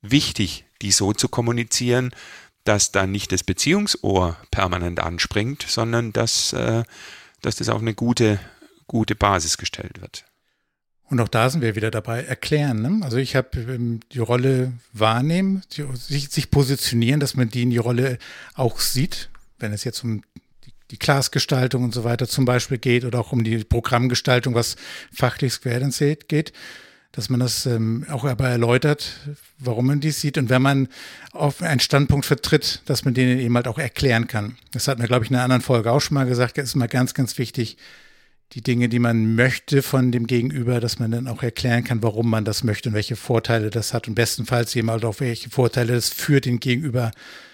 wichtig, 0.00 0.64
die 0.80 0.92
so 0.92 1.12
zu 1.12 1.28
kommunizieren, 1.28 2.12
dass 2.64 2.92
da 2.92 3.06
nicht 3.06 3.32
das 3.32 3.42
Beziehungsohr 3.42 4.36
permanent 4.50 5.00
anspringt, 5.00 5.64
sondern 5.68 6.12
dass, 6.12 6.52
äh, 6.54 6.82
dass 7.42 7.56
das 7.56 7.68
auf 7.68 7.80
eine 7.80 7.94
gute, 7.94 8.40
gute 8.86 9.14
Basis 9.14 9.58
gestellt 9.58 10.00
wird. 10.00 10.24
Und 11.10 11.20
auch 11.20 11.28
da 11.28 11.50
sind 11.50 11.60
wir 11.60 11.76
wieder 11.76 11.90
dabei, 11.90 12.24
erklären. 12.24 12.80
Ne? 12.80 13.04
Also 13.04 13.18
ich 13.18 13.36
habe 13.36 13.60
ähm, 13.60 14.00
die 14.12 14.20
Rolle 14.20 14.72
wahrnehmen, 14.94 15.62
die, 15.72 15.84
sich, 15.94 16.30
sich 16.30 16.50
positionieren, 16.50 17.20
dass 17.20 17.36
man 17.36 17.50
die 17.50 17.62
in 17.62 17.70
die 17.70 17.76
Rolle 17.76 18.18
auch 18.54 18.80
sieht, 18.80 19.28
wenn 19.58 19.72
es 19.72 19.84
jetzt 19.84 20.02
um 20.02 20.22
die 20.90 20.98
Classgestaltung 20.98 21.84
und 21.84 21.94
so 21.94 22.04
weiter 22.04 22.28
zum 22.28 22.44
Beispiel 22.44 22.78
geht 22.78 23.04
oder 23.04 23.20
auch 23.20 23.32
um 23.32 23.44
die 23.44 23.64
Programmgestaltung, 23.64 24.54
was 24.54 24.76
fachlich 25.12 25.52
Square 25.54 25.90
geht, 26.28 26.52
dass 27.12 27.30
man 27.30 27.40
das 27.40 27.64
ähm, 27.66 28.04
auch 28.10 28.24
aber 28.24 28.48
erläutert, 28.48 29.20
warum 29.58 29.86
man 29.86 30.00
dies 30.00 30.20
sieht 30.20 30.36
und 30.36 30.50
wenn 30.50 30.62
man 30.62 30.88
auf 31.32 31.62
einen 31.62 31.80
Standpunkt 31.80 32.26
vertritt, 32.26 32.82
dass 32.86 33.04
man 33.04 33.14
den 33.14 33.38
eben 33.38 33.54
halt 33.54 33.68
auch 33.68 33.78
erklären 33.78 34.26
kann. 34.26 34.56
Das 34.72 34.88
hat 34.88 34.98
mir, 34.98 35.06
glaube 35.06 35.24
ich, 35.24 35.30
in 35.30 35.36
einer 35.36 35.44
anderen 35.44 35.62
Folge 35.62 35.92
auch 35.92 36.00
schon 36.00 36.16
mal 36.16 36.26
gesagt, 36.26 36.58
das 36.58 36.64
ist 36.66 36.74
mal 36.74 36.88
ganz, 36.88 37.14
ganz 37.14 37.38
wichtig, 37.38 37.76
die 38.52 38.62
Dinge, 38.62 38.88
die 38.88 38.98
man 38.98 39.34
möchte 39.34 39.82
von 39.82 40.12
dem 40.12 40.26
Gegenüber, 40.26 40.80
dass 40.80 40.98
man 40.98 41.10
dann 41.10 41.28
auch 41.28 41.42
erklären 41.42 41.82
kann, 41.82 42.02
warum 42.02 42.28
man 42.28 42.44
das 42.44 42.62
möchte 42.62 42.90
und 42.90 42.94
welche 42.94 43.16
Vorteile 43.16 43.70
das 43.70 43.94
hat 43.94 44.06
und 44.06 44.14
bestenfalls 44.14 44.76
eben 44.76 44.90
halt 44.90 45.04
auch 45.04 45.18
welche 45.20 45.50
Vorteile 45.50 45.94
das 45.94 46.10
für 46.10 46.40
den 46.40 46.60
Gegenüber 46.60 47.08
äh, 47.08 47.53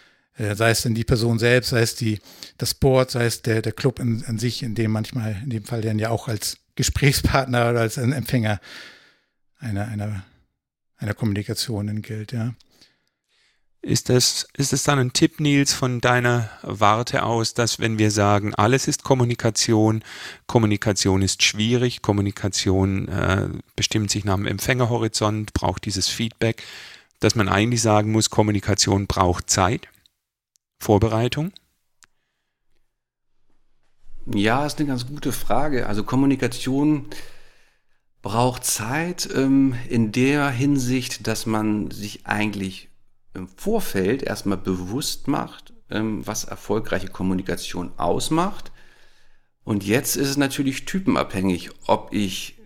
sei 0.55 0.71
es 0.71 0.83
denn 0.83 0.95
die 0.95 1.05
Person 1.05 1.39
selbst, 1.39 1.71
sei 1.71 1.83
es 1.83 1.95
die, 1.95 2.19
das 2.59 2.75
Board, 2.75 3.11
sei 3.11 3.27
es 3.27 3.43
der, 3.43 3.63
der 3.63 3.73
Club 3.73 4.01
an, 4.01 4.25
an 4.27 4.39
sich, 4.39 4.63
in 4.63 4.75
dem 4.75 4.91
manchmal, 4.91 5.37
in 5.43 5.51
dem 5.51 5.65
Fall 5.65 5.83
dann 5.83 5.99
ja 5.99 6.11
auch 6.11 6.29
als 6.29 6.59
Gesprächspartner 6.77 7.71
oder 7.71 7.81
als 7.81 7.97
Empfänger 7.99 8.61
einer, 9.59 9.87
einer, 9.89 10.25
einer 10.97 11.15
Kommunikation 11.15 12.01
gilt, 12.03 12.33
ja. 12.33 12.55
Ist 13.83 14.11
das, 14.11 14.47
ist 14.59 14.75
es 14.75 14.83
dann 14.83 14.99
ein 14.99 15.15
Tipp, 15.15 15.41
Nils, 15.41 15.73
von 15.73 16.03
deiner 16.03 16.51
Warte 16.63 17.23
aus, 17.23 17.55
dass 17.55 17.79
wenn 17.79 17.99
wir 17.99 18.11
sagen, 18.11 18.55
alles 18.55 18.87
ist 18.87 19.05
Kommunikation, 19.05 20.03
Kommunikation 20.47 21.23
ist 21.23 21.43
schwierig, 21.43 22.03
Kommunikation 22.03 23.09
äh, 23.09 23.49
bestimmt 23.77 24.11
sich 24.11 24.27
nach 24.27 24.37
dem 24.37 24.47
Empfängerhorizont, 24.47 25.55
braucht 25.55 25.87
dieses 25.87 26.09
Feedback, 26.09 26.63
dass 27.21 27.35
man 27.35 27.49
eigentlich 27.49 27.81
sagen 27.81 28.13
muss, 28.13 28.29
Kommunikation 28.29 29.07
braucht 29.07 29.49
Zeit? 29.49 29.89
Vorbereitung? 30.81 31.53
Ja, 34.27 34.67
ist 34.67 34.79
eine 34.79 34.89
ganz 34.89 35.07
gute 35.07 35.31
Frage. 35.31 35.87
Also 35.87 36.03
Kommunikation 36.03 37.07
braucht 38.23 38.65
Zeit 38.65 39.29
ähm, 39.35 39.75
in 39.89 40.13
der 40.13 40.51
Hinsicht, 40.51 41.27
dass 41.27 41.47
man 41.47 41.91
sich 41.91 42.27
eigentlich 42.27 42.89
im 43.35 43.49
Vorfeld 43.49 44.23
erstmal 44.23 44.59
bewusst 44.59 45.29
macht, 45.29 45.73
ähm, 45.91 46.27
was 46.27 46.45
erfolgreiche 46.45 47.09
Kommunikation 47.09 47.93
ausmacht. 47.99 48.73
Und 49.65 49.85
jetzt 49.85 50.17
ist 50.17 50.29
es 50.29 50.37
natürlich 50.37 50.87
typenabhängig, 50.87 51.71
ob 51.87 52.13
ich 52.13 52.57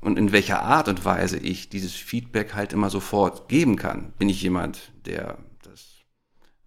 und 0.00 0.18
in 0.18 0.32
welcher 0.32 0.62
Art 0.62 0.88
und 0.88 1.06
Weise 1.06 1.38
ich 1.38 1.70
dieses 1.70 1.94
Feedback 1.94 2.54
halt 2.54 2.74
immer 2.74 2.90
sofort 2.90 3.48
geben 3.48 3.76
kann. 3.76 4.12
Bin 4.18 4.28
ich 4.28 4.42
jemand, 4.42 4.92
der 5.06 5.38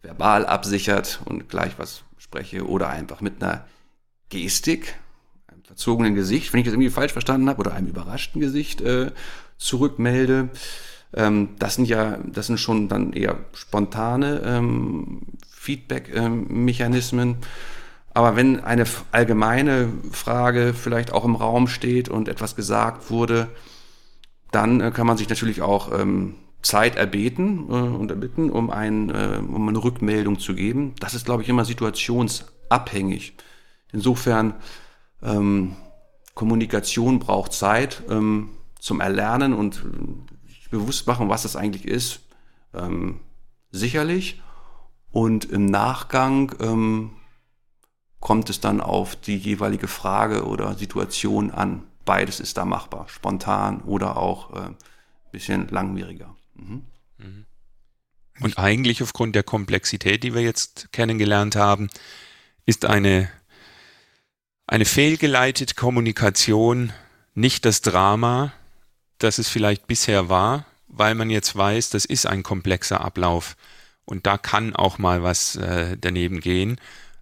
verbal 0.07 0.45
absichert 0.45 1.19
und 1.25 1.49
gleich 1.49 1.73
was 1.77 2.03
spreche 2.17 2.65
oder 2.65 2.87
einfach 2.87 3.19
mit 3.19 3.43
einer 3.43 3.65
Gestik, 4.29 4.95
einem 5.47 5.63
verzogenen 5.63 6.15
Gesicht, 6.15 6.53
wenn 6.53 6.61
ich 6.61 6.65
das 6.65 6.73
irgendwie 6.73 6.89
falsch 6.89 7.11
verstanden 7.11 7.49
habe, 7.49 7.59
oder 7.59 7.73
einem 7.73 7.87
überraschten 7.87 8.39
Gesicht 8.39 8.79
äh, 8.81 9.11
zurückmelde. 9.57 10.49
Ähm, 11.13 11.49
das 11.59 11.75
sind 11.75 11.89
ja, 11.89 12.19
das 12.25 12.47
sind 12.47 12.57
schon 12.59 12.87
dann 12.87 13.11
eher 13.11 13.37
spontane 13.53 14.41
ähm, 14.45 15.21
Feedback-Mechanismen. 15.49 17.37
Aber 18.13 18.37
wenn 18.37 18.63
eine 18.63 18.85
allgemeine 19.11 19.89
Frage 20.11 20.73
vielleicht 20.73 21.11
auch 21.11 21.25
im 21.25 21.35
Raum 21.35 21.67
steht 21.67 22.07
und 22.07 22.29
etwas 22.29 22.55
gesagt 22.55 23.11
wurde, 23.11 23.49
dann 24.51 24.79
äh, 24.79 24.91
kann 24.91 25.05
man 25.05 25.17
sich 25.17 25.27
natürlich 25.27 25.61
auch 25.61 25.91
ähm, 25.97 26.35
Zeit 26.61 26.95
erbeten 26.95 27.69
äh, 27.69 27.73
und 27.73 28.11
erbitten, 28.11 28.49
um, 28.49 28.69
ein, 28.69 29.09
äh, 29.09 29.39
um 29.39 29.67
eine 29.67 29.83
Rückmeldung 29.83 30.39
zu 30.39 30.55
geben. 30.55 30.95
Das 30.99 31.13
ist, 31.13 31.25
glaube 31.25 31.43
ich, 31.43 31.49
immer 31.49 31.65
situationsabhängig. 31.65 33.35
Insofern, 33.91 34.55
ähm, 35.21 35.75
Kommunikation 36.37 37.17
braucht 37.17 37.51
Zeit 37.53 38.03
ähm, 38.09 38.51
zum 38.79 39.01
Erlernen 39.01 39.53
und 39.53 39.77
äh, 39.77 40.69
bewusst 40.69 41.07
machen, 41.07 41.29
was 41.29 41.43
das 41.43 41.55
eigentlich 41.55 41.85
ist. 41.85 42.21
Ähm, 42.73 43.21
sicherlich. 43.71 44.41
Und 45.11 45.45
im 45.45 45.65
Nachgang 45.65 46.53
ähm, 46.59 47.11
kommt 48.19 48.49
es 48.49 48.59
dann 48.59 48.81
auf 48.81 49.15
die 49.15 49.37
jeweilige 49.37 49.87
Frage 49.87 50.45
oder 50.45 50.75
Situation 50.75 51.49
an. 51.49 51.83
Beides 52.05 52.39
ist 52.39 52.57
da 52.57 52.65
machbar, 52.65 53.07
spontan 53.09 53.81
oder 53.81 54.17
auch 54.17 54.53
äh, 54.53 54.69
bisschen 55.31 55.67
langwieriger. 55.69 56.36
Mhm. 56.57 56.83
Und 58.39 58.57
eigentlich 58.57 59.01
aufgrund 59.01 59.35
der 59.35 59.43
Komplexität, 59.43 60.23
die 60.23 60.33
wir 60.33 60.41
jetzt 60.41 60.91
kennengelernt 60.91 61.55
haben, 61.55 61.89
ist 62.65 62.85
eine, 62.85 63.29
eine 64.67 64.85
fehlgeleitete 64.85 65.73
Kommunikation 65.73 66.93
nicht 67.33 67.65
das 67.65 67.81
Drama, 67.81 68.53
das 69.17 69.39
es 69.39 69.49
vielleicht 69.49 69.87
bisher 69.87 70.29
war, 70.29 70.65
weil 70.87 71.15
man 71.15 71.29
jetzt 71.29 71.55
weiß, 71.55 71.89
das 71.89 72.05
ist 72.05 72.27
ein 72.27 72.43
komplexer 72.43 73.01
Ablauf 73.01 73.55
und 74.05 74.25
da 74.25 74.37
kann 74.37 74.75
auch 74.75 74.97
mal 74.97 75.23
was 75.23 75.55
äh, 75.55 75.97
daneben 75.99 76.39
gehen, 76.39 76.79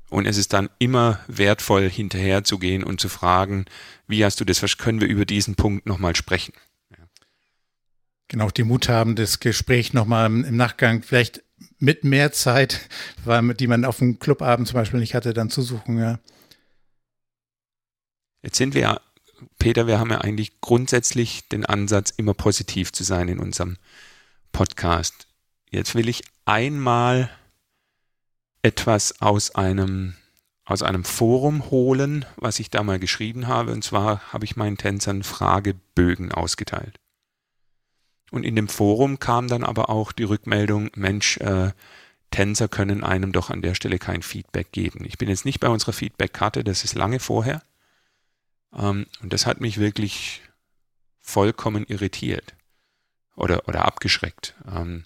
Und 0.10 0.28
es 0.28 0.38
ist 0.38 0.54
dann 0.54 0.70
immer 0.80 1.20
wertvoll, 1.28 1.90
hinterher 1.90 2.44
zu 2.44 2.60
gehen 2.60 2.84
und 2.84 3.02
zu 3.02 3.10
fragen, 3.10 3.66
wie 4.08 4.24
hast 4.24 4.40
du 4.40 4.46
das, 4.46 4.62
was 4.62 4.78
können 4.78 5.02
wir 5.02 5.08
über 5.08 5.26
diesen 5.26 5.56
Punkt 5.56 5.88
nochmal 5.88 6.16
sprechen? 6.16 6.54
Genau, 8.28 8.50
die 8.50 8.64
Mut 8.64 8.90
haben, 8.90 9.16
das 9.16 9.40
Gespräch 9.40 9.94
nochmal 9.94 10.26
im 10.26 10.56
Nachgang 10.56 11.04
vielleicht 11.04 11.44
mit 11.80 12.04
mehr 12.04 12.32
Zeit, 12.32 12.90
die 13.60 13.68
man 13.68 13.86
auf 13.86 14.00
dem 14.00 14.20
Clubabend 14.20 14.68
zum 14.68 14.76
Beispiel 14.76 15.00
nicht 15.00 15.16
hatte, 15.16 15.34
dann 15.34 15.50
zu 15.50 15.62
suchen, 15.62 15.98
ja. 16.00 16.20
Jetzt 18.42 18.58
sind 18.58 18.74
wir 18.74 18.82
ja, 18.82 19.02
Peter, 19.58 19.88
wir 19.88 20.00
haben 20.00 20.12
ja 20.12 20.22
eigentlich 20.22 20.62
grundsätzlich 20.62 21.48
den 21.50 21.66
Ansatz, 21.66 22.12
immer 22.12 22.34
positiv 22.34 22.92
zu 22.92 23.04
sein 23.04 23.28
in 23.28 23.40
unserem 23.40 23.78
Podcast. 24.52 25.28
Jetzt 25.70 25.96
will 25.96 26.08
ich 26.08 26.24
einmal 26.46 27.30
etwas 28.62 29.22
aus 29.22 29.56
einem, 29.56 30.16
aus 30.64 30.82
einem 30.82 31.04
Forum 31.04 31.70
holen, 31.70 32.26
was 32.38 32.60
ich 32.60 32.70
da 32.70 32.84
mal 32.84 33.00
geschrieben 33.00 33.48
habe. 33.48 33.72
Und 33.72 33.84
zwar 33.84 34.32
habe 34.32 34.46
ich 34.46 34.56
meinen 34.56 34.78
Tänzern 34.78 35.24
Fragebögen 35.24 36.32
ausgeteilt. 36.32 37.00
Und 38.32 38.44
in 38.44 38.56
dem 38.56 38.68
Forum 38.68 39.20
kam 39.20 39.48
dann 39.48 39.64
aber 39.64 39.90
auch 39.90 40.12
die 40.12 40.24
Rückmeldung, 40.24 40.90
Mensch, 40.96 41.38
äh, 41.38 41.72
Tänzer 42.32 42.68
können 42.68 43.04
einem 43.04 43.32
doch 43.32 43.50
an 43.50 43.62
der 43.62 43.76
Stelle 43.76 44.00
kein 44.00 44.22
Feedback 44.22 44.72
geben. 44.72 45.06
Ich 45.06 45.18
bin 45.18 45.30
jetzt 45.30 45.46
nicht 45.46 45.60
bei 45.60 45.70
unserer 45.70 45.94
Feedback-Karte, 45.94 46.64
das 46.64 46.84
ist 46.84 46.96
lange 46.96 47.20
vorher. 47.20 47.62
Ähm, 48.74 49.06
und 49.22 49.32
das 49.32 49.46
hat 49.46 49.62
mich 49.62 49.80
wirklich 49.80 50.42
vollkommen 51.22 51.86
irritiert 51.86 52.56
oder, 53.36 53.68
oder 53.68 53.86
abgeschreckt. 53.86 54.56
Ähm, 54.68 55.06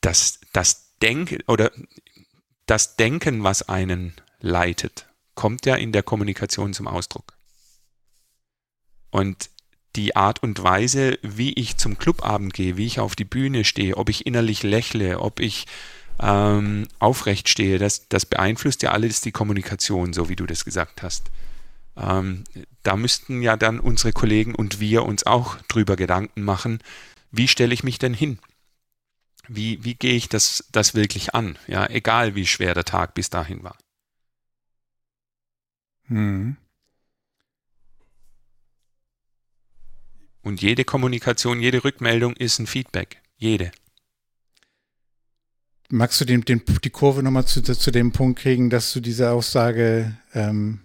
das, 0.00 0.40
das 0.52 0.96
Denken 1.00 1.42
oder 1.46 1.70
das 2.66 2.96
Denken, 2.96 3.42
was 3.42 3.68
einen 3.68 4.14
leitet, 4.40 5.06
kommt 5.34 5.66
ja 5.66 5.74
in 5.74 5.92
der 5.92 6.02
Kommunikation 6.02 6.74
zum 6.74 6.86
Ausdruck. 6.86 7.32
Und 9.10 9.50
die 9.96 10.16
Art 10.16 10.42
und 10.42 10.62
Weise, 10.62 11.18
wie 11.22 11.52
ich 11.52 11.76
zum 11.76 11.98
Clubabend 11.98 12.54
gehe, 12.54 12.76
wie 12.76 12.86
ich 12.86 13.00
auf 13.00 13.16
die 13.16 13.24
Bühne 13.24 13.64
stehe, 13.64 13.96
ob 13.96 14.08
ich 14.08 14.26
innerlich 14.26 14.62
lächle, 14.62 15.20
ob 15.20 15.40
ich 15.40 15.66
ähm, 16.20 16.86
aufrecht 16.98 17.48
stehe, 17.48 17.78
das, 17.78 18.08
das 18.08 18.26
beeinflusst 18.26 18.82
ja 18.82 18.92
alles 18.92 19.20
die 19.20 19.32
Kommunikation, 19.32 20.12
so 20.12 20.28
wie 20.28 20.36
du 20.36 20.46
das 20.46 20.64
gesagt 20.64 21.02
hast. 21.02 21.30
Ähm, 21.96 22.44
da 22.82 22.96
müssten 22.96 23.42
ja 23.42 23.56
dann 23.56 23.80
unsere 23.80 24.12
Kollegen 24.12 24.54
und 24.54 24.80
wir 24.80 25.04
uns 25.04 25.26
auch 25.26 25.56
drüber 25.68 25.96
Gedanken 25.96 26.42
machen, 26.42 26.80
wie 27.30 27.48
stelle 27.48 27.74
ich 27.74 27.84
mich 27.84 27.98
denn 27.98 28.14
hin? 28.14 28.38
Wie, 29.48 29.82
wie 29.82 29.94
gehe 29.94 30.14
ich 30.14 30.28
das, 30.28 30.68
das 30.72 30.94
wirklich 30.94 31.34
an? 31.34 31.58
Ja, 31.66 31.88
egal 31.88 32.34
wie 32.34 32.46
schwer 32.46 32.74
der 32.74 32.84
Tag 32.84 33.14
bis 33.14 33.30
dahin 33.30 33.62
war. 33.62 33.76
Hm. 36.06 36.56
Und 40.42 40.62
jede 40.62 40.84
Kommunikation, 40.84 41.60
jede 41.60 41.84
Rückmeldung 41.84 42.34
ist 42.34 42.58
ein 42.58 42.66
Feedback. 42.66 43.20
Jede. 43.36 43.72
Magst 45.90 46.20
du 46.20 46.24
den, 46.24 46.42
den, 46.42 46.62
die 46.84 46.90
Kurve 46.90 47.22
nochmal 47.22 47.46
zu, 47.46 47.62
zu 47.62 47.90
dem 47.90 48.12
Punkt 48.12 48.38
kriegen, 48.38 48.70
dass 48.70 48.92
du 48.92 49.00
diese 49.00 49.30
Aussage, 49.30 50.16
ähm, 50.34 50.80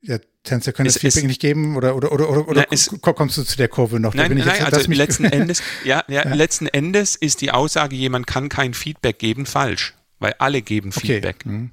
ja, 0.00 0.18
Tänzer 0.42 0.72
können 0.72 0.86
es, 0.86 0.94
das 0.94 1.02
Feedback 1.02 1.24
es, 1.24 1.28
nicht 1.28 1.40
geben 1.40 1.76
oder, 1.76 1.94
oder, 1.94 2.10
oder, 2.10 2.28
oder, 2.28 2.48
oder 2.48 2.66
es, 2.72 2.90
kommst 3.00 3.36
du 3.36 3.42
zu 3.42 3.56
der 3.56 3.68
Kurve 3.68 4.00
noch? 4.00 4.14
Nein, 4.14 4.36
nein 4.36 4.46
jetzt, 4.46 4.72
also 4.72 4.90
letzten 4.90 5.24
Endes, 5.26 5.62
ja, 5.84 6.04
ja, 6.08 6.24
ja, 6.24 6.34
letzten 6.34 6.66
Endes 6.66 7.16
ist 7.16 7.40
die 7.42 7.52
Aussage, 7.52 7.96
jemand 7.96 8.26
kann 8.26 8.48
kein 8.48 8.74
Feedback 8.74 9.18
geben, 9.18 9.46
falsch, 9.46 9.94
weil 10.18 10.34
alle 10.38 10.62
geben 10.62 10.90
Feedback. 10.90 11.44
Okay. 11.44 11.48
Mhm. 11.48 11.70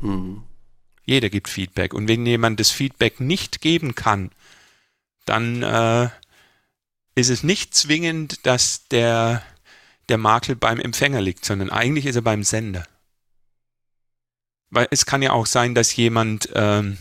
Mhm. 0.00 0.42
Jeder 1.04 1.30
gibt 1.30 1.48
Feedback. 1.48 1.94
Und 1.94 2.06
wenn 2.06 2.26
jemand 2.26 2.60
das 2.60 2.70
Feedback 2.70 3.18
nicht 3.18 3.60
geben 3.60 3.94
kann, 3.94 4.30
dann 5.24 5.62
äh, 5.62 6.08
ist 7.18 7.30
es 7.30 7.42
nicht 7.42 7.74
zwingend, 7.74 8.46
dass 8.46 8.86
der, 8.88 9.42
der 10.08 10.18
Makel 10.18 10.56
beim 10.56 10.80
Empfänger 10.80 11.20
liegt, 11.20 11.44
sondern 11.44 11.70
eigentlich 11.70 12.06
ist 12.06 12.16
er 12.16 12.22
beim 12.22 12.44
Sender. 12.44 12.84
Weil 14.70 14.86
es 14.90 15.06
kann 15.06 15.22
ja 15.22 15.32
auch 15.32 15.46
sein, 15.46 15.74
dass 15.74 15.96
jemand, 15.96 16.50
ähm, 16.54 16.98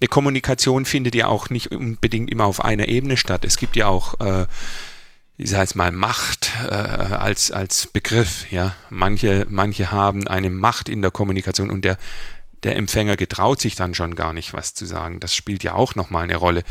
eine 0.00 0.08
Kommunikation 0.08 0.84
findet 0.84 1.14
ja 1.14 1.26
auch 1.26 1.50
nicht 1.50 1.72
unbedingt 1.72 2.30
immer 2.30 2.46
auf 2.46 2.64
einer 2.64 2.88
Ebene 2.88 3.16
statt. 3.16 3.44
Es 3.44 3.58
gibt 3.58 3.76
ja 3.76 3.86
auch, 3.86 4.18
äh, 4.20 4.46
ich 5.36 5.50
sage 5.50 5.62
jetzt 5.62 5.76
mal, 5.76 5.92
Macht 5.92 6.50
äh, 6.66 6.74
als, 6.74 7.50
als 7.50 7.86
Begriff. 7.86 8.50
Ja, 8.50 8.74
Manche, 8.88 9.46
manche 9.48 9.90
haben 9.90 10.26
eine 10.26 10.50
Macht 10.50 10.88
in 10.88 11.02
der 11.02 11.10
Kommunikation 11.10 11.70
und 11.70 11.84
der 11.84 11.98
der 12.62 12.76
Empfänger 12.76 13.16
getraut 13.16 13.60
sich 13.60 13.74
dann 13.74 13.94
schon 13.94 14.14
gar 14.14 14.32
nicht, 14.32 14.52
was 14.52 14.74
zu 14.74 14.86
sagen. 14.86 15.20
Das 15.20 15.34
spielt 15.34 15.62
ja 15.62 15.74
auch 15.74 15.94
nochmal 15.94 16.24
eine 16.24 16.36
Rolle, 16.36 16.62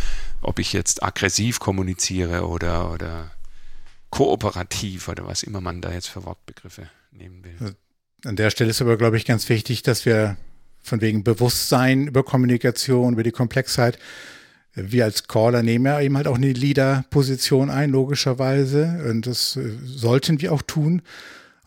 ob 0.42 0.60
ich 0.60 0.74
jetzt 0.74 1.04
aggressiv 1.04 1.60
kommuniziere 1.60 2.48
oder, 2.48 2.92
oder 2.92 3.32
kooperativ 4.10 5.08
oder 5.08 5.26
was 5.26 5.44
immer 5.44 5.62
man 5.62 5.82
da 5.82 5.92
jetzt 5.92 6.10
für 6.10 6.26
Wortbegriffe 6.26 6.90
nehmen 7.12 7.44
will. 7.44 7.76
An 8.26 8.36
der 8.36 8.50
Stelle 8.50 8.72
ist 8.72 8.82
aber, 8.82 8.98
glaube 8.98 9.18
ich, 9.18 9.26
ganz 9.26 9.48
wichtig, 9.50 9.82
dass 9.82 10.06
wir 10.06 10.38
von 10.82 11.02
wegen 11.02 11.24
Bewusstsein 11.24 12.08
über 12.08 12.24
Kommunikation, 12.24 13.14
über 13.14 13.24
die 13.24 13.32
Komplexheit, 13.32 13.98
wir 14.74 15.06
als 15.06 15.28
Caller 15.28 15.64
nehmen 15.64 15.86
ja 15.86 16.00
eben 16.00 16.16
halt 16.16 16.28
auch 16.28 16.36
eine 16.36 16.52
Leader-Position 16.52 17.70
ein, 17.70 17.90
logischerweise. 17.90 19.04
Und 19.10 19.26
das 19.26 19.56
äh, 19.56 19.72
sollten 19.84 20.42
wir 20.42 20.54
auch 20.54 20.62
tun. 20.62 21.02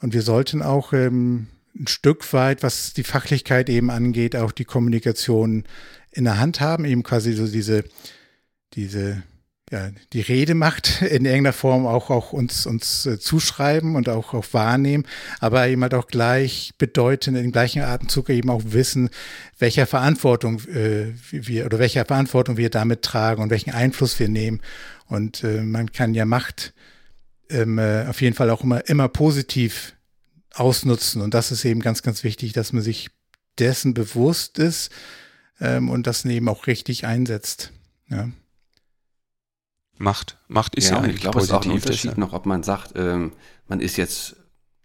Und 0.01 0.15
wir 0.15 0.23
sollten 0.23 0.63
auch 0.63 0.93
ähm, 0.93 1.49
ein 1.79 1.87
Stück 1.87 2.33
weit, 2.33 2.63
was 2.63 2.93
die 2.93 3.05
Fachlichkeit 3.05 3.69
eben 3.69 3.91
angeht, 3.91 4.37
auch 4.37 4.53
die 4.53 4.65
Kommunikation 4.65 5.65
in 6.11 6.25
der 6.25 6.39
Hand 6.39 6.61
haben, 6.61 6.85
eben 6.85 7.03
quasi 7.03 7.33
so 7.33 7.47
diese, 7.47 7.85
diese, 8.75 9.23
ja, 9.71 9.91
die 10.13 10.21
Redemacht 10.21 11.01
in 11.01 11.25
irgendeiner 11.25 11.55
Form 11.55 11.87
auch, 11.87 12.11
auch 12.11 12.33
uns, 12.33 12.67
uns 12.67 13.07
äh, 13.07 13.19
zuschreiben 13.19 13.97
und 13.97 14.11
auch, 14.11 14.35
auch 14.35 14.47
wahrnehmen, 14.53 15.07
aber 15.41 15.67
eben 15.67 15.83
halt 15.83 15.95
auch 15.95 16.07
gleich 16.09 16.73
bedeuten, 16.77 17.37
in 17.37 17.53
gleichen 17.53 17.81
Atemzug 17.81 18.29
eben 18.29 18.51
auch 18.51 18.63
wissen, 18.67 19.09
welcher 19.59 19.87
Verantwortung 19.87 20.61
äh, 20.69 21.15
wir 21.31 21.65
oder 21.65 21.79
welcher 21.79 22.05
Verantwortung 22.05 22.59
wir 22.59 22.69
damit 22.69 23.03
tragen 23.03 23.43
und 23.43 23.51
welchen 23.51 23.73
Einfluss 23.73 24.21
wir 24.21 24.29
nehmen. 24.29 24.61
Und 25.07 25.43
äh, 25.43 25.63
man 25.63 25.91
kann 25.91 26.13
ja 26.13 26.27
Macht 26.27 26.75
ähm, 27.49 27.79
äh, 27.79 28.05
auf 28.07 28.21
jeden 28.21 28.37
Fall 28.37 28.51
auch 28.51 28.63
immer, 28.63 28.87
immer 28.89 29.09
positiv 29.09 29.95
ausnutzen. 30.55 31.23
Und 31.23 31.35
das 31.35 31.51
ist 31.51 31.65
eben 31.65 31.81
ganz, 31.81 32.03
ganz 32.03 32.25
wichtig, 32.25 32.53
dass 32.53 32.73
man 32.73 32.83
sich 32.83 33.11
dessen 33.59 33.95
bewusst 33.95 34.59
ist 34.59 34.91
ähm, 35.61 35.91
und 35.91 36.07
das 36.07 36.25
eben 36.25 36.49
auch 36.49 36.67
richtig 36.67 37.07
einsetzt. 37.07 37.73
Ja. 38.09 38.31
Macht, 39.99 40.39
Macht 40.49 40.75
ist 40.75 40.91
ja, 40.91 40.97
ja 40.97 41.03
eigentlich 41.03 41.17
ich 41.17 41.21
glaube, 41.23 41.39
positiv. 41.39 41.55
Es 41.55 41.61
ist 41.61 41.67
auch 41.67 41.71
ein 41.71 41.77
Unterschied 41.77 42.19
noch, 42.19 42.33
ob 42.33 42.47
man 42.47 42.63
sagt, 42.63 42.93
ähm, 42.97 43.33
man 43.69 43.81
ist 43.81 43.97
jetzt 43.97 44.37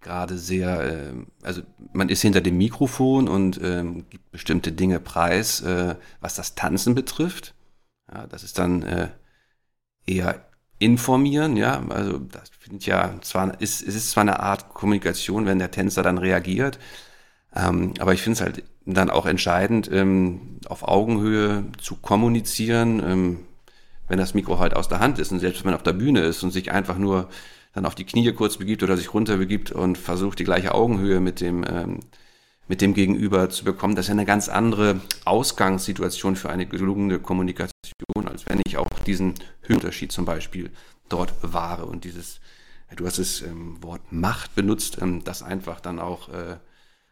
gerade 0.02 0.38
sehr, 0.38 0.82
äh, 0.82 1.14
also 1.42 1.62
man 1.94 2.10
ist 2.10 2.22
hinter 2.22 2.42
dem 2.42 2.58
Mikrofon 2.58 3.28
und 3.28 3.60
ähm, 3.64 4.06
gibt 4.10 4.32
bestimmte 4.32 4.72
Dinge 4.72 5.00
preis, 5.00 5.62
äh, 5.62 5.96
was 6.22 6.36
das 6.36 6.56
Tanzen 6.56 6.96
betrifft. 6.96 7.56
Ja, 8.12 8.28
das 8.28 8.44
ist 8.44 8.58
dann 8.58 8.84
äh, 8.84 9.10
eher 10.06 10.47
informieren, 10.80 11.58
ja, 11.58 11.84
also 11.90 12.20
das 12.20 12.50
finde 12.60 12.80
ich 12.80 12.86
ja 12.86 13.16
zwar, 13.22 13.60
ist, 13.62 13.82
es 13.82 13.96
ist 13.96 14.12
zwar 14.12 14.22
eine 14.22 14.40
Art 14.40 14.74
Kommunikation, 14.74 15.46
wenn 15.46 15.60
der 15.60 15.72
Tänzer 15.72 16.04
dann 16.04 16.18
reagiert, 16.18 16.80
ähm, 17.56 17.94
aber 18.00 18.14
ich 18.14 18.22
finde 18.22 18.36
es 18.36 18.42
halt 18.42 18.64
dann 18.86 19.10
auch 19.10 19.26
entscheidend, 19.26 19.90
ähm, 19.92 20.60
auf 20.68 20.84
Augenhöhe 20.88 21.66
zu 21.82 21.96
kommunizieren, 21.96 23.02
ähm, 23.06 23.40
wenn 24.08 24.20
das 24.20 24.34
Mikro 24.34 24.60
halt 24.60 24.76
aus 24.76 24.88
der 24.88 25.00
Hand 25.00 25.20
ist 25.20 25.32
und 25.32 25.40
selbst 25.40 25.64
wenn 25.64 25.72
man 25.72 25.76
auf 25.76 25.84
der 25.84 25.94
Bühne 25.94 26.22
ist 26.22 26.44
und 26.44 26.52
sich 26.52 26.72
einfach 26.72 26.98
nur 26.98 27.30
dann 27.74 27.86
auf 27.86 27.96
die 27.96 28.06
Knie 28.06 28.32
kurz 28.34 28.58
begibt 28.58 28.84
oder 28.84 28.98
sich 28.98 29.14
runter 29.14 29.38
begibt 29.38 29.72
und 29.72 29.98
versucht 29.98 30.40
die 30.40 30.44
gleiche 30.46 30.74
Augenhöhe 30.74 31.20
mit 31.20 31.42
dem 31.42 31.66
ähm, 31.68 32.00
mit 32.68 32.82
dem 32.82 32.94
Gegenüber 32.94 33.50
zu 33.50 33.64
bekommen, 33.64 33.96
das 33.96 34.06
ist 34.06 34.10
ja 34.10 34.14
eine 34.14 34.26
ganz 34.26 34.50
andere 34.50 35.00
Ausgangssituation 35.26 36.36
für 36.36 36.50
eine 36.50 36.66
gelungene 36.66 37.20
Kommunikation, 37.20 37.72
als 38.38 38.46
wenn 38.46 38.62
ich 38.66 38.78
auch 38.78 38.88
diesen 39.06 39.34
Höhenunterschied 39.62 40.12
zum 40.12 40.26
Beispiel 40.26 40.70
dort 41.10 41.34
wahre 41.42 41.86
und 41.86 42.04
dieses, 42.04 42.40
du 42.96 43.06
hast 43.06 43.20
das 43.20 43.42
ähm, 43.42 43.82
Wort 43.82 44.12
Macht 44.12 44.56
benutzt, 44.56 45.00
ähm, 45.02 45.24
das 45.24 45.42
einfach 45.42 45.80
dann 45.80 46.00
auch 46.00 46.30
äh, 46.30 46.58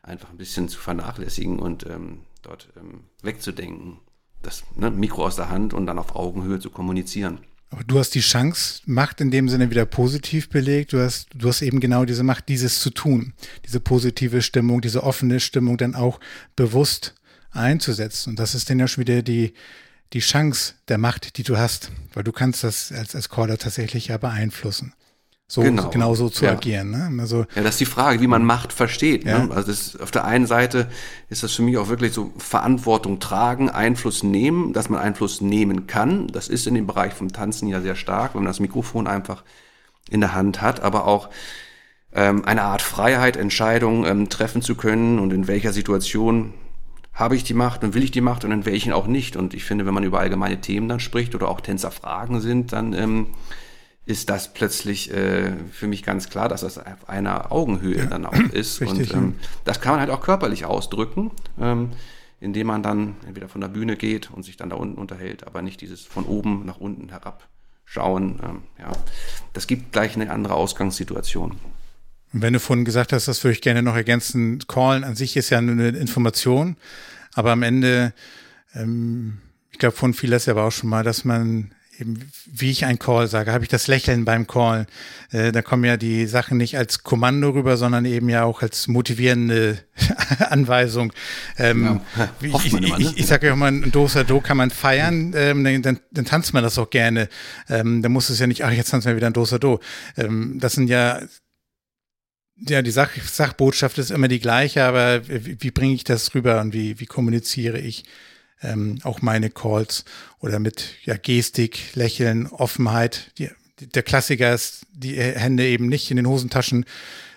einfach 0.03 0.29
ein 0.29 0.37
bisschen 0.37 0.69
zu 0.69 0.79
vernachlässigen 0.79 1.59
und 1.59 1.85
ähm, 1.87 2.19
dort 2.43 2.69
ähm, 2.77 3.05
wegzudenken, 3.23 3.99
das 4.41 4.63
ne, 4.75 4.91
Mikro 4.91 5.25
aus 5.25 5.35
der 5.35 5.49
Hand 5.49 5.73
und 5.73 5.87
dann 5.87 5.97
auf 5.97 6.15
Augenhöhe 6.15 6.59
zu 6.59 6.69
kommunizieren. 6.69 7.39
Aber 7.71 7.83
du 7.83 7.97
hast 7.97 8.11
die 8.11 8.21
Chance, 8.21 8.83
Macht 8.85 9.19
in 9.19 9.31
dem 9.31 9.49
Sinne 9.49 9.71
wieder 9.71 9.85
positiv 9.85 10.49
belegt. 10.49 10.93
Du 10.93 10.99
hast, 10.99 11.27
du 11.33 11.47
hast 11.47 11.63
eben 11.63 11.79
genau 11.79 12.05
diese 12.05 12.23
Macht, 12.23 12.47
dieses 12.47 12.79
zu 12.79 12.91
tun, 12.91 13.33
diese 13.65 13.79
positive 13.79 14.43
Stimmung, 14.43 14.81
diese 14.81 15.03
offene 15.03 15.39
Stimmung 15.39 15.77
dann 15.77 15.95
auch 15.95 16.19
bewusst 16.55 17.15
einzusetzen. 17.51 18.31
Und 18.31 18.39
das 18.39 18.53
ist 18.53 18.69
dann 18.69 18.79
ja 18.79 18.87
schon 18.87 19.01
wieder 19.01 19.23
die, 19.23 19.53
die 20.13 20.19
Chance 20.19 20.73
der 20.87 20.97
Macht, 20.97 21.37
die 21.37 21.43
du 21.43 21.57
hast, 21.57 21.91
weil 22.13 22.23
du 22.23 22.31
kannst 22.31 22.63
das 22.63 22.91
als, 22.91 23.15
als 23.15 23.29
Caller 23.29 23.57
tatsächlich 23.57 24.07
ja 24.07 24.17
beeinflussen. 24.17 24.93
so 25.47 25.61
genau, 25.61 25.89
genau 25.89 26.15
so 26.15 26.29
zu 26.29 26.45
ja. 26.45 26.53
agieren. 26.53 26.91
Ne? 26.91 27.21
Also, 27.21 27.45
ja, 27.55 27.63
das 27.63 27.75
ist 27.75 27.79
die 27.81 27.85
Frage, 27.85 28.21
wie 28.21 28.27
man 28.27 28.43
Macht 28.43 28.73
versteht. 28.73 29.25
Ne? 29.25 29.31
Ja. 29.31 29.43
Ne? 29.45 29.53
Also 29.53 29.71
das, 29.71 29.99
auf 29.99 30.11
der 30.11 30.25
einen 30.25 30.47
Seite 30.47 30.89
ist 31.29 31.43
das 31.43 31.53
für 31.53 31.61
mich 31.61 31.77
auch 31.77 31.89
wirklich 31.89 32.13
so 32.13 32.31
Verantwortung 32.37 33.19
tragen, 33.19 33.69
Einfluss 33.69 34.23
nehmen, 34.23 34.73
dass 34.73 34.89
man 34.89 34.99
Einfluss 35.01 35.41
nehmen 35.41 35.87
kann. 35.87 36.27
Das 36.27 36.47
ist 36.47 36.67
in 36.67 36.75
dem 36.75 36.87
Bereich 36.87 37.13
vom 37.13 37.31
Tanzen 37.31 37.67
ja 37.67 37.81
sehr 37.81 37.95
stark, 37.95 38.35
wenn 38.35 38.43
man 38.43 38.49
das 38.49 38.59
Mikrofon 38.59 39.07
einfach 39.07 39.43
in 40.09 40.21
der 40.21 40.33
Hand 40.33 40.61
hat, 40.61 40.81
aber 40.81 41.05
auch 41.07 41.29
ähm, 42.13 42.45
eine 42.45 42.63
Art 42.63 42.81
Freiheit, 42.81 43.37
Entscheidungen 43.37 44.05
ähm, 44.05 44.29
treffen 44.29 44.61
zu 44.61 44.75
können 44.75 45.19
und 45.19 45.33
in 45.33 45.47
welcher 45.47 45.73
Situation 45.73 46.53
habe 47.15 47.37
ich 47.37 47.45
die 47.45 47.53
Macht 47.53 47.83
und 47.83 47.93
will 47.93 48.03
ich 48.03 48.11
die 48.11 48.21
Macht 48.21 48.43
und 48.43 48.51
in 48.51 48.65
welchen 48.65 48.93
auch 48.93 49.07
nicht. 49.07 49.37
Und 49.37 49.53
ich 49.53 49.63
finde, 49.63 49.85
wenn 49.85 49.93
man 49.93 50.03
über 50.03 50.19
allgemeine 50.19 50.59
Themen 50.59 50.89
dann 50.89 50.99
spricht 50.99 51.33
oder 51.33 51.47
auch 51.47 51.61
Tänzerfragen 51.61 52.41
sind, 52.41 52.73
dann 52.73 52.93
ähm, 52.93 53.27
ist 54.05 54.29
das 54.29 54.53
plötzlich 54.53 55.11
äh, 55.11 55.53
für 55.71 55.87
mich 55.87 56.03
ganz 56.03 56.29
klar, 56.29 56.49
dass 56.49 56.61
das 56.61 56.77
auf 56.77 57.07
einer 57.09 57.51
Augenhöhe 57.53 57.99
ja, 57.99 58.05
dann 58.05 58.25
auch 58.25 58.33
ist. 58.51 58.81
Richtig, 58.81 59.13
und 59.13 59.17
ähm, 59.17 59.35
das 59.63 59.79
kann 59.79 59.93
man 59.93 60.01
halt 60.01 60.09
auch 60.09 60.21
körperlich 60.21 60.65
ausdrücken, 60.65 61.31
ähm, 61.59 61.91
indem 62.41 62.67
man 62.67 62.83
dann 62.83 63.15
entweder 63.25 63.47
von 63.47 63.61
der 63.61 63.69
Bühne 63.69 63.95
geht 63.95 64.29
und 64.29 64.43
sich 64.43 64.57
dann 64.57 64.69
da 64.69 64.75
unten 64.75 64.99
unterhält, 64.99 65.47
aber 65.47 65.61
nicht 65.61 65.79
dieses 65.79 66.03
von 66.03 66.25
oben 66.25 66.65
nach 66.65 66.77
unten 66.77 67.09
herabschauen. 67.09 68.41
Ähm, 68.43 68.63
ja, 68.77 68.91
das 69.53 69.67
gibt 69.67 69.93
gleich 69.93 70.15
eine 70.15 70.29
andere 70.29 70.53
Ausgangssituation. 70.53 71.55
Und 72.35 72.41
wenn 72.41 72.51
du 72.51 72.59
vorhin 72.59 72.83
gesagt 72.83 73.13
hast, 73.13 73.29
das 73.29 73.41
würde 73.45 73.53
ich 73.53 73.61
gerne 73.61 73.81
noch 73.81 73.95
ergänzen, 73.95 74.59
Callen 74.67 75.05
an 75.05 75.15
sich 75.15 75.37
ist 75.37 75.51
ja 75.51 75.59
eine 75.59 75.87
Information, 75.91 76.75
aber 77.33 77.53
am 77.53 77.63
Ende, 77.63 78.11
ähm, 78.73 79.37
ich 79.71 79.79
glaube, 79.79 79.95
von 79.95 80.13
vieles 80.13 80.49
aber 80.49 80.65
auch 80.65 80.71
schon 80.73 80.89
mal, 80.89 81.05
dass 81.05 81.23
man 81.23 81.71
eben, 81.97 82.29
wie 82.51 82.71
ich 82.71 82.83
ein 82.83 82.99
Call 82.99 83.29
sage, 83.29 83.53
habe 83.53 83.63
ich 83.63 83.69
das 83.69 83.87
Lächeln 83.87 84.25
beim 84.25 84.47
Call. 84.47 84.85
Äh, 85.31 85.53
da 85.53 85.61
kommen 85.61 85.85
ja 85.85 85.95
die 85.95 86.25
Sachen 86.25 86.57
nicht 86.57 86.77
als 86.77 87.03
Kommando 87.03 87.51
rüber, 87.51 87.77
sondern 87.77 88.03
eben 88.03 88.27
ja 88.27 88.43
auch 88.43 88.61
als 88.61 88.89
motivierende 88.89 89.77
Anweisung. 90.49 91.13
Ähm, 91.57 92.01
ja, 92.17 92.29
ich, 92.41 92.53
ich, 92.53 92.73
ich, 92.73 92.97
ne? 92.97 93.13
ich 93.15 93.27
sage 93.27 93.47
ja 93.47 93.53
immer, 93.53 93.67
ein 93.67 93.93
Dosa 93.93 94.25
Do 94.25 94.41
kann 94.41 94.57
man 94.57 94.71
feiern, 94.71 95.31
ähm, 95.37 95.63
dann, 95.63 95.81
dann, 95.81 95.99
dann 96.11 96.25
tanzt 96.25 96.53
man 96.53 96.63
das 96.63 96.77
auch 96.77 96.89
gerne. 96.89 97.29
Ähm, 97.69 98.01
dann 98.01 98.11
muss 98.11 98.29
es 98.29 98.39
ja 98.39 98.47
nicht, 98.47 98.65
ach, 98.65 98.71
jetzt 98.71 98.89
tanzen 98.89 99.07
wir 99.07 99.15
wieder 99.15 99.27
ein 99.27 99.33
Dosa 99.33 99.57
Do. 99.57 99.79
Ähm, 100.17 100.57
das 100.59 100.73
sind 100.73 100.89
ja 100.89 101.21
ja, 102.57 102.81
die 102.81 102.91
Sach 102.91 103.11
Sachbotschaft 103.15 103.97
ist 103.97 104.11
immer 104.11 104.27
die 104.27 104.39
gleiche, 104.39 104.83
aber 104.83 105.27
wie, 105.27 105.61
wie 105.61 105.71
bringe 105.71 105.93
ich 105.93 106.03
das 106.03 106.33
rüber 106.33 106.61
und 106.61 106.73
wie, 106.73 106.99
wie 106.99 107.05
kommuniziere 107.05 107.79
ich? 107.79 108.05
ähm, 108.61 108.99
auch 109.03 109.21
meine 109.21 109.49
Calls 109.49 110.05
oder 110.39 110.59
mit 110.59 110.95
ja, 111.03 111.17
Gestik, 111.17 111.95
Lächeln, 111.95 112.47
Offenheit. 112.47 113.31
Die, 113.37 113.49
der 113.79 114.03
Klassiker 114.03 114.53
ist 114.53 114.85
die 114.93 115.17
Hände 115.17 115.65
eben 115.65 115.87
nicht 115.87 116.09
in 116.11 116.17
den 116.17 116.27
Hosentaschen. 116.27 116.85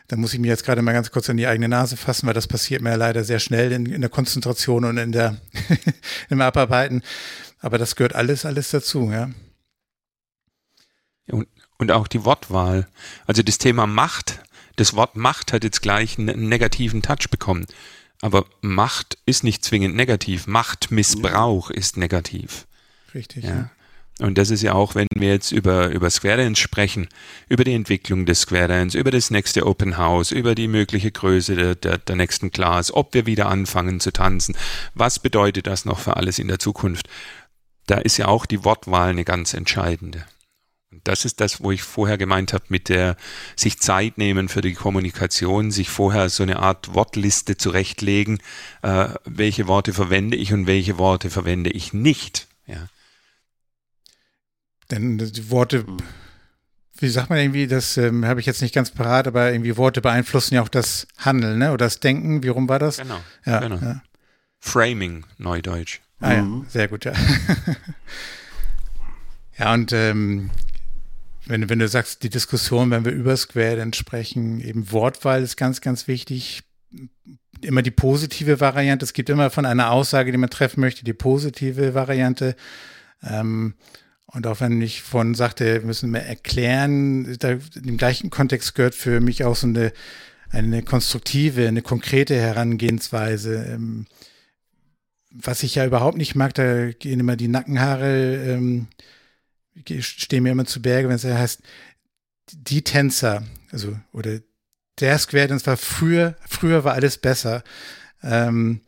Da 0.06 0.16
muss 0.16 0.32
ich 0.32 0.40
mir 0.40 0.48
jetzt 0.48 0.64
gerade 0.64 0.82
mal 0.82 0.92
ganz 0.92 1.10
kurz 1.10 1.28
an 1.28 1.36
die 1.36 1.46
eigene 1.46 1.68
Nase 1.68 1.96
fassen, 1.96 2.26
weil 2.26 2.34
das 2.34 2.46
passiert 2.46 2.80
mir 2.80 2.96
leider 2.96 3.24
sehr 3.24 3.40
schnell 3.40 3.72
in, 3.72 3.86
in 3.86 4.00
der 4.00 4.10
Konzentration 4.10 4.84
und 4.84 4.96
in 4.96 5.12
der 5.12 5.36
im 6.30 6.40
Abarbeiten. 6.40 7.02
Aber 7.60 7.76
das 7.76 7.96
gehört 7.96 8.14
alles, 8.14 8.46
alles 8.46 8.70
dazu, 8.70 9.10
ja. 9.10 9.30
Und, 11.30 11.46
und 11.76 11.90
auch 11.90 12.08
die 12.08 12.24
Wortwahl. 12.24 12.88
Also 13.26 13.42
das 13.42 13.58
Thema 13.58 13.86
Macht, 13.86 14.40
das 14.78 14.94
Wort 14.94 15.16
Macht 15.16 15.52
hat 15.52 15.64
jetzt 15.64 15.82
gleich 15.82 16.18
einen 16.18 16.48
negativen 16.48 17.02
Touch 17.02 17.30
bekommen. 17.30 17.66
Aber 18.20 18.46
Macht 18.60 19.18
ist 19.26 19.44
nicht 19.44 19.64
zwingend 19.64 19.94
negativ. 19.94 20.46
Machtmissbrauch 20.46 21.70
ist 21.70 21.96
negativ. 21.96 22.66
Richtig. 23.14 23.44
Ja. 23.44 23.50
ja. 23.50 23.70
Und 24.20 24.36
das 24.36 24.50
ist 24.50 24.62
ja 24.62 24.72
auch, 24.72 24.96
wenn 24.96 25.06
wir 25.14 25.28
jetzt 25.28 25.52
über, 25.52 25.90
über 25.90 26.10
Square 26.10 26.38
Dance 26.38 26.60
sprechen, 26.60 27.08
über 27.48 27.62
die 27.62 27.74
Entwicklung 27.74 28.26
des 28.26 28.40
Square 28.40 28.66
Dance, 28.66 28.98
über 28.98 29.12
das 29.12 29.30
nächste 29.30 29.64
Open 29.64 29.96
House, 29.96 30.32
über 30.32 30.56
die 30.56 30.66
mögliche 30.66 31.12
Größe 31.12 31.54
der, 31.54 31.74
der, 31.76 31.98
der 31.98 32.16
nächsten 32.16 32.50
Class, 32.50 32.92
ob 32.92 33.14
wir 33.14 33.26
wieder 33.26 33.48
anfangen 33.48 34.00
zu 34.00 34.12
tanzen. 34.12 34.56
Was 34.94 35.20
bedeutet 35.20 35.68
das 35.68 35.84
noch 35.84 36.00
für 36.00 36.16
alles 36.16 36.40
in 36.40 36.48
der 36.48 36.58
Zukunft? 36.58 37.08
Da 37.86 37.98
ist 37.98 38.16
ja 38.16 38.26
auch 38.26 38.44
die 38.44 38.64
Wortwahl 38.64 39.10
eine 39.10 39.24
ganz 39.24 39.54
entscheidende. 39.54 40.24
Und 40.91 41.07
das 41.07 41.24
ist 41.26 41.41
das, 41.41 41.62
wo 41.62 41.70
ich 41.70 41.82
vorher 41.82 42.16
gemeint 42.16 42.55
habe, 42.55 42.64
mit 42.68 42.89
der 42.89 43.16
sich 43.57 43.78
Zeit 43.78 44.16
nehmen 44.16 44.49
für 44.49 44.62
die 44.62 44.72
Kommunikation, 44.72 45.70
sich 45.70 45.91
vorher 45.91 46.30
so 46.30 46.43
eine 46.43 46.61
Art 46.61 46.95
Wortliste 46.95 47.59
zurechtlegen, 47.59 48.39
äh, 48.82 49.09
welche 49.24 49.68
Worte 49.68 49.93
verwende 49.93 50.36
ich 50.36 50.53
und 50.53 50.66
welche 50.66 50.97
Worte 50.97 51.28
verwende 51.28 51.70
ich 51.70 51.93
nicht. 51.93 52.49
Ja. 52.66 52.89
Denn 54.91 55.18
die 55.18 55.51
Worte, 55.51 55.84
wie 56.97 57.09
sagt 57.09 57.28
man 57.28 57.39
irgendwie, 57.39 57.66
das 57.66 57.99
ähm, 57.99 58.24
habe 58.24 58.41
ich 58.41 58.47
jetzt 58.47 58.62
nicht 58.62 58.74
ganz 58.74 58.91
parat, 58.91 59.26
aber 59.26 59.53
irgendwie 59.53 59.76
Worte 59.76 60.01
beeinflussen 60.01 60.55
ja 60.55 60.62
auch 60.62 60.70
das 60.70 61.07
Handeln, 61.18 61.59
ne? 61.59 61.68
Oder 61.72 61.84
das 61.84 62.01
Denken. 62.01 62.43
Wie 62.43 62.49
rum 62.49 62.66
war 62.68 62.78
das? 62.78 62.97
Genau. 62.97 63.20
Ja, 63.45 63.61
genau. 63.61 63.76
Ja. 63.76 64.03
Framing, 64.59 65.26
Neudeutsch. 65.36 66.01
Ah 66.20 66.32
ja, 66.32 66.43
mhm. 66.43 66.66
sehr 66.68 66.89
gut, 66.89 67.05
ja. 67.05 67.12
ja, 69.59 69.74
und 69.74 69.93
ähm, 69.93 70.51
wenn, 71.49 71.68
wenn 71.70 71.78
du 71.78 71.88
sagst, 71.88 72.22
die 72.22 72.28
Diskussion, 72.28 72.90
wenn 72.90 73.05
wir 73.05 73.12
über 73.12 73.36
Square 73.36 73.90
sprechen, 73.94 74.61
eben 74.61 74.92
Wortwahl 74.92 75.42
ist 75.42 75.57
ganz, 75.57 75.80
ganz 75.80 76.07
wichtig. 76.07 76.62
Immer 77.62 77.82
die 77.82 77.90
positive 77.90 78.61
Variante. 78.61 79.05
Es 79.05 79.14
gibt 79.14 79.30
immer 79.30 79.51
von 79.51 79.64
einer 79.64 79.90
Aussage, 79.90 80.30
die 80.30 80.38
man 80.38 80.51
treffen 80.51 80.80
möchte, 80.80 81.05
die 81.05 81.14
positive 81.14 81.94
Variante. 81.94 82.55
Ähm, 83.22 83.74
und 84.26 84.46
auch 84.46 84.61
wenn 84.61 84.80
ich 84.82 85.03
von 85.03 85.34
sagte, 85.34 85.80
müssen 85.80 86.12
wir 86.12 86.20
erklären, 86.20 87.36
da, 87.38 87.57
im 87.82 87.96
gleichen 87.96 88.28
Kontext 88.28 88.74
gehört 88.74 88.94
für 88.94 89.20
mich 89.20 89.44
auch 89.44 89.57
so 89.57 89.66
eine, 89.66 89.92
eine 90.51 90.82
konstruktive, 90.82 91.66
eine 91.66 91.82
konkrete 91.82 92.36
Herangehensweise. 92.36 93.64
Ähm, 93.70 94.07
was 95.30 95.62
ich 95.62 95.76
ja 95.76 95.86
überhaupt 95.86 96.18
nicht 96.18 96.34
mag, 96.34 96.55
da 96.55 96.90
gehen 96.90 97.20
immer 97.20 97.36
die 97.36 97.49
Nackenhaare 97.49 98.36
ähm, 98.36 98.88
stehe 100.00 100.42
mir 100.42 100.52
immer 100.52 100.66
zu 100.66 100.82
Berge, 100.82 101.08
wenn 101.08 101.16
es 101.16 101.24
heißt, 101.24 101.62
die 102.52 102.82
Tänzer, 102.82 103.42
also, 103.70 103.98
oder 104.12 104.40
der 105.00 105.18
Square 105.18 105.48
Dance 105.48 105.66
war 105.66 105.76
früher, 105.76 106.36
früher 106.48 106.84
war 106.84 106.94
alles 106.94 107.18
besser. 107.18 107.62
Ähm, 108.22 108.80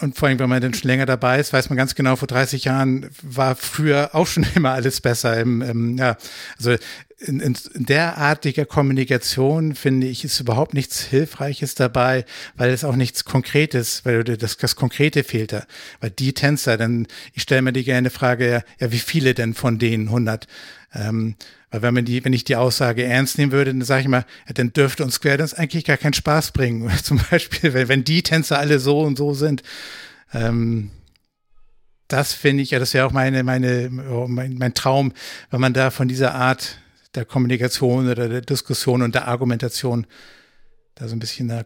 und 0.00 0.16
vor 0.16 0.28
allem, 0.28 0.38
wenn 0.38 0.48
man 0.48 0.62
dann 0.62 0.74
schon 0.74 0.88
länger 0.88 1.06
dabei 1.06 1.40
ist, 1.40 1.52
weiß 1.52 1.70
man 1.70 1.76
ganz 1.76 1.96
genau, 1.96 2.14
vor 2.14 2.28
30 2.28 2.64
Jahren 2.64 3.10
war 3.22 3.56
früher 3.56 4.14
auch 4.14 4.26
schon 4.26 4.46
immer 4.54 4.72
alles 4.72 5.00
besser. 5.00 5.38
Im, 5.40 5.60
im, 5.62 5.98
ja, 5.98 6.16
also 6.56 6.76
in, 7.20 7.40
in, 7.40 7.56
derartiger 7.74 8.64
Kommunikation 8.64 9.74
finde 9.74 10.06
ich, 10.06 10.24
ist 10.24 10.38
überhaupt 10.38 10.74
nichts 10.74 11.02
Hilfreiches 11.02 11.74
dabei, 11.74 12.24
weil 12.56 12.70
es 12.70 12.84
auch 12.84 12.94
nichts 12.94 13.24
Konkretes, 13.24 14.04
weil 14.04 14.22
das, 14.22 14.56
das 14.56 14.76
Konkrete 14.76 15.24
fehlt 15.24 15.52
da. 15.52 15.66
Weil 16.00 16.10
die 16.10 16.32
Tänzer, 16.32 16.76
dann, 16.76 17.08
ich 17.34 17.42
stelle 17.42 17.62
mir 17.62 17.72
die 17.72 17.84
gerne 17.84 18.10
Frage, 18.10 18.62
ja, 18.78 18.92
wie 18.92 18.98
viele 18.98 19.34
denn 19.34 19.54
von 19.54 19.78
denen 19.78 20.08
100? 20.08 20.46
Ähm, 20.94 21.34
weil 21.70 21.82
wenn 21.82 21.94
man 21.94 22.04
die, 22.04 22.24
wenn 22.24 22.32
ich 22.32 22.44
die 22.44 22.56
Aussage 22.56 23.04
ernst 23.04 23.36
nehmen 23.36 23.52
würde, 23.52 23.72
dann 23.72 23.82
sage 23.82 24.02
ich 24.02 24.08
mal, 24.08 24.24
ja, 24.46 24.54
dann 24.54 24.72
dürfte 24.72 25.02
uns 25.02 25.14
Square 25.14 25.38
Dance 25.38 25.58
eigentlich 25.58 25.84
gar 25.84 25.96
keinen 25.96 26.14
Spaß 26.14 26.52
bringen. 26.52 26.88
Zum 27.02 27.20
Beispiel, 27.30 27.74
wenn, 27.74 27.88
wenn 27.88 28.04
die 28.04 28.22
Tänzer 28.22 28.58
alle 28.58 28.78
so 28.78 29.00
und 29.00 29.18
so 29.18 29.34
sind. 29.34 29.62
Ähm, 30.32 30.90
das 32.06 32.32
finde 32.32 32.62
ich, 32.62 32.70
ja, 32.70 32.78
das 32.78 32.94
wäre 32.94 33.06
auch 33.06 33.12
meine, 33.12 33.42
meine, 33.42 33.90
mein, 33.90 34.54
mein 34.54 34.72
Traum, 34.72 35.12
wenn 35.50 35.60
man 35.60 35.74
da 35.74 35.90
von 35.90 36.08
dieser 36.08 36.34
Art 36.34 36.78
der 37.18 37.24
Kommunikation 37.24 38.08
oder 38.08 38.28
der 38.28 38.42
Diskussion 38.42 39.02
und 39.02 39.12
der 39.12 39.26
Argumentation 39.26 40.06
da 40.94 41.08
so 41.08 41.16
ein 41.16 41.18
bisschen 41.18 41.48
da, 41.48 41.64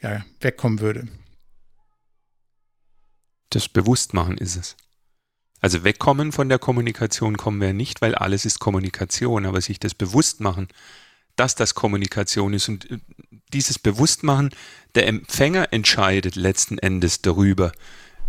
ja, 0.00 0.24
wegkommen 0.40 0.80
würde. 0.80 1.06
Das 3.50 3.68
Bewusstmachen 3.68 4.38
ist 4.38 4.56
es. 4.56 4.76
Also 5.60 5.84
wegkommen 5.84 6.32
von 6.32 6.48
der 6.48 6.58
Kommunikation 6.58 7.36
kommen 7.36 7.60
wir 7.60 7.74
nicht, 7.74 8.00
weil 8.00 8.14
alles 8.14 8.46
ist 8.46 8.58
Kommunikation, 8.58 9.44
aber 9.44 9.60
sich 9.60 9.78
das 9.78 9.92
Bewusstmachen, 9.92 10.68
dass 11.36 11.54
das 11.54 11.74
Kommunikation 11.74 12.54
ist 12.54 12.70
und 12.70 12.90
äh, 12.90 12.98
dieses 13.52 13.78
Bewusstmachen, 13.78 14.50
der 14.94 15.08
Empfänger 15.08 15.74
entscheidet 15.74 16.36
letzten 16.36 16.78
Endes 16.78 17.20
darüber, 17.20 17.72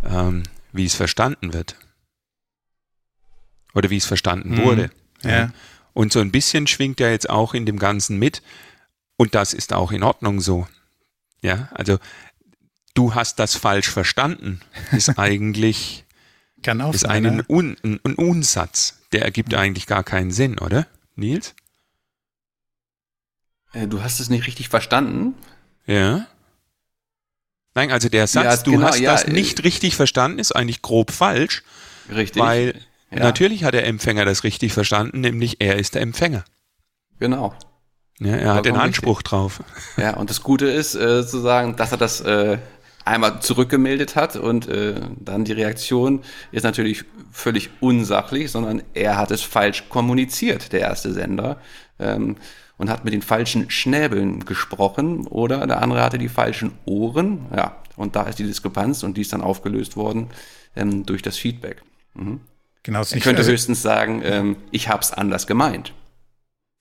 ähm, 0.04 0.44
wie 0.74 0.86
es 0.86 0.96
verstanden 0.96 1.54
wird. 1.54 1.78
Oder 3.74 3.90
wie 3.90 3.98
es 3.98 4.06
verstanden 4.06 4.56
mhm. 4.56 4.64
wurde. 4.64 4.90
Ja. 5.24 5.30
ja. 5.30 5.54
Und 5.98 6.14
so 6.14 6.20
ein 6.20 6.32
bisschen 6.32 6.68
schwingt 6.68 7.02
er 7.02 7.10
jetzt 7.10 7.28
auch 7.28 7.56
in 7.56 7.66
dem 7.66 7.80
Ganzen 7.80 8.20
mit. 8.20 8.44
Und 9.16 9.34
das 9.34 9.52
ist 9.52 9.74
auch 9.74 9.92
in 9.92 10.04
Ordnung 10.04 10.42
so. 10.42 10.68
Ja, 11.42 11.70
also 11.72 11.98
du 12.94 13.16
hast 13.16 13.40
das 13.40 13.56
falsch 13.56 13.90
verstanden, 13.90 14.62
ist 14.92 15.10
eigentlich 15.18 16.06
Kann 16.62 16.82
auch 16.82 16.94
ist 16.94 17.00
sein, 17.00 17.26
ein, 17.26 17.44
Un, 17.50 17.78
ein, 17.84 18.00
ein 18.04 18.14
Unsatz. 18.14 19.00
Der 19.12 19.24
ergibt 19.24 19.54
ja. 19.54 19.60
eigentlich 19.60 19.88
gar 19.88 20.04
keinen 20.04 20.30
Sinn, 20.30 20.60
oder? 20.60 20.86
Nils? 21.16 21.56
Äh, 23.74 23.88
du 23.88 24.04
hast 24.04 24.20
es 24.20 24.30
nicht 24.30 24.46
richtig 24.46 24.70
verstanden. 24.70 25.34
Ja. 25.88 26.28
Nein, 27.74 27.90
also 27.90 28.08
der 28.08 28.28
Satz, 28.28 28.58
ja, 28.58 28.64
du 28.64 28.72
genau, 28.74 28.86
hast 28.86 29.00
ja, 29.00 29.14
das 29.14 29.26
nicht 29.26 29.64
richtig 29.64 29.96
verstanden, 29.96 30.38
ist 30.38 30.56
eigentlich 30.56 30.84
grob 30.84 31.10
falsch. 31.10 31.64
Richtig. 32.08 32.40
Weil 32.40 32.80
ja. 33.12 33.20
natürlich 33.20 33.64
hat 33.64 33.74
der 33.74 33.86
Empfänger 33.86 34.26
das 34.26 34.44
richtig 34.44 34.74
verstanden, 34.74 35.22
nämlich 35.22 35.58
er 35.60 35.78
ist 35.78 35.96
der 35.96 36.02
Empfänger. 36.02 36.44
Genau. 37.20 37.54
Ja, 38.20 38.36
er 38.36 38.54
hat 38.56 38.66
den 38.66 38.76
Anspruch 38.76 39.20
richtig. 39.20 39.30
drauf. 39.30 39.64
Ja, 39.98 40.16
und 40.16 40.30
das 40.30 40.42
Gute 40.42 40.68
ist 40.68 40.96
äh, 40.96 41.26
zu 41.26 41.40
sagen, 41.40 41.76
dass 41.76 41.92
er 41.92 41.98
das 41.98 42.22
äh, 42.22 42.58
einmal 43.06 43.42
zurückgemeldet 43.42 44.16
hat 44.16 44.36
und 44.36 44.68
äh, 44.68 44.96
dann 45.20 45.46
die 45.46 45.54
Reaktion 45.54 46.22
ist 46.52 46.64
natürlich 46.64 47.06
völlig 47.32 47.70
unsachlich, 47.80 48.52
sondern 48.52 48.84
er 48.94 49.18
hat 49.18 49.32
es 49.32 49.42
falsch 49.42 49.86
kommuniziert, 49.90 50.74
der 50.74 50.82
erste 50.82 51.14
Sender, 51.14 51.60
ähm, 52.00 52.38
und 52.78 52.90
hat 52.90 53.06
mit 53.06 53.14
den 53.14 53.24
falschen 53.24 53.72
Schnäbeln 53.72 54.46
gesprochen 54.46 55.26
oder 55.26 55.66
der 55.66 55.82
andere 55.82 56.04
hatte 56.04 56.20
die 56.20 56.30
falschen 56.30 56.74
Ohren. 56.86 57.48
Ja, 57.56 57.78
und 57.96 58.16
da 58.16 58.24
ist 58.24 58.38
die 58.38 58.44
Diskrepanz 58.44 59.02
und 59.04 59.18
die 59.18 59.22
ist 59.22 59.34
dann 59.34 59.42
aufgelöst 59.42 59.96
worden 59.96 60.28
ähm, 60.76 61.06
durch 61.06 61.24
das 61.24 61.38
Feedback. 61.38 61.82
Mhm. 62.14 62.42
Genau, 62.88 63.02
ich 63.02 63.22
könnte 63.22 63.40
also, 63.40 63.52
höchstens 63.52 63.82
sagen, 63.82 64.22
ähm, 64.24 64.56
ich 64.72 64.88
habe 64.88 65.02
es 65.02 65.12
anders 65.12 65.46
gemeint. 65.46 65.92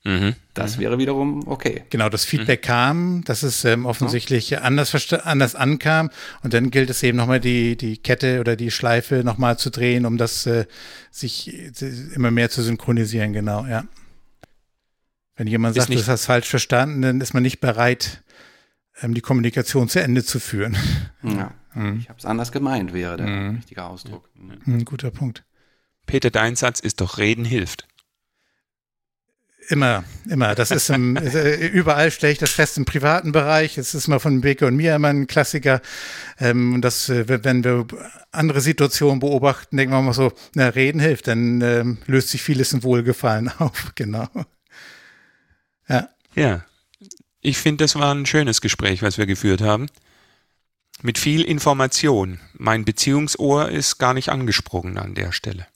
Mhm. 0.04 0.36
Das 0.54 0.76
mhm. 0.76 0.82
wäre 0.82 0.98
wiederum 0.98 1.48
okay. 1.48 1.82
Genau, 1.90 2.08
das 2.08 2.24
Feedback 2.24 2.62
mhm. 2.62 2.66
kam, 2.66 3.24
dass 3.24 3.42
es 3.42 3.64
ähm, 3.64 3.86
offensichtlich 3.86 4.50
ja. 4.50 4.60
anders, 4.60 5.12
anders 5.12 5.56
ankam 5.56 6.10
und 6.44 6.54
dann 6.54 6.70
gilt 6.70 6.90
es 6.90 7.02
eben 7.02 7.18
nochmal 7.18 7.40
die, 7.40 7.76
die 7.76 7.96
Kette 7.96 8.38
oder 8.38 8.54
die 8.54 8.70
Schleife 8.70 9.24
nochmal 9.24 9.58
zu 9.58 9.70
drehen, 9.70 10.06
um 10.06 10.16
das 10.16 10.46
äh, 10.46 10.66
sich 11.10 11.52
äh, 11.52 11.72
immer 12.14 12.30
mehr 12.30 12.50
zu 12.50 12.62
synchronisieren, 12.62 13.32
genau, 13.32 13.66
ja. 13.66 13.82
Wenn 15.34 15.48
jemand 15.48 15.74
sagt, 15.74 15.92
das 15.92 16.06
hast 16.06 16.26
falsch 16.26 16.48
verstanden, 16.48 17.02
dann 17.02 17.20
ist 17.20 17.34
man 17.34 17.42
nicht 17.42 17.58
bereit, 17.58 18.22
ähm, 19.02 19.12
die 19.12 19.22
Kommunikation 19.22 19.88
zu 19.88 20.00
Ende 20.00 20.22
zu 20.22 20.38
führen. 20.38 20.76
Ja, 21.24 21.50
mhm. 21.74 21.98
ich 21.98 22.08
habe 22.08 22.20
es 22.20 22.24
anders 22.24 22.52
gemeint, 22.52 22.92
wäre 22.92 23.16
der 23.16 23.26
mhm. 23.26 23.56
richtige 23.56 23.82
Ausdruck. 23.82 24.30
Ein 24.68 24.84
guter 24.84 25.10
Punkt. 25.10 25.42
Peter, 26.06 26.30
dein 26.30 26.56
Satz 26.56 26.80
ist 26.80 27.00
doch, 27.00 27.18
reden 27.18 27.44
hilft. 27.44 27.86
Immer, 29.68 30.04
immer. 30.28 30.54
Das 30.54 30.70
ist 30.70 30.90
im, 30.90 31.16
überall 31.72 32.10
stelle 32.10 32.32
ich 32.32 32.38
das 32.38 32.52
fest 32.52 32.78
im 32.78 32.84
privaten 32.84 33.32
Bereich. 33.32 33.78
Es 33.78 33.94
ist 33.94 34.06
mal 34.06 34.20
von 34.20 34.40
Beke 34.40 34.66
und 34.66 34.76
mir 34.76 34.94
immer 34.94 35.08
ein 35.08 35.26
Klassiker. 35.26 35.80
Ähm, 36.38 36.74
und 36.74 36.82
das, 36.82 37.08
äh, 37.08 37.24
wenn 37.44 37.64
wir 37.64 37.86
andere 38.30 38.60
Situationen 38.60 39.18
beobachten, 39.18 39.76
denken 39.76 39.92
wir 39.92 40.02
mal 40.02 40.12
so, 40.12 40.32
na, 40.54 40.68
reden 40.68 41.00
hilft, 41.00 41.26
dann 41.26 41.60
ähm, 41.62 41.98
löst 42.06 42.28
sich 42.28 42.42
vieles 42.42 42.72
im 42.72 42.82
Wohlgefallen 42.84 43.48
auf. 43.58 43.92
Genau. 43.96 44.28
Ja. 45.88 46.10
Ja. 46.34 46.64
Ich 47.40 47.58
finde, 47.58 47.84
das 47.84 47.96
war 47.96 48.14
ein 48.14 48.26
schönes 48.26 48.60
Gespräch, 48.60 49.02
was 49.02 49.18
wir 49.18 49.26
geführt 49.26 49.62
haben. 49.62 49.86
Mit 51.02 51.18
viel 51.18 51.42
Information. 51.42 52.40
Mein 52.54 52.84
Beziehungsohr 52.84 53.68
ist 53.68 53.98
gar 53.98 54.14
nicht 54.14 54.30
angesprungen 54.30 54.98
an 54.98 55.14
der 55.14 55.32
Stelle. 55.32 55.66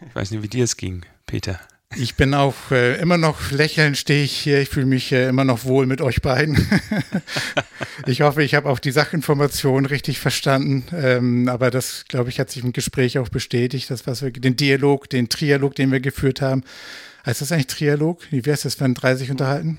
Ich 0.00 0.14
weiß 0.14 0.30
nicht, 0.30 0.42
wie 0.42 0.48
dir 0.48 0.64
es 0.64 0.76
ging, 0.76 1.04
Peter. 1.26 1.60
Ich 1.94 2.16
bin 2.16 2.34
auch 2.34 2.72
äh, 2.72 3.00
immer 3.00 3.16
noch 3.16 3.52
lächelnd, 3.52 3.96
stehe 3.96 4.24
ich 4.24 4.36
hier. 4.36 4.60
Ich 4.60 4.68
fühle 4.68 4.86
mich 4.86 5.12
äh, 5.12 5.28
immer 5.28 5.44
noch 5.44 5.64
wohl 5.64 5.86
mit 5.86 6.00
euch 6.00 6.20
beiden. 6.20 6.68
ich 8.06 8.22
hoffe, 8.22 8.42
ich 8.42 8.54
habe 8.54 8.68
auch 8.68 8.80
die 8.80 8.90
Sachinformation 8.90 9.86
richtig 9.86 10.18
verstanden. 10.18 10.84
Ähm, 10.92 11.48
aber 11.48 11.70
das, 11.70 12.04
glaube 12.08 12.28
ich, 12.28 12.40
hat 12.40 12.50
sich 12.50 12.64
im 12.64 12.72
Gespräch 12.72 13.18
auch 13.18 13.28
bestätigt, 13.28 13.90
das, 13.90 14.06
was 14.06 14.20
wir, 14.22 14.32
den 14.32 14.56
Dialog, 14.56 15.08
den 15.08 15.28
Trialog, 15.28 15.74
den 15.76 15.92
wir 15.92 16.00
geführt 16.00 16.42
haben. 16.42 16.64
Heißt 17.24 17.40
das 17.40 17.52
eigentlich 17.52 17.68
Trialog? 17.68 18.20
Wie 18.30 18.44
wäre 18.44 18.54
es 18.54 18.64
jetzt, 18.64 18.80
wenn 18.80 18.94
drei 18.94 19.14
sich 19.14 19.30
unterhalten? 19.30 19.78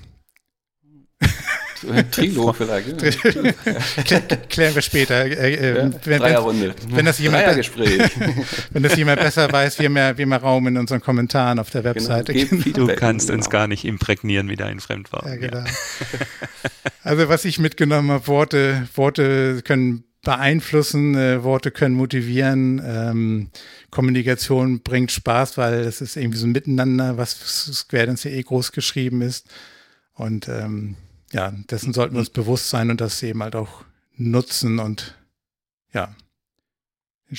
Trilog 2.12 2.56
vielleicht. 2.56 3.02
Ja. 3.02 4.20
Klären 4.50 4.76
wir 4.76 4.82
später. 4.82 5.26
Äh, 5.26 5.54
äh, 5.54 5.78
ja, 5.78 5.92
wenn, 6.06 6.20
Dreierrunde. 6.20 6.76
Wenn 6.90 7.06
das, 7.06 7.20
jemand, 7.20 7.46
wenn 8.72 8.84
das 8.84 8.96
jemand 8.96 9.20
besser 9.20 9.52
weiß, 9.52 9.80
wir 9.80 9.90
mehr, 9.90 10.18
wir 10.18 10.26
mehr 10.26 10.42
Raum 10.42 10.68
in 10.68 10.78
unseren 10.78 11.02
Kommentaren 11.02 11.60
auf 11.60 11.70
der 11.70 11.82
genau, 11.82 11.96
Webseite. 11.96 12.34
Genau. 12.34 12.88
Du 12.88 12.96
kannst 12.96 13.28
genau. 13.28 13.38
uns 13.38 13.50
gar 13.50 13.68
nicht 13.68 13.86
imprägnieren 13.86 14.50
wie 14.50 14.56
dein 14.56 14.80
Fremdwort. 14.80 15.26
Ja, 15.26 15.36
genau. 15.36 15.64
Also 17.04 17.30
was 17.30 17.46
ich 17.46 17.60
mitgenommen 17.60 18.12
habe, 18.12 18.28
Worte, 18.28 18.88
Worte 18.96 19.62
können 19.64 20.04
beeinflussen, 20.28 21.16
äh, 21.16 21.44
Worte 21.44 21.72
können 21.72 21.96
motivieren. 21.96 22.82
Ähm, 22.86 23.50
Kommunikation 23.92 24.82
bringt 24.82 25.12
Spaß, 25.12 25.58
weil 25.58 25.76
es 25.76 26.02
ist 26.02 26.18
irgendwie 26.18 26.38
so 26.38 26.46
ein 26.46 26.52
Miteinander, 26.52 27.18
was 27.18 27.32
Square 27.74 28.08
Dance 28.08 28.30
eh 28.30 28.44
groß 28.44 28.74
geschrieben 28.74 29.22
ist. 29.22 29.48
Und 30.16 30.50
ähm, 30.50 30.98
ja, 31.32 31.52
dessen 31.52 31.94
sollten 31.94 32.16
wir 32.16 32.20
uns 32.20 32.30
bewusst 32.30 32.70
sein 32.70 32.90
und 32.90 33.02
das 33.02 33.22
eben 33.24 33.44
halt 33.44 33.56
auch 33.56 33.84
nutzen 34.16 34.80
und 34.80 35.16
ja. 35.94 36.16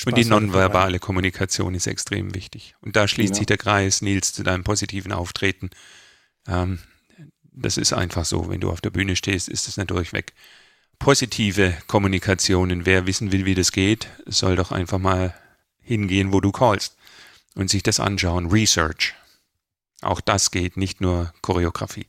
Und 0.04 0.18
die 0.18 0.24
nonverbale 0.24 0.98
Kommunikation 0.98 1.74
ist 1.74 1.86
extrem 1.86 2.34
wichtig. 2.34 2.74
Und 2.80 2.96
da 2.96 3.08
schließt 3.08 3.34
ja. 3.34 3.36
sich 3.36 3.46
der 3.46 3.56
Kreis, 3.56 4.02
Nils, 4.02 4.34
zu 4.34 4.42
deinem 4.42 4.62
positiven 4.62 5.12
Auftreten. 5.12 5.70
Ähm, 6.46 6.78
das 7.42 7.78
ist 7.78 7.94
einfach 7.94 8.26
so. 8.26 8.50
Wenn 8.50 8.60
du 8.60 8.70
auf 8.70 8.82
der 8.82 8.90
Bühne 8.90 9.16
stehst, 9.16 9.48
ist 9.48 9.66
es 9.66 9.78
nicht 9.78 9.90
durchweg. 9.90 10.34
Positive 10.98 11.74
Kommunikationen. 11.86 12.84
Wer 12.84 13.06
wissen 13.06 13.32
will, 13.32 13.46
wie 13.46 13.54
das 13.54 13.72
geht, 13.72 14.08
soll 14.26 14.56
doch 14.56 14.72
einfach 14.72 14.98
mal 14.98 15.34
hingehen, 15.80 16.32
wo 16.34 16.40
du 16.40 16.52
callst 16.52 16.96
und 17.54 17.70
sich 17.70 17.82
das 17.82 17.98
anschauen. 17.98 18.50
Research. 18.50 19.14
Auch 20.02 20.20
das 20.20 20.50
geht, 20.50 20.76
nicht 20.76 21.00
nur 21.00 21.32
Choreografie. 21.40 22.06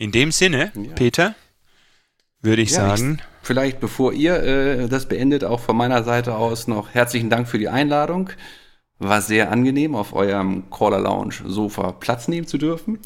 In 0.00 0.12
dem 0.12 0.32
Sinne, 0.32 0.72
ja. 0.74 0.94
Peter, 0.94 1.34
würde 2.40 2.62
ich 2.62 2.70
ja, 2.70 2.96
sagen. 2.96 3.18
Ich, 3.18 3.46
vielleicht 3.46 3.80
bevor 3.80 4.14
ihr 4.14 4.42
äh, 4.42 4.88
das 4.88 5.06
beendet, 5.06 5.44
auch 5.44 5.60
von 5.60 5.76
meiner 5.76 6.04
Seite 6.04 6.36
aus 6.36 6.66
noch 6.68 6.94
herzlichen 6.94 7.28
Dank 7.28 7.46
für 7.46 7.58
die 7.58 7.68
Einladung. 7.68 8.30
War 8.98 9.20
sehr 9.20 9.52
angenehm, 9.52 9.94
auf 9.94 10.14
eurem 10.14 10.70
Caller 10.70 11.00
Lounge 11.00 11.34
Sofa 11.44 11.92
Platz 11.92 12.28
nehmen 12.28 12.46
zu 12.46 12.56
dürfen. 12.56 12.98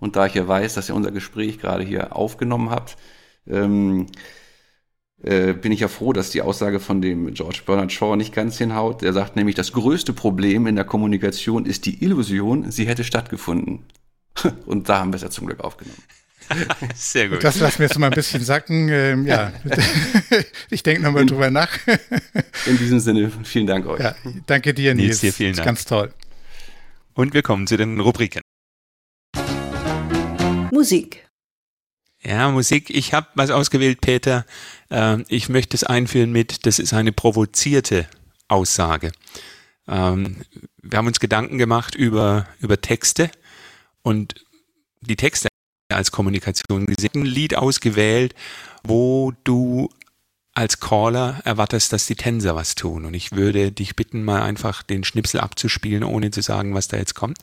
Und 0.00 0.16
da 0.16 0.26
ich 0.26 0.34
ja 0.34 0.48
weiß, 0.48 0.74
dass 0.74 0.88
ihr 0.88 0.96
unser 0.96 1.12
Gespräch 1.12 1.60
gerade 1.60 1.84
hier 1.84 2.16
aufgenommen 2.16 2.70
habt, 2.70 2.96
ähm, 3.46 4.06
äh, 5.22 5.52
bin 5.52 5.70
ich 5.70 5.78
ja 5.78 5.88
froh, 5.88 6.12
dass 6.12 6.30
die 6.30 6.42
Aussage 6.42 6.80
von 6.80 7.00
dem 7.00 7.32
George 7.32 7.62
Bernard 7.64 7.92
Shaw 7.92 8.16
nicht 8.16 8.34
ganz 8.34 8.58
hinhaut. 8.58 9.04
Er 9.04 9.12
sagt 9.12 9.36
nämlich, 9.36 9.54
das 9.54 9.70
größte 9.70 10.12
Problem 10.12 10.66
in 10.66 10.74
der 10.74 10.84
Kommunikation 10.84 11.64
ist 11.64 11.86
die 11.86 12.02
Illusion, 12.02 12.72
sie 12.72 12.88
hätte 12.88 13.04
stattgefunden. 13.04 13.84
Und 14.66 14.88
da 14.88 14.98
haben 14.98 15.12
wir 15.12 15.16
es 15.16 15.22
ja 15.22 15.30
zum 15.30 15.46
Glück 15.46 15.60
aufgenommen. 15.60 16.02
Sehr 16.94 17.28
gut. 17.28 17.42
Das 17.42 17.58
lassen 17.58 17.78
wir 17.78 17.86
jetzt 17.86 17.98
mal 17.98 18.06
ein 18.06 18.12
bisschen 18.12 18.42
sacken. 18.42 18.88
Ähm, 18.88 19.26
ja, 19.26 19.52
ich 20.70 20.82
denke 20.82 21.02
nochmal 21.02 21.26
drüber 21.26 21.50
nach. 21.50 21.78
In 22.66 22.78
diesem 22.78 23.00
Sinne, 23.00 23.30
vielen 23.44 23.66
Dank 23.66 23.86
euch. 23.86 24.00
Ja, 24.00 24.14
danke 24.46 24.74
dir, 24.74 24.94
Nils. 24.94 25.06
Nils 25.06 25.20
dir 25.20 25.32
vielen 25.32 25.54
Dank. 25.54 25.66
Ganz 25.66 25.84
toll. 25.84 26.12
Und 27.14 27.34
wir 27.34 27.42
kommen 27.42 27.66
zu 27.66 27.76
den 27.76 28.00
Rubriken. 28.00 28.42
Musik. 30.72 31.26
Ja, 32.22 32.50
Musik. 32.50 32.90
Ich 32.90 33.12
habe 33.12 33.28
was 33.34 33.50
ausgewählt, 33.50 34.00
Peter. 34.00 34.46
Ähm, 34.90 35.24
ich 35.28 35.48
möchte 35.48 35.76
es 35.76 35.84
einführen 35.84 36.32
mit, 36.32 36.66
das 36.66 36.78
ist 36.78 36.92
eine 36.94 37.12
provozierte 37.12 38.08
Aussage. 38.48 39.12
Ähm, 39.86 40.36
wir 40.82 40.98
haben 40.98 41.06
uns 41.06 41.20
Gedanken 41.20 41.58
gemacht 41.58 41.94
über, 41.94 42.48
über 42.60 42.80
Texte 42.80 43.30
und 44.02 44.34
die 45.00 45.16
Texte 45.16 45.48
als 45.88 46.10
Kommunikation 46.10 46.86
gesehen, 46.86 47.10
ein 47.14 47.26
Lied 47.26 47.56
ausgewählt, 47.56 48.34
wo 48.82 49.32
du 49.44 49.90
als 50.54 50.78
Caller 50.78 51.40
erwartest, 51.44 51.92
dass 51.92 52.06
die 52.06 52.14
Tänzer 52.14 52.54
was 52.54 52.74
tun. 52.74 53.04
Und 53.04 53.14
ich 53.14 53.32
würde 53.32 53.72
dich 53.72 53.96
bitten, 53.96 54.24
mal 54.24 54.42
einfach 54.42 54.82
den 54.82 55.04
Schnipsel 55.04 55.40
abzuspielen, 55.40 56.04
ohne 56.04 56.30
zu 56.30 56.42
sagen, 56.42 56.74
was 56.74 56.88
da 56.88 56.96
jetzt 56.96 57.14
kommt. 57.14 57.38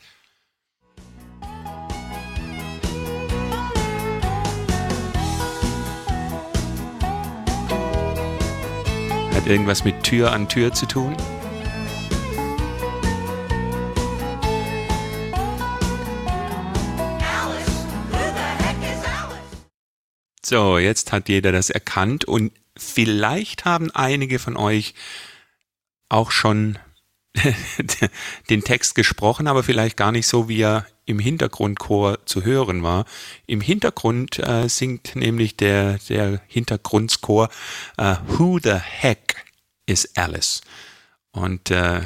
Hat 9.34 9.46
irgendwas 9.46 9.84
mit 9.84 10.02
Tür 10.02 10.32
an 10.32 10.48
Tür 10.48 10.72
zu 10.72 10.86
tun? 10.86 11.16
So, 20.44 20.78
jetzt 20.78 21.12
hat 21.12 21.28
jeder 21.28 21.52
das 21.52 21.70
erkannt 21.70 22.24
und 22.24 22.52
vielleicht 22.76 23.64
haben 23.64 23.90
einige 23.92 24.38
von 24.38 24.56
euch 24.56 24.94
auch 26.08 26.30
schon 26.30 26.78
den 28.50 28.62
Text 28.62 28.94
gesprochen, 28.94 29.46
aber 29.46 29.62
vielleicht 29.62 29.96
gar 29.96 30.12
nicht 30.12 30.26
so, 30.26 30.48
wie 30.48 30.60
er 30.60 30.86
im 31.04 31.18
Hintergrundchor 31.18 32.26
zu 32.26 32.44
hören 32.44 32.82
war. 32.82 33.06
Im 33.46 33.60
Hintergrund 33.60 34.38
äh, 34.38 34.68
singt 34.68 35.16
nämlich 35.16 35.56
der, 35.56 35.98
der 36.08 36.40
Hintergrundchor 36.46 37.48
äh, 37.96 38.16
Who 38.26 38.58
the 38.62 38.74
heck 38.74 39.44
is 39.86 40.16
Alice? 40.16 40.60
Und 41.32 41.70
äh, 41.70 42.02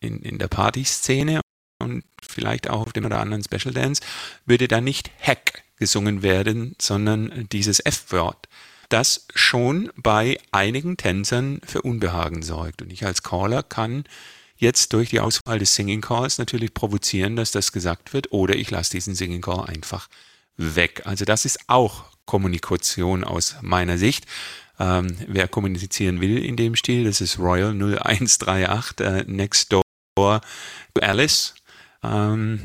in, 0.00 0.20
in 0.20 0.38
der 0.38 0.48
Partyszene 0.48 1.40
und 1.80 2.04
vielleicht 2.22 2.70
auch 2.70 2.86
auf 2.86 2.92
dem 2.92 3.04
oder 3.04 3.20
anderen 3.20 3.42
Special 3.42 3.74
Dance 3.74 4.02
würde 4.46 4.68
da 4.68 4.80
nicht 4.80 5.10
Heck 5.18 5.63
gesungen 5.84 6.22
werden, 6.22 6.76
sondern 6.80 7.46
dieses 7.52 7.78
F-Wort, 7.78 8.48
das 8.88 9.26
schon 9.34 9.92
bei 9.96 10.38
einigen 10.50 10.96
Tänzern 10.96 11.60
für 11.66 11.82
Unbehagen 11.82 12.42
sorgt. 12.42 12.80
Und 12.80 12.90
ich 12.90 13.04
als 13.04 13.22
Caller 13.22 13.62
kann 13.62 14.04
jetzt 14.56 14.94
durch 14.94 15.10
die 15.10 15.20
Auswahl 15.20 15.58
des 15.58 15.74
Singing 15.74 16.00
Calls 16.00 16.38
natürlich 16.38 16.72
provozieren, 16.72 17.36
dass 17.36 17.50
das 17.50 17.70
gesagt 17.70 18.14
wird, 18.14 18.32
oder 18.32 18.54
ich 18.54 18.70
lasse 18.70 18.92
diesen 18.92 19.14
Singing 19.14 19.42
Call 19.42 19.66
einfach 19.66 20.08
weg. 20.56 21.02
Also 21.04 21.26
das 21.26 21.44
ist 21.44 21.58
auch 21.66 22.04
Kommunikation 22.24 23.22
aus 23.22 23.56
meiner 23.60 23.98
Sicht. 23.98 24.24
Ähm, 24.80 25.18
wer 25.26 25.48
kommunizieren 25.48 26.22
will 26.22 26.42
in 26.42 26.56
dem 26.56 26.76
Stil, 26.76 27.04
das 27.04 27.20
ist 27.20 27.38
Royal 27.38 27.74
0138 27.74 29.00
äh, 29.00 29.24
Next 29.26 29.70
Door 29.70 29.82
to 30.16 30.40
Alice. 31.02 31.54
Ähm, 32.02 32.64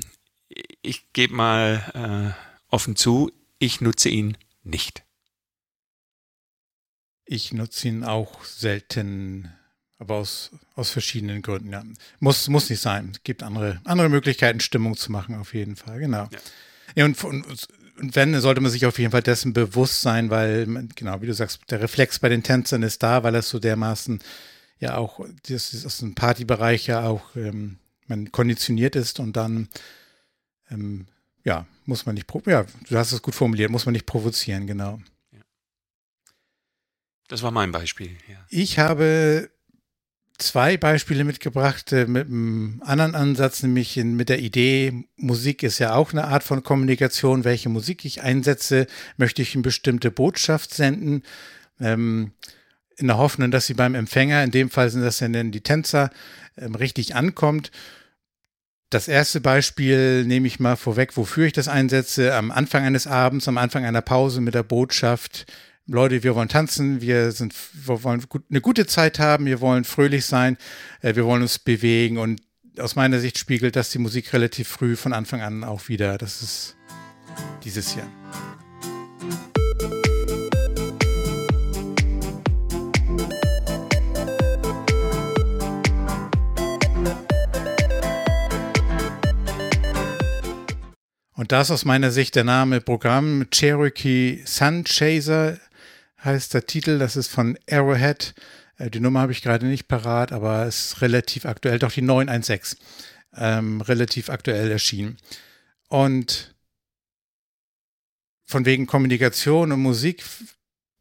ich 0.81 1.11
gebe 1.11 1.35
mal 1.35 2.33
äh, 2.33 2.48
offen 2.69 2.95
zu, 2.95 3.31
ich 3.57 3.81
nutze 3.81 4.09
ihn 4.09 4.37
nicht. 4.63 5.03
Ich 7.25 7.53
nutze 7.53 7.87
ihn 7.87 8.03
auch 8.03 8.43
selten, 8.43 9.53
aber 9.99 10.15
aus, 10.15 10.51
aus 10.75 10.89
verschiedenen 10.89 11.41
Gründen. 11.41 11.71
Ja. 11.71 11.83
Muss, 12.19 12.47
muss 12.47 12.69
nicht 12.69 12.81
sein. 12.81 13.09
Es 13.13 13.23
gibt 13.23 13.43
andere, 13.43 13.81
andere 13.83 14.09
Möglichkeiten, 14.09 14.59
Stimmung 14.59 14.97
zu 14.97 15.11
machen, 15.11 15.35
auf 15.35 15.53
jeden 15.53 15.75
Fall. 15.75 15.99
Genau. 15.99 16.27
Ja. 16.31 16.39
ja 16.95 17.05
und, 17.05 17.23
und, 17.23 17.45
und, 17.99 18.15
wenn, 18.15 18.39
sollte 18.39 18.61
man 18.61 18.71
sich 18.71 18.85
auf 18.85 18.97
jeden 18.97 19.11
Fall 19.11 19.21
dessen 19.21 19.53
bewusst 19.53 20.01
sein, 20.01 20.29
weil, 20.29 20.65
genau, 20.95 21.21
wie 21.21 21.27
du 21.27 21.33
sagst, 21.33 21.61
der 21.69 21.81
Reflex 21.81 22.17
bei 22.17 22.29
den 22.29 22.43
Tänzern 22.43 22.81
ist 22.81 23.03
da, 23.03 23.23
weil 23.23 23.35
es 23.35 23.49
so 23.49 23.59
dermaßen 23.59 24.21
ja 24.79 24.95
auch, 24.97 25.19
das 25.47 25.73
ist 25.73 25.85
aus 25.85 25.97
dem 25.97 26.15
Partybereich 26.15 26.87
ja 26.87 27.03
auch, 27.03 27.35
ähm, 27.35 27.77
man 28.07 28.31
konditioniert 28.31 28.95
ist 28.95 29.19
und 29.19 29.35
dann, 29.35 29.67
ähm, 30.71 31.07
ja, 31.43 31.67
muss 31.89 32.05
man 32.05 32.15
nicht, 32.15 32.27
ja, 32.45 32.65
du 32.89 32.97
hast 32.97 33.11
es 33.11 33.21
gut 33.21 33.35
formuliert, 33.35 33.71
muss 33.71 33.85
man 33.85 33.93
nicht 33.93 34.05
provozieren, 34.05 34.67
genau. 34.67 34.99
Das 37.27 37.43
war 37.43 37.51
mein 37.51 37.71
Beispiel. 37.71 38.15
Ja. 38.27 38.37
Ich 38.49 38.79
habe 38.79 39.49
zwei 40.37 40.77
Beispiele 40.77 41.23
mitgebracht 41.23 41.91
äh, 41.91 42.05
mit 42.05 42.27
einem 42.27 42.81
anderen 42.85 43.13
Ansatz, 43.15 43.61
nämlich 43.61 43.97
in, 43.97 44.15
mit 44.15 44.29
der 44.29 44.39
Idee, 44.39 45.05
Musik 45.17 45.63
ist 45.63 45.79
ja 45.79 45.93
auch 45.93 46.11
eine 46.11 46.25
Art 46.25 46.43
von 46.43 46.63
Kommunikation. 46.63 47.43
Welche 47.43 47.69
Musik 47.69 48.05
ich 48.05 48.21
einsetze, 48.23 48.87
möchte 49.17 49.41
ich 49.41 49.53
eine 49.53 49.63
bestimmte 49.63 50.11
Botschaft 50.11 50.73
senden. 50.73 51.23
Ähm, 51.79 52.31
in 52.97 53.07
der 53.07 53.17
Hoffnung, 53.17 53.51
dass 53.51 53.67
sie 53.67 53.75
beim 53.75 53.95
Empfänger, 53.95 54.43
in 54.43 54.51
dem 54.51 54.69
Fall 54.69 54.89
sind 54.89 55.01
das 55.01 55.19
ja 55.19 55.27
dann 55.27 55.51
die 55.51 55.61
Tänzer, 55.61 56.09
ähm, 56.57 56.75
richtig 56.75 57.15
ankommt. 57.15 57.71
Das 58.89 59.07
erste 59.07 59.39
Beispiel 59.39 60.25
nehme 60.25 60.47
ich 60.47 60.59
mal 60.59 60.75
vorweg, 60.75 61.15
wofür 61.15 61.45
ich 61.45 61.53
das 61.53 61.67
einsetze. 61.67 62.33
Am 62.33 62.49
Anfang 62.49 62.83
eines 62.83 63.05
Abends, 63.05 63.47
am 63.47 63.59
Anfang 63.59 63.85
einer 63.85 64.01
Pause 64.01 64.41
mit 64.41 64.55
der 64.55 64.63
Botschaft, 64.63 65.45
Leute, 65.85 66.23
wir 66.23 66.35
wollen 66.35 66.49
tanzen, 66.49 67.01
wir 67.01 67.31
sind, 67.31 67.53
wir 67.73 68.03
wollen 68.03 68.23
gut, 68.29 68.43
eine 68.49 68.61
gute 68.61 68.85
Zeit 68.87 69.19
haben, 69.19 69.45
wir 69.45 69.59
wollen 69.61 69.83
fröhlich 69.83 70.25
sein, 70.25 70.57
äh, 71.01 71.15
wir 71.15 71.25
wollen 71.25 71.41
uns 71.41 71.59
bewegen 71.59 72.17
und 72.17 72.41
aus 72.79 72.95
meiner 72.95 73.19
Sicht 73.19 73.37
spiegelt 73.37 73.75
das 73.75 73.89
die 73.89 73.99
Musik 73.99 74.31
relativ 74.33 74.67
früh 74.67 74.95
von 74.95 75.13
Anfang 75.13 75.41
an 75.41 75.63
auch 75.63 75.87
wieder. 75.87 76.17
Das 76.17 76.41
ist 76.41 76.75
dieses 77.63 77.95
Jahr. 77.95 78.07
Und 91.39 91.53
das 91.53 91.71
aus 91.71 91.85
meiner 91.85 92.11
Sicht 92.11 92.35
der 92.35 92.43
Name 92.43 92.81
Programm 92.81 93.47
Cherokee 93.49 94.43
Sun 94.43 94.83
Chaser 94.83 95.57
heißt 96.21 96.53
der 96.53 96.65
Titel. 96.65 96.99
Das 96.99 97.15
ist 97.15 97.29
von 97.29 97.57
Arrowhead. 97.71 98.33
Äh, 98.77 98.89
die 98.89 98.99
Nummer 98.99 99.21
habe 99.21 99.31
ich 99.31 99.41
gerade 99.41 99.65
nicht 99.65 99.87
parat, 99.87 100.33
aber 100.33 100.65
es 100.65 100.87
ist 100.87 101.01
relativ 101.01 101.45
aktuell. 101.45 101.79
Doch 101.79 101.93
die 101.93 102.01
916. 102.01 102.77
Ähm, 103.37 103.79
relativ 103.79 104.29
aktuell 104.29 104.69
erschienen. 104.69 105.15
Und 105.87 106.53
von 108.43 108.65
wegen 108.65 108.85
Kommunikation 108.85 109.71
und 109.71 109.79
Musik, 109.79 110.25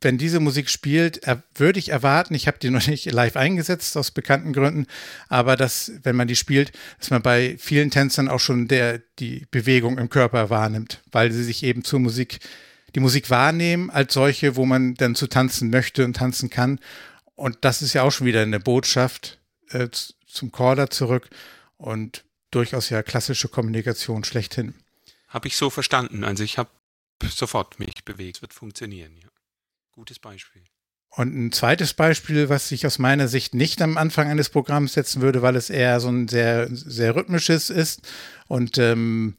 wenn 0.00 0.18
diese 0.18 0.40
Musik 0.40 0.70
spielt, 0.70 1.20
würde 1.54 1.78
ich 1.78 1.88
erwarten, 1.88 2.34
ich 2.34 2.46
habe 2.46 2.58
die 2.58 2.70
noch 2.70 2.86
nicht 2.86 3.10
live 3.10 3.36
eingesetzt 3.36 3.96
aus 3.96 4.10
bekannten 4.10 4.52
Gründen, 4.52 4.86
aber 5.28 5.56
dass, 5.56 5.92
wenn 6.02 6.14
man 6.14 6.28
die 6.28 6.36
spielt, 6.36 6.72
dass 6.98 7.10
man 7.10 7.22
bei 7.22 7.56
vielen 7.58 7.90
Tänzern 7.90 8.28
auch 8.28 8.40
schon 8.40 8.68
der, 8.68 9.00
die 9.18 9.46
Bewegung 9.50 9.98
im 9.98 10.08
Körper 10.08 10.50
wahrnimmt, 10.50 11.02
weil 11.10 11.32
sie 11.32 11.42
sich 11.42 11.62
eben 11.64 11.82
zur 11.82 11.98
Musik 11.98 12.38
die 12.94 13.00
Musik 13.00 13.28
wahrnehmen 13.30 13.90
als 13.90 14.14
solche, 14.14 14.56
wo 14.56 14.64
man 14.64 14.94
dann 14.94 15.14
zu 15.14 15.26
tanzen 15.26 15.70
möchte 15.70 16.04
und 16.04 16.16
tanzen 16.16 16.48
kann. 16.48 16.80
Und 17.34 17.58
das 17.62 17.82
ist 17.82 17.92
ja 17.92 18.02
auch 18.02 18.10
schon 18.10 18.26
wieder 18.26 18.42
eine 18.42 18.60
Botschaft 18.60 19.38
äh, 19.70 19.88
zum 20.26 20.52
Caller 20.52 20.90
zurück 20.90 21.28
und 21.76 22.24
durchaus 22.50 22.88
ja 22.90 23.02
klassische 23.02 23.48
Kommunikation 23.48 24.24
schlechthin. 24.24 24.74
Habe 25.28 25.48
ich 25.48 25.56
so 25.56 25.70
verstanden. 25.70 26.24
Also 26.24 26.42
ich 26.42 26.56
habe 26.56 26.70
sofort 27.22 27.78
mich 27.78 28.04
bewegt. 28.04 28.36
Es 28.36 28.42
wird 28.42 28.54
funktionieren. 28.54 29.16
Ja. 29.20 29.28
Gutes 29.98 30.20
Beispiel. 30.20 30.62
Und 31.08 31.34
ein 31.36 31.50
zweites 31.50 31.92
Beispiel, 31.92 32.48
was 32.48 32.70
ich 32.70 32.86
aus 32.86 33.00
meiner 33.00 33.26
Sicht 33.26 33.52
nicht 33.52 33.82
am 33.82 33.98
Anfang 33.98 34.30
eines 34.30 34.48
Programms 34.48 34.92
setzen 34.92 35.22
würde, 35.22 35.42
weil 35.42 35.56
es 35.56 35.70
eher 35.70 35.98
so 35.98 36.06
ein 36.08 36.28
sehr, 36.28 36.68
sehr 36.70 37.16
rhythmisches 37.16 37.68
ist 37.68 38.08
und 38.46 38.78
ähm, 38.78 39.36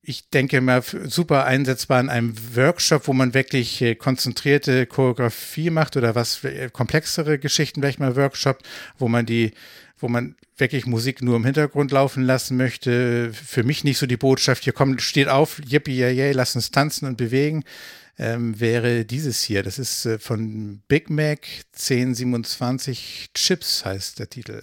ich 0.00 0.30
denke 0.30 0.62
mal, 0.62 0.82
super 0.82 1.44
einsetzbar 1.44 2.00
in 2.00 2.08
einem 2.08 2.56
Workshop, 2.56 3.06
wo 3.06 3.12
man 3.12 3.34
wirklich 3.34 3.82
äh, 3.82 3.96
konzentrierte 3.96 4.86
Choreografie 4.86 5.68
macht 5.68 5.98
oder 5.98 6.14
was 6.14 6.42
äh, 6.44 6.70
komplexere 6.72 7.38
Geschichten, 7.38 7.82
vielleicht 7.82 8.00
mal 8.00 8.16
Workshop, 8.16 8.62
wo 8.96 9.08
man 9.08 9.26
die, 9.26 9.52
wo 9.98 10.08
man 10.08 10.36
wirklich 10.56 10.86
Musik 10.86 11.20
nur 11.20 11.36
im 11.36 11.44
Hintergrund 11.44 11.92
laufen 11.92 12.22
lassen 12.22 12.56
möchte. 12.56 13.30
Für 13.34 13.62
mich 13.62 13.84
nicht 13.84 13.98
so 13.98 14.06
die 14.06 14.16
Botschaft, 14.16 14.64
hier 14.64 14.72
kommt, 14.72 15.02
steht 15.02 15.28
auf, 15.28 15.60
yippie, 15.68 15.98
yay, 15.98 16.14
yay, 16.14 16.32
lass 16.32 16.56
uns 16.56 16.70
tanzen 16.70 17.06
und 17.06 17.18
bewegen, 17.18 17.62
ähm, 18.18 18.58
wäre 18.60 19.04
dieses 19.04 19.42
hier. 19.42 19.62
Das 19.62 19.78
ist 19.78 20.06
äh, 20.06 20.18
von 20.18 20.82
Big 20.88 21.10
Mac 21.10 21.46
1027 21.72 23.30
Chips 23.34 23.84
heißt 23.84 24.18
der 24.18 24.30
Titel. 24.30 24.62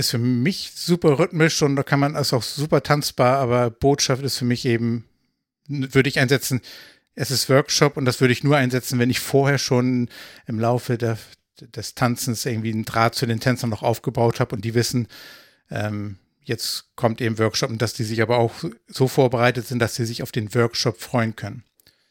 ist 0.00 0.10
für 0.10 0.18
mich 0.18 0.72
super 0.74 1.18
rhythmisch 1.18 1.62
und 1.62 1.76
da 1.76 1.82
kann 1.84 2.00
man, 2.00 2.16
ist 2.16 2.32
auch 2.32 2.42
super 2.42 2.82
tanzbar, 2.82 3.36
aber 3.36 3.70
Botschaft 3.70 4.22
ist 4.24 4.38
für 4.38 4.44
mich 4.44 4.64
eben, 4.64 5.04
würde 5.68 6.08
ich 6.08 6.18
einsetzen, 6.18 6.60
es 7.14 7.30
ist 7.30 7.48
Workshop 7.48 7.96
und 7.96 8.04
das 8.04 8.20
würde 8.20 8.32
ich 8.32 8.44
nur 8.44 8.56
einsetzen, 8.56 8.98
wenn 8.98 9.10
ich 9.10 9.20
vorher 9.20 9.58
schon 9.58 10.08
im 10.46 10.58
Laufe 10.58 10.96
der, 10.98 11.18
des 11.60 11.94
Tanzens 11.94 12.46
irgendwie 12.46 12.72
einen 12.72 12.84
Draht 12.84 13.14
zu 13.14 13.26
den 13.26 13.40
Tänzern 13.40 13.70
noch 13.70 13.82
aufgebaut 13.82 14.40
habe 14.40 14.54
und 14.54 14.64
die 14.64 14.74
wissen, 14.74 15.08
ähm, 15.70 16.18
jetzt 16.42 16.94
kommt 16.96 17.20
eben 17.20 17.38
Workshop 17.38 17.70
und 17.70 17.82
dass 17.82 17.94
die 17.94 18.04
sich 18.04 18.22
aber 18.22 18.38
auch 18.38 18.54
so 18.88 19.08
vorbereitet 19.08 19.66
sind, 19.66 19.78
dass 19.78 19.94
sie 19.94 20.04
sich 20.04 20.22
auf 20.22 20.32
den 20.32 20.54
Workshop 20.54 21.00
freuen 21.00 21.36
können. 21.36 21.64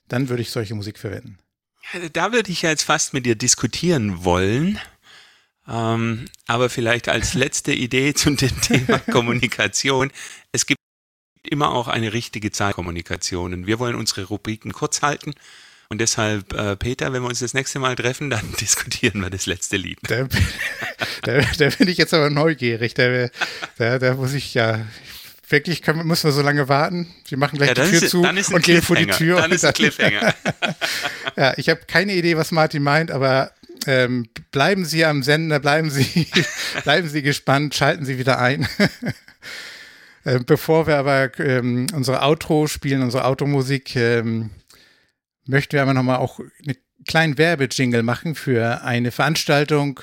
Dann 0.08 0.30
würde 0.30 0.42
ich 0.42 0.52
solche 0.52 0.76
Musik 0.76 0.98
verwenden. 0.98 1.38
Da 2.14 2.32
würde 2.32 2.52
ich 2.52 2.62
jetzt 2.62 2.84
fast 2.84 3.14
mit 3.14 3.26
dir 3.26 3.36
diskutieren 3.36 4.24
wollen. 4.24 4.80
Ähm, 5.68 6.26
aber 6.48 6.70
vielleicht 6.70 7.10
als 7.10 7.36
letzte 7.36 7.74
Idee 7.74 8.14
zu 8.14 8.32
dem 8.32 8.62
Thema 8.62 9.00
Kommunikation. 9.00 10.12
Es 10.52 10.66
gibt 10.66 10.79
immer 11.44 11.72
auch 11.72 11.88
eine 11.88 12.14
richtige 12.14 12.52
Zeitkommunikation. 12.52 13.54
Und 13.54 13.68
wir 13.68 13.80
wollen 13.80 13.96
unsere 13.96 14.26
Rubriken 14.26 14.74
kurz 14.74 15.02
halten. 15.02 15.34
Und 15.90 16.00
deshalb, 16.00 16.54
äh, 16.54 16.76
Peter, 16.76 17.14
wenn 17.14 17.24
wir 17.24 17.30
uns 17.30 17.40
das 17.40 17.56
nächste 17.56 17.80
Mal 17.80 17.96
treffen, 17.96 18.30
dann 18.30 18.54
diskutieren 18.62 19.22
wir 19.22 19.30
das 19.30 19.46
letzte 19.46 19.78
Lied. 19.78 19.98
Da, 20.04 20.28
da, 21.24 21.42
da 21.58 21.70
bin 21.70 21.88
ich 21.88 21.98
jetzt 21.98 22.14
aber 22.14 22.30
neugierig. 22.30 22.94
Da, 22.94 23.30
da, 23.78 23.98
da 23.98 24.14
muss 24.14 24.34
ich 24.34 24.54
ja 24.54 24.86
wirklich 25.50 25.82
können, 25.82 26.06
müssen 26.06 26.26
wir 26.26 26.32
so 26.32 26.44
lange 26.44 26.70
warten. 26.70 27.08
Wir 27.28 27.40
machen 27.40 27.58
gleich 27.58 27.70
ja, 27.70 27.74
die 27.74 27.90
Tür 27.90 28.04
ist, 28.04 28.10
zu 28.12 28.22
und 28.22 28.64
gehen 28.64 28.82
vor 28.84 28.96
die 28.96 29.08
Tür. 29.08 29.42
Dann 29.42 29.52
ist 29.52 29.66
ein 29.66 29.74
Cliffhanger. 29.76 30.36
ja, 31.36 31.54
ich 31.58 31.70
habe 31.70 31.82
keine 31.88 32.14
Idee, 32.14 32.38
was 32.38 32.52
Martin 32.52 32.84
meint, 32.84 33.10
aber 33.10 33.52
ähm, 33.88 34.28
bleiben 34.52 34.86
Sie 34.86 35.06
am 35.06 35.24
Sender, 35.24 35.60
bleiben 35.60 35.90
Sie, 35.90 36.28
bleiben 36.84 37.10
Sie 37.10 37.24
gespannt, 37.24 37.74
schalten 37.74 38.06
Sie 38.06 38.20
wieder 38.20 38.40
ein. 38.40 38.68
Äh, 40.24 40.40
bevor 40.40 40.88
wir 40.88 40.98
aber 40.98 41.38
ähm, 41.40 41.88
unsere 41.94 42.22
Outro 42.22 42.68
spielen, 42.68 43.02
unsere 43.02 43.26
Automusik, 43.26 43.96
ähm, 43.96 44.52
möchten 45.46 45.74
wir 45.74 45.82
aber 45.82 45.94
nochmal 45.94 46.18
auch 46.18 46.40
einen 46.40 46.78
kleinen 47.08 47.38
Werbejingle 47.38 48.04
machen 48.04 48.36
für 48.36 48.84
eine 48.84 49.12
Veranstaltung, 49.12 50.02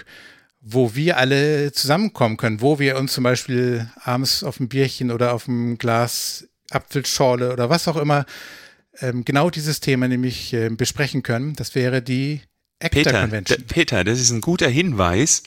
wo 0.60 0.94
wir 0.94 1.18
alle 1.18 1.72
zusammenkommen 1.72 2.36
können, 2.36 2.60
wo 2.60 2.78
wir 2.78 2.96
uns 2.96 3.12
zum 3.12 3.24
Beispiel 3.24 3.90
abends 4.02 4.42
auf 4.42 4.58
ein 4.58 4.68
Bierchen 4.68 5.10
oder 5.10 5.32
auf 5.32 5.46
ein 5.46 5.78
Glas 5.78 6.48
Apfelschorle 6.70 7.52
oder 7.52 7.70
was 7.70 7.86
auch 7.86 7.96
immer 7.96 8.26
ähm, 9.00 9.24
genau 9.24 9.50
dieses 9.50 9.80
Thema 9.80 10.08
nämlich 10.08 10.52
äh, 10.52 10.68
besprechen 10.70 11.22
können. 11.22 11.54
Das 11.54 11.74
wäre 11.74 12.02
die 12.02 12.40
Peter, 12.78 13.26
Peter, 13.68 14.04
das 14.04 14.20
ist 14.20 14.30
ein 14.30 14.40
guter 14.40 14.68
Hinweis. 14.68 15.44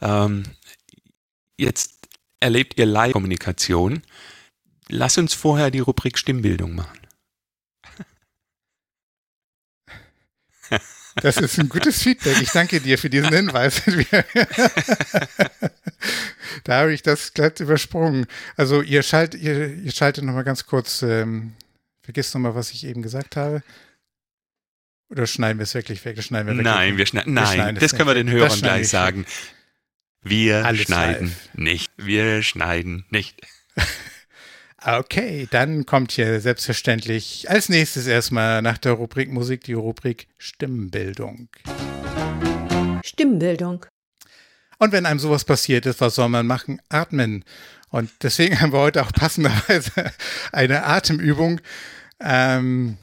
Ähm, 0.00 0.44
jetzt 1.56 2.01
erlebt 2.42 2.78
ihr 2.78 2.86
Live-Kommunikation? 2.86 4.02
Lass 4.88 5.16
uns 5.16 5.32
vorher 5.32 5.70
die 5.70 5.78
Rubrik 5.78 6.18
Stimmbildung 6.18 6.74
machen. 6.74 6.98
Das 11.16 11.36
ist 11.36 11.58
ein 11.58 11.68
gutes 11.68 12.02
Feedback. 12.02 12.40
Ich 12.40 12.50
danke 12.52 12.80
dir 12.80 12.96
für 12.96 13.10
diesen 13.10 13.32
Hinweis. 13.32 13.82
da 16.64 16.80
habe 16.80 16.94
ich 16.94 17.02
das 17.02 17.34
glatt 17.34 17.60
übersprungen. 17.60 18.26
Also 18.56 18.80
ihr 18.80 19.02
schaltet, 19.02 19.40
ihr, 19.40 19.74
ihr 19.74 19.92
schaltet 19.92 20.24
nochmal 20.24 20.44
ganz 20.44 20.64
kurz, 20.64 21.02
ähm, 21.02 21.52
vergisst 22.02 22.34
nochmal, 22.34 22.54
was 22.54 22.70
ich 22.70 22.86
eben 22.86 23.02
gesagt 23.02 23.36
habe. 23.36 23.62
Oder 25.10 25.26
schneiden 25.26 25.58
wir 25.58 25.64
es 25.64 25.74
wirklich 25.74 26.02
weg? 26.06 26.16
Das 26.16 26.24
schneiden 26.24 26.48
wir 26.48 26.56
weg. 26.56 26.64
Nein, 26.64 26.96
wir 26.96 27.04
schneiden, 27.04 27.34
nein, 27.34 27.54
schneiden 27.54 27.78
das 27.78 27.94
können 27.94 28.08
wir 28.08 28.14
den 28.14 28.30
Hörern 28.30 28.58
gleich 28.58 28.88
sagen. 28.88 29.26
Wir 30.22 30.64
Alles 30.64 30.82
schneiden 30.82 31.28
live. 31.28 31.54
nicht. 31.54 31.92
Wir 31.96 32.42
schneiden 32.42 33.04
nicht. 33.10 33.40
Okay, 34.84 35.46
dann 35.52 35.86
kommt 35.86 36.10
hier 36.10 36.40
selbstverständlich 36.40 37.48
als 37.48 37.68
nächstes 37.68 38.08
erstmal 38.08 38.62
nach 38.62 38.78
der 38.78 38.90
Rubrik 38.94 39.30
Musik 39.30 39.62
die 39.62 39.74
Rubrik 39.74 40.26
Stimmbildung. 40.38 41.48
Stimmbildung. 43.04 43.86
Und 44.78 44.90
wenn 44.90 45.06
einem 45.06 45.20
sowas 45.20 45.44
passiert 45.44 45.86
ist, 45.86 46.00
was 46.00 46.16
soll 46.16 46.28
man 46.28 46.48
machen? 46.48 46.82
Atmen. 46.88 47.44
Und 47.90 48.10
deswegen 48.22 48.60
haben 48.60 48.72
wir 48.72 48.80
heute 48.80 49.02
auch 49.02 49.12
passenderweise 49.12 50.10
eine 50.50 50.84
Atemübung. 50.84 51.60
Ähm, 52.18 52.98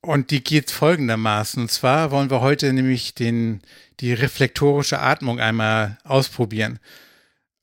und 0.00 0.30
die 0.30 0.42
geht 0.42 0.70
folgendermaßen. 0.70 1.62
Und 1.62 1.70
zwar 1.70 2.10
wollen 2.10 2.30
wir 2.30 2.40
heute 2.40 2.72
nämlich 2.72 3.14
den, 3.14 3.60
die 4.00 4.12
reflektorische 4.12 5.00
Atmung 5.00 5.40
einmal 5.40 5.98
ausprobieren. 6.04 6.78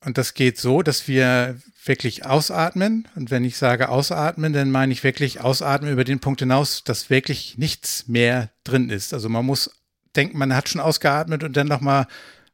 Und 0.03 0.17
das 0.17 0.33
geht 0.33 0.59
so, 0.59 0.81
dass 0.81 1.07
wir 1.07 1.57
wirklich 1.83 2.25
ausatmen. 2.25 3.07
Und 3.15 3.31
wenn 3.31 3.43
ich 3.43 3.57
sage 3.57 3.89
ausatmen, 3.89 4.53
dann 4.53 4.69
meine 4.69 4.93
ich 4.93 5.03
wirklich 5.03 5.41
ausatmen 5.41 5.91
über 5.91 6.03
den 6.03 6.19
Punkt 6.19 6.41
hinaus, 6.41 6.83
dass 6.83 7.09
wirklich 7.09 7.57
nichts 7.57 8.07
mehr 8.07 8.49
drin 8.63 8.89
ist. 8.89 9.13
Also 9.13 9.29
man 9.29 9.45
muss 9.45 9.71
denken, 10.15 10.37
man 10.37 10.55
hat 10.55 10.69
schon 10.69 10.81
ausgeatmet 10.81 11.43
und 11.43 11.57
dann 11.57 11.67
nochmal 11.67 12.07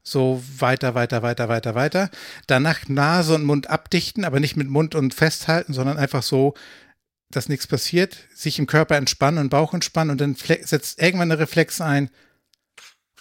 so 0.04 0.42
weiter, 0.58 0.96
weiter, 0.96 1.22
weiter, 1.22 1.50
weiter, 1.50 1.76
weiter. 1.76 2.10
Danach 2.48 2.88
Nase 2.88 3.36
und 3.36 3.44
Mund 3.44 3.70
abdichten, 3.70 4.26
aber 4.26 4.40
nicht 4.40 4.56
mit 4.56 4.70
Mund 4.70 4.96
und 4.96 5.14
festhalten, 5.14 5.74
sondern 5.74 5.98
einfach 5.98 6.24
so, 6.24 6.56
dass 7.36 7.50
nichts 7.50 7.68
passiert, 7.68 8.18
sich 8.34 8.60
im 8.60 8.68
Körper 8.68 8.98
entspannen 8.98 9.40
und 9.40 9.50
Bauch 9.50 9.74
entspannen 9.74 10.12
und 10.12 10.22
dann 10.22 10.36
setzt 10.36 11.02
irgendwann 11.02 11.32
eine 11.32 11.40
Reflex 11.40 11.82
ein 11.82 12.10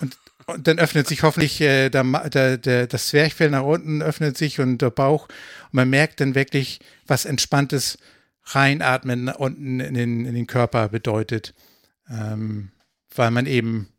und 0.01 0.17
und 0.47 0.67
dann 0.67 0.79
öffnet 0.79 1.07
sich 1.07 1.23
hoffentlich 1.23 1.61
äh, 1.61 1.91
der, 1.91 2.03
der, 2.29 2.59
der, 2.59 2.87
das 2.87 3.09
Zwerchfell 3.09 3.51
nach 3.51 3.63
unten, 3.63 4.03
öffnet 4.03 4.37
sich 4.37 4.59
und 4.61 4.79
der 4.79 4.91
Bauch. 4.91 5.29
Und 5.29 5.75
man 5.75 5.91
merkt 5.91 6.21
dann 6.21 6.35
wirklich, 6.35 6.81
was 7.07 7.25
entspanntes 7.25 7.99
Reinatmen 8.45 9.29
unten 9.29 9.81
in 9.81 9.95
den, 9.95 10.25
in 10.25 10.35
den 10.35 10.47
Körper 10.47 10.89
bedeutet, 10.89 11.55
ähm, 12.09 12.73
weil 13.15 13.31
man 13.31 13.47
eben 13.47 13.93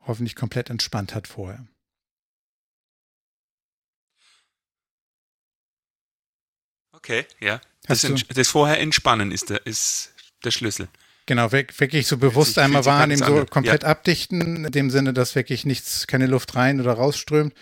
hoffentlich 0.00 0.36
komplett 0.36 0.70
entspannt 0.70 1.14
hat 1.14 1.26
vorher. 1.26 1.66
Okay, 6.92 7.26
ja. 7.40 7.60
Das, 7.86 8.06
das, 8.34 8.48
vorher 8.48 8.80
entspannen 8.80 9.30
ist 9.30 9.50
der, 9.50 9.66
ist 9.66 10.12
der 10.44 10.50
Schlüssel. 10.50 10.88
Genau, 11.26 11.52
wirklich 11.52 12.06
so 12.06 12.18
bewusst 12.18 12.58
einmal 12.58 12.84
wahrnehmen, 12.84 13.22
so 13.22 13.46
komplett 13.46 13.82
ja. 13.82 13.88
abdichten, 13.88 14.66
in 14.66 14.72
dem 14.72 14.90
Sinne, 14.90 15.14
dass 15.14 15.34
wirklich 15.34 15.64
nichts, 15.64 16.06
keine 16.06 16.26
Luft 16.26 16.54
rein 16.54 16.80
oder 16.80 16.92
rausströmt 16.92 17.54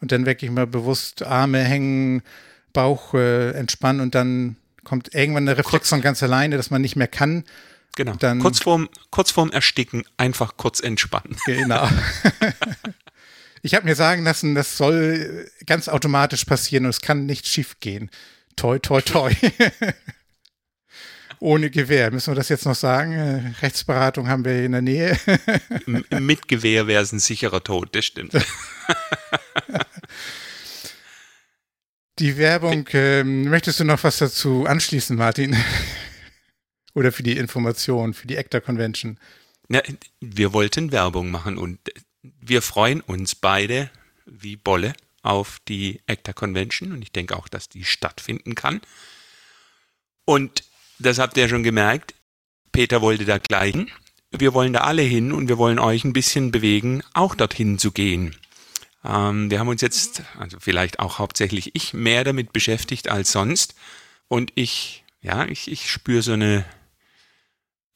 und 0.00 0.12
dann 0.12 0.26
wirklich 0.26 0.50
mal 0.50 0.66
bewusst 0.66 1.22
Arme 1.22 1.62
hängen, 1.62 2.22
Bauch 2.72 3.14
äh, 3.14 3.50
entspannen 3.52 4.00
und 4.00 4.14
dann 4.14 4.56
kommt 4.84 5.14
irgendwann 5.14 5.46
der 5.46 5.58
Reflex 5.58 5.88
von 5.88 6.00
ganz 6.00 6.22
alleine, 6.22 6.56
dass 6.56 6.70
man 6.70 6.80
nicht 6.80 6.96
mehr 6.96 7.08
kann. 7.08 7.44
Genau. 7.96 8.14
Dann, 8.14 8.38
kurz, 8.38 8.60
vorm, 8.60 8.88
kurz 9.10 9.32
vorm 9.32 9.50
Ersticken 9.50 10.04
einfach 10.16 10.56
kurz 10.56 10.80
entspannen. 10.80 11.36
Genau. 11.46 11.88
ich 13.62 13.74
habe 13.74 13.84
mir 13.84 13.96
sagen 13.96 14.22
lassen, 14.22 14.54
das 14.54 14.76
soll 14.76 15.50
ganz 15.66 15.88
automatisch 15.88 16.44
passieren 16.44 16.84
und 16.84 16.90
es 16.90 17.00
kann 17.00 17.26
nicht 17.26 17.48
schief 17.48 17.80
gehen. 17.80 18.10
Toi, 18.58 18.78
toi, 18.80 19.00
toi 19.00 19.30
ohne 21.38 21.70
Gewehr. 21.70 22.10
Müssen 22.10 22.32
wir 22.32 22.34
das 22.34 22.48
jetzt 22.48 22.66
noch 22.66 22.74
sagen? 22.74 23.12
Äh, 23.12 23.52
Rechtsberatung 23.62 24.28
haben 24.28 24.44
wir 24.44 24.64
in 24.64 24.72
der 24.72 24.82
Nähe. 24.82 25.16
Mit 25.86 26.48
Gewehr 26.48 26.88
wäre 26.88 27.00
es 27.00 27.12
ein 27.12 27.20
sicherer 27.20 27.62
Tod, 27.62 27.94
das 27.94 28.04
stimmt. 28.04 28.32
Die 32.18 32.36
Werbung, 32.36 32.88
ähm, 32.94 33.44
möchtest 33.44 33.78
du 33.78 33.84
noch 33.84 34.02
was 34.02 34.18
dazu 34.18 34.66
anschließen, 34.66 35.16
Martin? 35.16 35.56
Oder 36.94 37.12
für 37.12 37.22
die 37.22 37.36
Information, 37.36 38.12
für 38.12 38.26
die 38.26 38.34
ECTA 38.34 38.58
Convention? 38.58 39.20
Ja, 39.68 39.82
wir 40.18 40.52
wollten 40.52 40.90
Werbung 40.90 41.30
machen 41.30 41.58
und 41.58 41.78
wir 42.22 42.60
freuen 42.60 43.02
uns 43.02 43.36
beide 43.36 43.88
wie 44.26 44.56
Bolle 44.56 44.94
auf 45.22 45.58
die 45.68 46.00
ECTA 46.06 46.32
Convention 46.32 46.92
und 46.92 47.02
ich 47.02 47.12
denke 47.12 47.36
auch, 47.36 47.48
dass 47.48 47.68
die 47.68 47.84
stattfinden 47.84 48.54
kann. 48.54 48.80
Und 50.24 50.64
das 50.98 51.18
habt 51.18 51.36
ihr 51.36 51.48
schon 51.48 51.62
gemerkt. 51.62 52.14
Peter 52.72 53.00
wollte 53.00 53.24
da 53.24 53.38
gleich 53.38 53.74
hin. 53.74 53.90
Wir 54.30 54.52
wollen 54.52 54.74
da 54.74 54.80
alle 54.80 55.02
hin 55.02 55.32
und 55.32 55.48
wir 55.48 55.56
wollen 55.56 55.78
euch 55.78 56.04
ein 56.04 56.12
bisschen 56.12 56.52
bewegen, 56.52 57.02
auch 57.14 57.34
dorthin 57.34 57.78
zu 57.78 57.92
gehen. 57.92 58.36
Ähm, 59.04 59.50
wir 59.50 59.58
haben 59.58 59.68
uns 59.68 59.80
jetzt, 59.80 60.22
also 60.38 60.58
vielleicht 60.60 60.98
auch 60.98 61.18
hauptsächlich 61.18 61.74
ich, 61.74 61.94
mehr 61.94 62.24
damit 62.24 62.52
beschäftigt 62.52 63.08
als 63.08 63.32
sonst. 63.32 63.74
Und 64.28 64.52
ich, 64.54 65.04
ja, 65.22 65.46
ich, 65.46 65.70
ich 65.70 65.90
spüre 65.90 66.22
so 66.22 66.32
eine, 66.32 66.66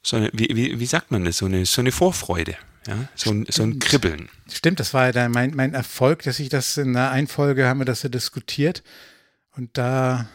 so 0.03 0.17
eine 0.17 0.31
wie, 0.33 0.49
wie, 0.57 0.81
wie 0.81 0.87
sagt 0.87 1.11
man 1.11 1.25
das, 1.25 1.37
so 1.37 1.47
eine, 1.47 1.67
so 1.67 1.83
eine 1.83 1.93
Vorfreude. 1.93 2.57
Ja, 2.87 3.09
so 3.15 3.31
ein, 3.31 3.47
so 3.49 3.63
ein 3.63 3.79
Kribbeln. 3.79 4.29
Stimmt, 4.51 4.81
das 4.81 4.93
war 4.93 5.15
ja 5.15 5.29
mein, 5.29 5.55
mein 5.55 5.75
Erfolg, 5.75 6.23
dass 6.25 6.39
ich 6.41 6.49
das 6.49 6.77
in 6.77 6.97
einer 6.97 7.11
Einfolge 7.11 7.67
haben 7.67 7.81
wir 7.81 7.85
das 7.85 8.03
ja 8.03 8.09
diskutiert. 8.09 8.83
Und 9.55 9.79
da 9.79 10.29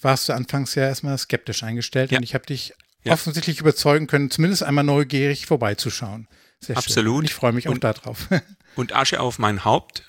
warst 0.00 0.28
du 0.28 0.32
anfangs 0.32 0.74
ja 0.74 0.84
erstmal 0.84 1.18
skeptisch 1.18 1.62
eingestellt 1.62 2.12
ja. 2.12 2.18
und 2.18 2.24
ich 2.24 2.34
habe 2.34 2.46
dich 2.46 2.74
ja. 3.02 3.12
offensichtlich 3.12 3.60
überzeugen 3.60 4.06
können, 4.06 4.30
zumindest 4.30 4.62
einmal 4.62 4.84
neugierig 4.84 5.46
vorbeizuschauen. 5.46 6.28
Sehr 6.60 6.76
Absolut. 6.76 7.16
Schön. 7.16 7.24
Ich 7.24 7.34
freue 7.34 7.52
mich 7.52 7.68
auch 7.68 7.78
darauf. 7.78 8.28
und 8.76 8.94
Asche 8.94 9.20
auf 9.20 9.38
mein 9.38 9.64
Haupt. 9.64 10.06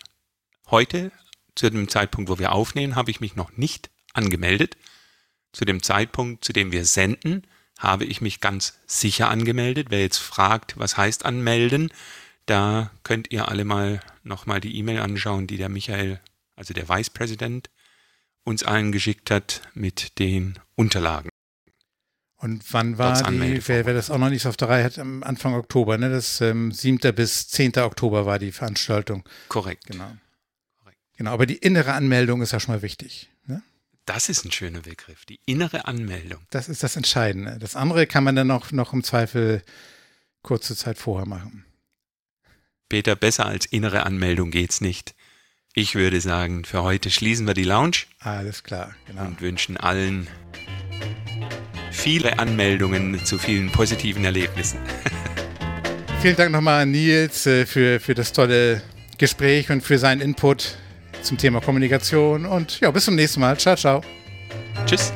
Heute, 0.68 1.12
zu 1.56 1.70
dem 1.70 1.90
Zeitpunkt, 1.90 2.30
wo 2.30 2.40
wir 2.40 2.54
aufnehmen, 2.54 2.96
habe 2.96 3.12
ich 3.12 3.20
mich 3.20 3.36
noch 3.36 3.56
nicht 3.58 3.90
angemeldet. 4.14 4.78
Zu 5.52 5.66
dem 5.66 5.84
Zeitpunkt, 5.84 6.44
zu 6.44 6.54
dem 6.54 6.72
wir 6.72 6.86
senden, 6.86 7.46
habe 7.78 8.06
ich 8.06 8.22
mich 8.22 8.40
ganz 8.40 8.80
sicher 8.86 9.30
angemeldet. 9.30 9.88
Wer 9.90 10.02
jetzt 10.02 10.18
fragt, 10.18 10.78
was 10.78 10.98
heißt 10.98 11.26
anmelden, 11.26 11.92
da 12.46 12.92
könnt 13.04 13.32
ihr 13.32 13.50
alle 13.50 13.66
mal 13.66 14.00
nochmal 14.24 14.62
die 14.62 14.78
E-Mail 14.78 15.00
anschauen, 15.00 15.48
die 15.48 15.58
der 15.58 15.70
Michael, 15.70 16.20
also 16.56 16.74
der 16.74 16.88
Vice 16.88 17.10
President, 17.10 17.70
uns 18.44 18.64
allen 18.64 18.92
geschickt 18.92 19.32
hat 19.32 19.62
mit 19.74 20.20
den 20.20 20.60
Unterlagen. 20.76 21.30
Und 22.38 22.64
wann 22.74 22.98
war 22.98 23.24
die, 23.32 23.68
wer, 23.68 23.86
wer, 23.86 23.94
das 23.94 24.12
auch 24.12 24.18
noch 24.18 24.30
nicht 24.30 24.46
auf 24.46 24.58
der 24.58 24.70
Reihe 24.70 24.84
hat, 24.84 25.00
am 25.00 25.24
Anfang 25.24 25.56
Oktober, 25.56 25.98
ne? 25.98 26.10
Das 26.10 26.42
ähm, 26.42 26.72
7. 26.72 27.16
bis 27.16 27.48
10. 27.48 27.78
Oktober 27.78 28.26
war 28.26 28.38
die 28.38 28.52
Veranstaltung. 28.52 29.24
Korrekt. 29.48 29.88
Genau. 29.88 30.12
Korrekt. 30.78 31.00
Genau, 31.18 31.32
aber 31.32 31.46
die 31.46 31.56
innere 31.56 31.94
Anmeldung 31.94 32.42
ist 32.42 32.52
ja 32.52 32.60
schon 32.60 32.76
mal 32.76 32.82
wichtig. 32.82 33.32
Das 34.06 34.30
ist 34.30 34.46
ein 34.46 34.52
schöner 34.52 34.82
Begriff, 34.82 35.26
die 35.26 35.40
innere 35.48 35.86
Anmeldung. 35.86 36.40
Das 36.52 36.70
ist 36.70 36.84
das 36.84 36.96
Entscheidende. 36.96 37.58
Das 37.60 37.76
andere 37.76 38.06
kann 38.06 38.24
man 38.24 38.36
dann 38.36 38.52
auch 38.52 38.72
noch 38.72 38.94
im 38.94 39.04
Zweifel 39.04 39.64
kurze 40.44 40.76
Zeit 40.76 41.00
vorher 41.00 41.28
machen. 41.28 41.66
Peter, 42.88 43.16
besser 43.16 43.48
als 43.48 43.66
innere 43.66 44.06
Anmeldung 44.06 44.52
geht's 44.52 44.80
nicht. 44.80 45.16
Ich 45.74 45.96
würde 45.96 46.22
sagen, 46.22 46.66
für 46.66 46.84
heute 46.84 47.10
schließen 47.10 47.48
wir 47.48 47.56
die 47.56 47.64
Lounge. 47.64 48.06
Alles 48.20 48.64
klar, 48.64 48.96
genau. 49.08 49.26
Und 49.26 49.42
wünschen 49.42 49.76
allen 49.76 50.28
viele 51.92 52.38
Anmeldungen 52.38 53.26
zu 53.26 53.40
vielen 53.40 53.72
positiven 53.72 54.24
Erlebnissen. 54.24 54.80
Vielen 56.22 56.36
Dank 56.36 56.52
nochmal 56.52 56.84
an 56.84 56.92
Nils 56.92 57.48
äh, 57.48 57.66
für, 57.66 58.00
für 58.00 58.14
das 58.14 58.34
tolle 58.34 58.84
Gespräch 59.18 59.72
und 59.72 59.82
für 59.82 59.98
seinen 59.98 60.22
Input 60.22 60.78
zum 61.22 61.38
Thema 61.38 61.62
Kommunikation. 61.62 62.46
Und 62.46 62.80
ja, 62.80 62.92
bis 62.92 63.06
zum 63.06 63.16
nächsten 63.16 63.40
Mal. 63.40 63.58
Ciao, 63.58 63.76
ciao. 63.76 64.02
Tschüss. 64.86 65.12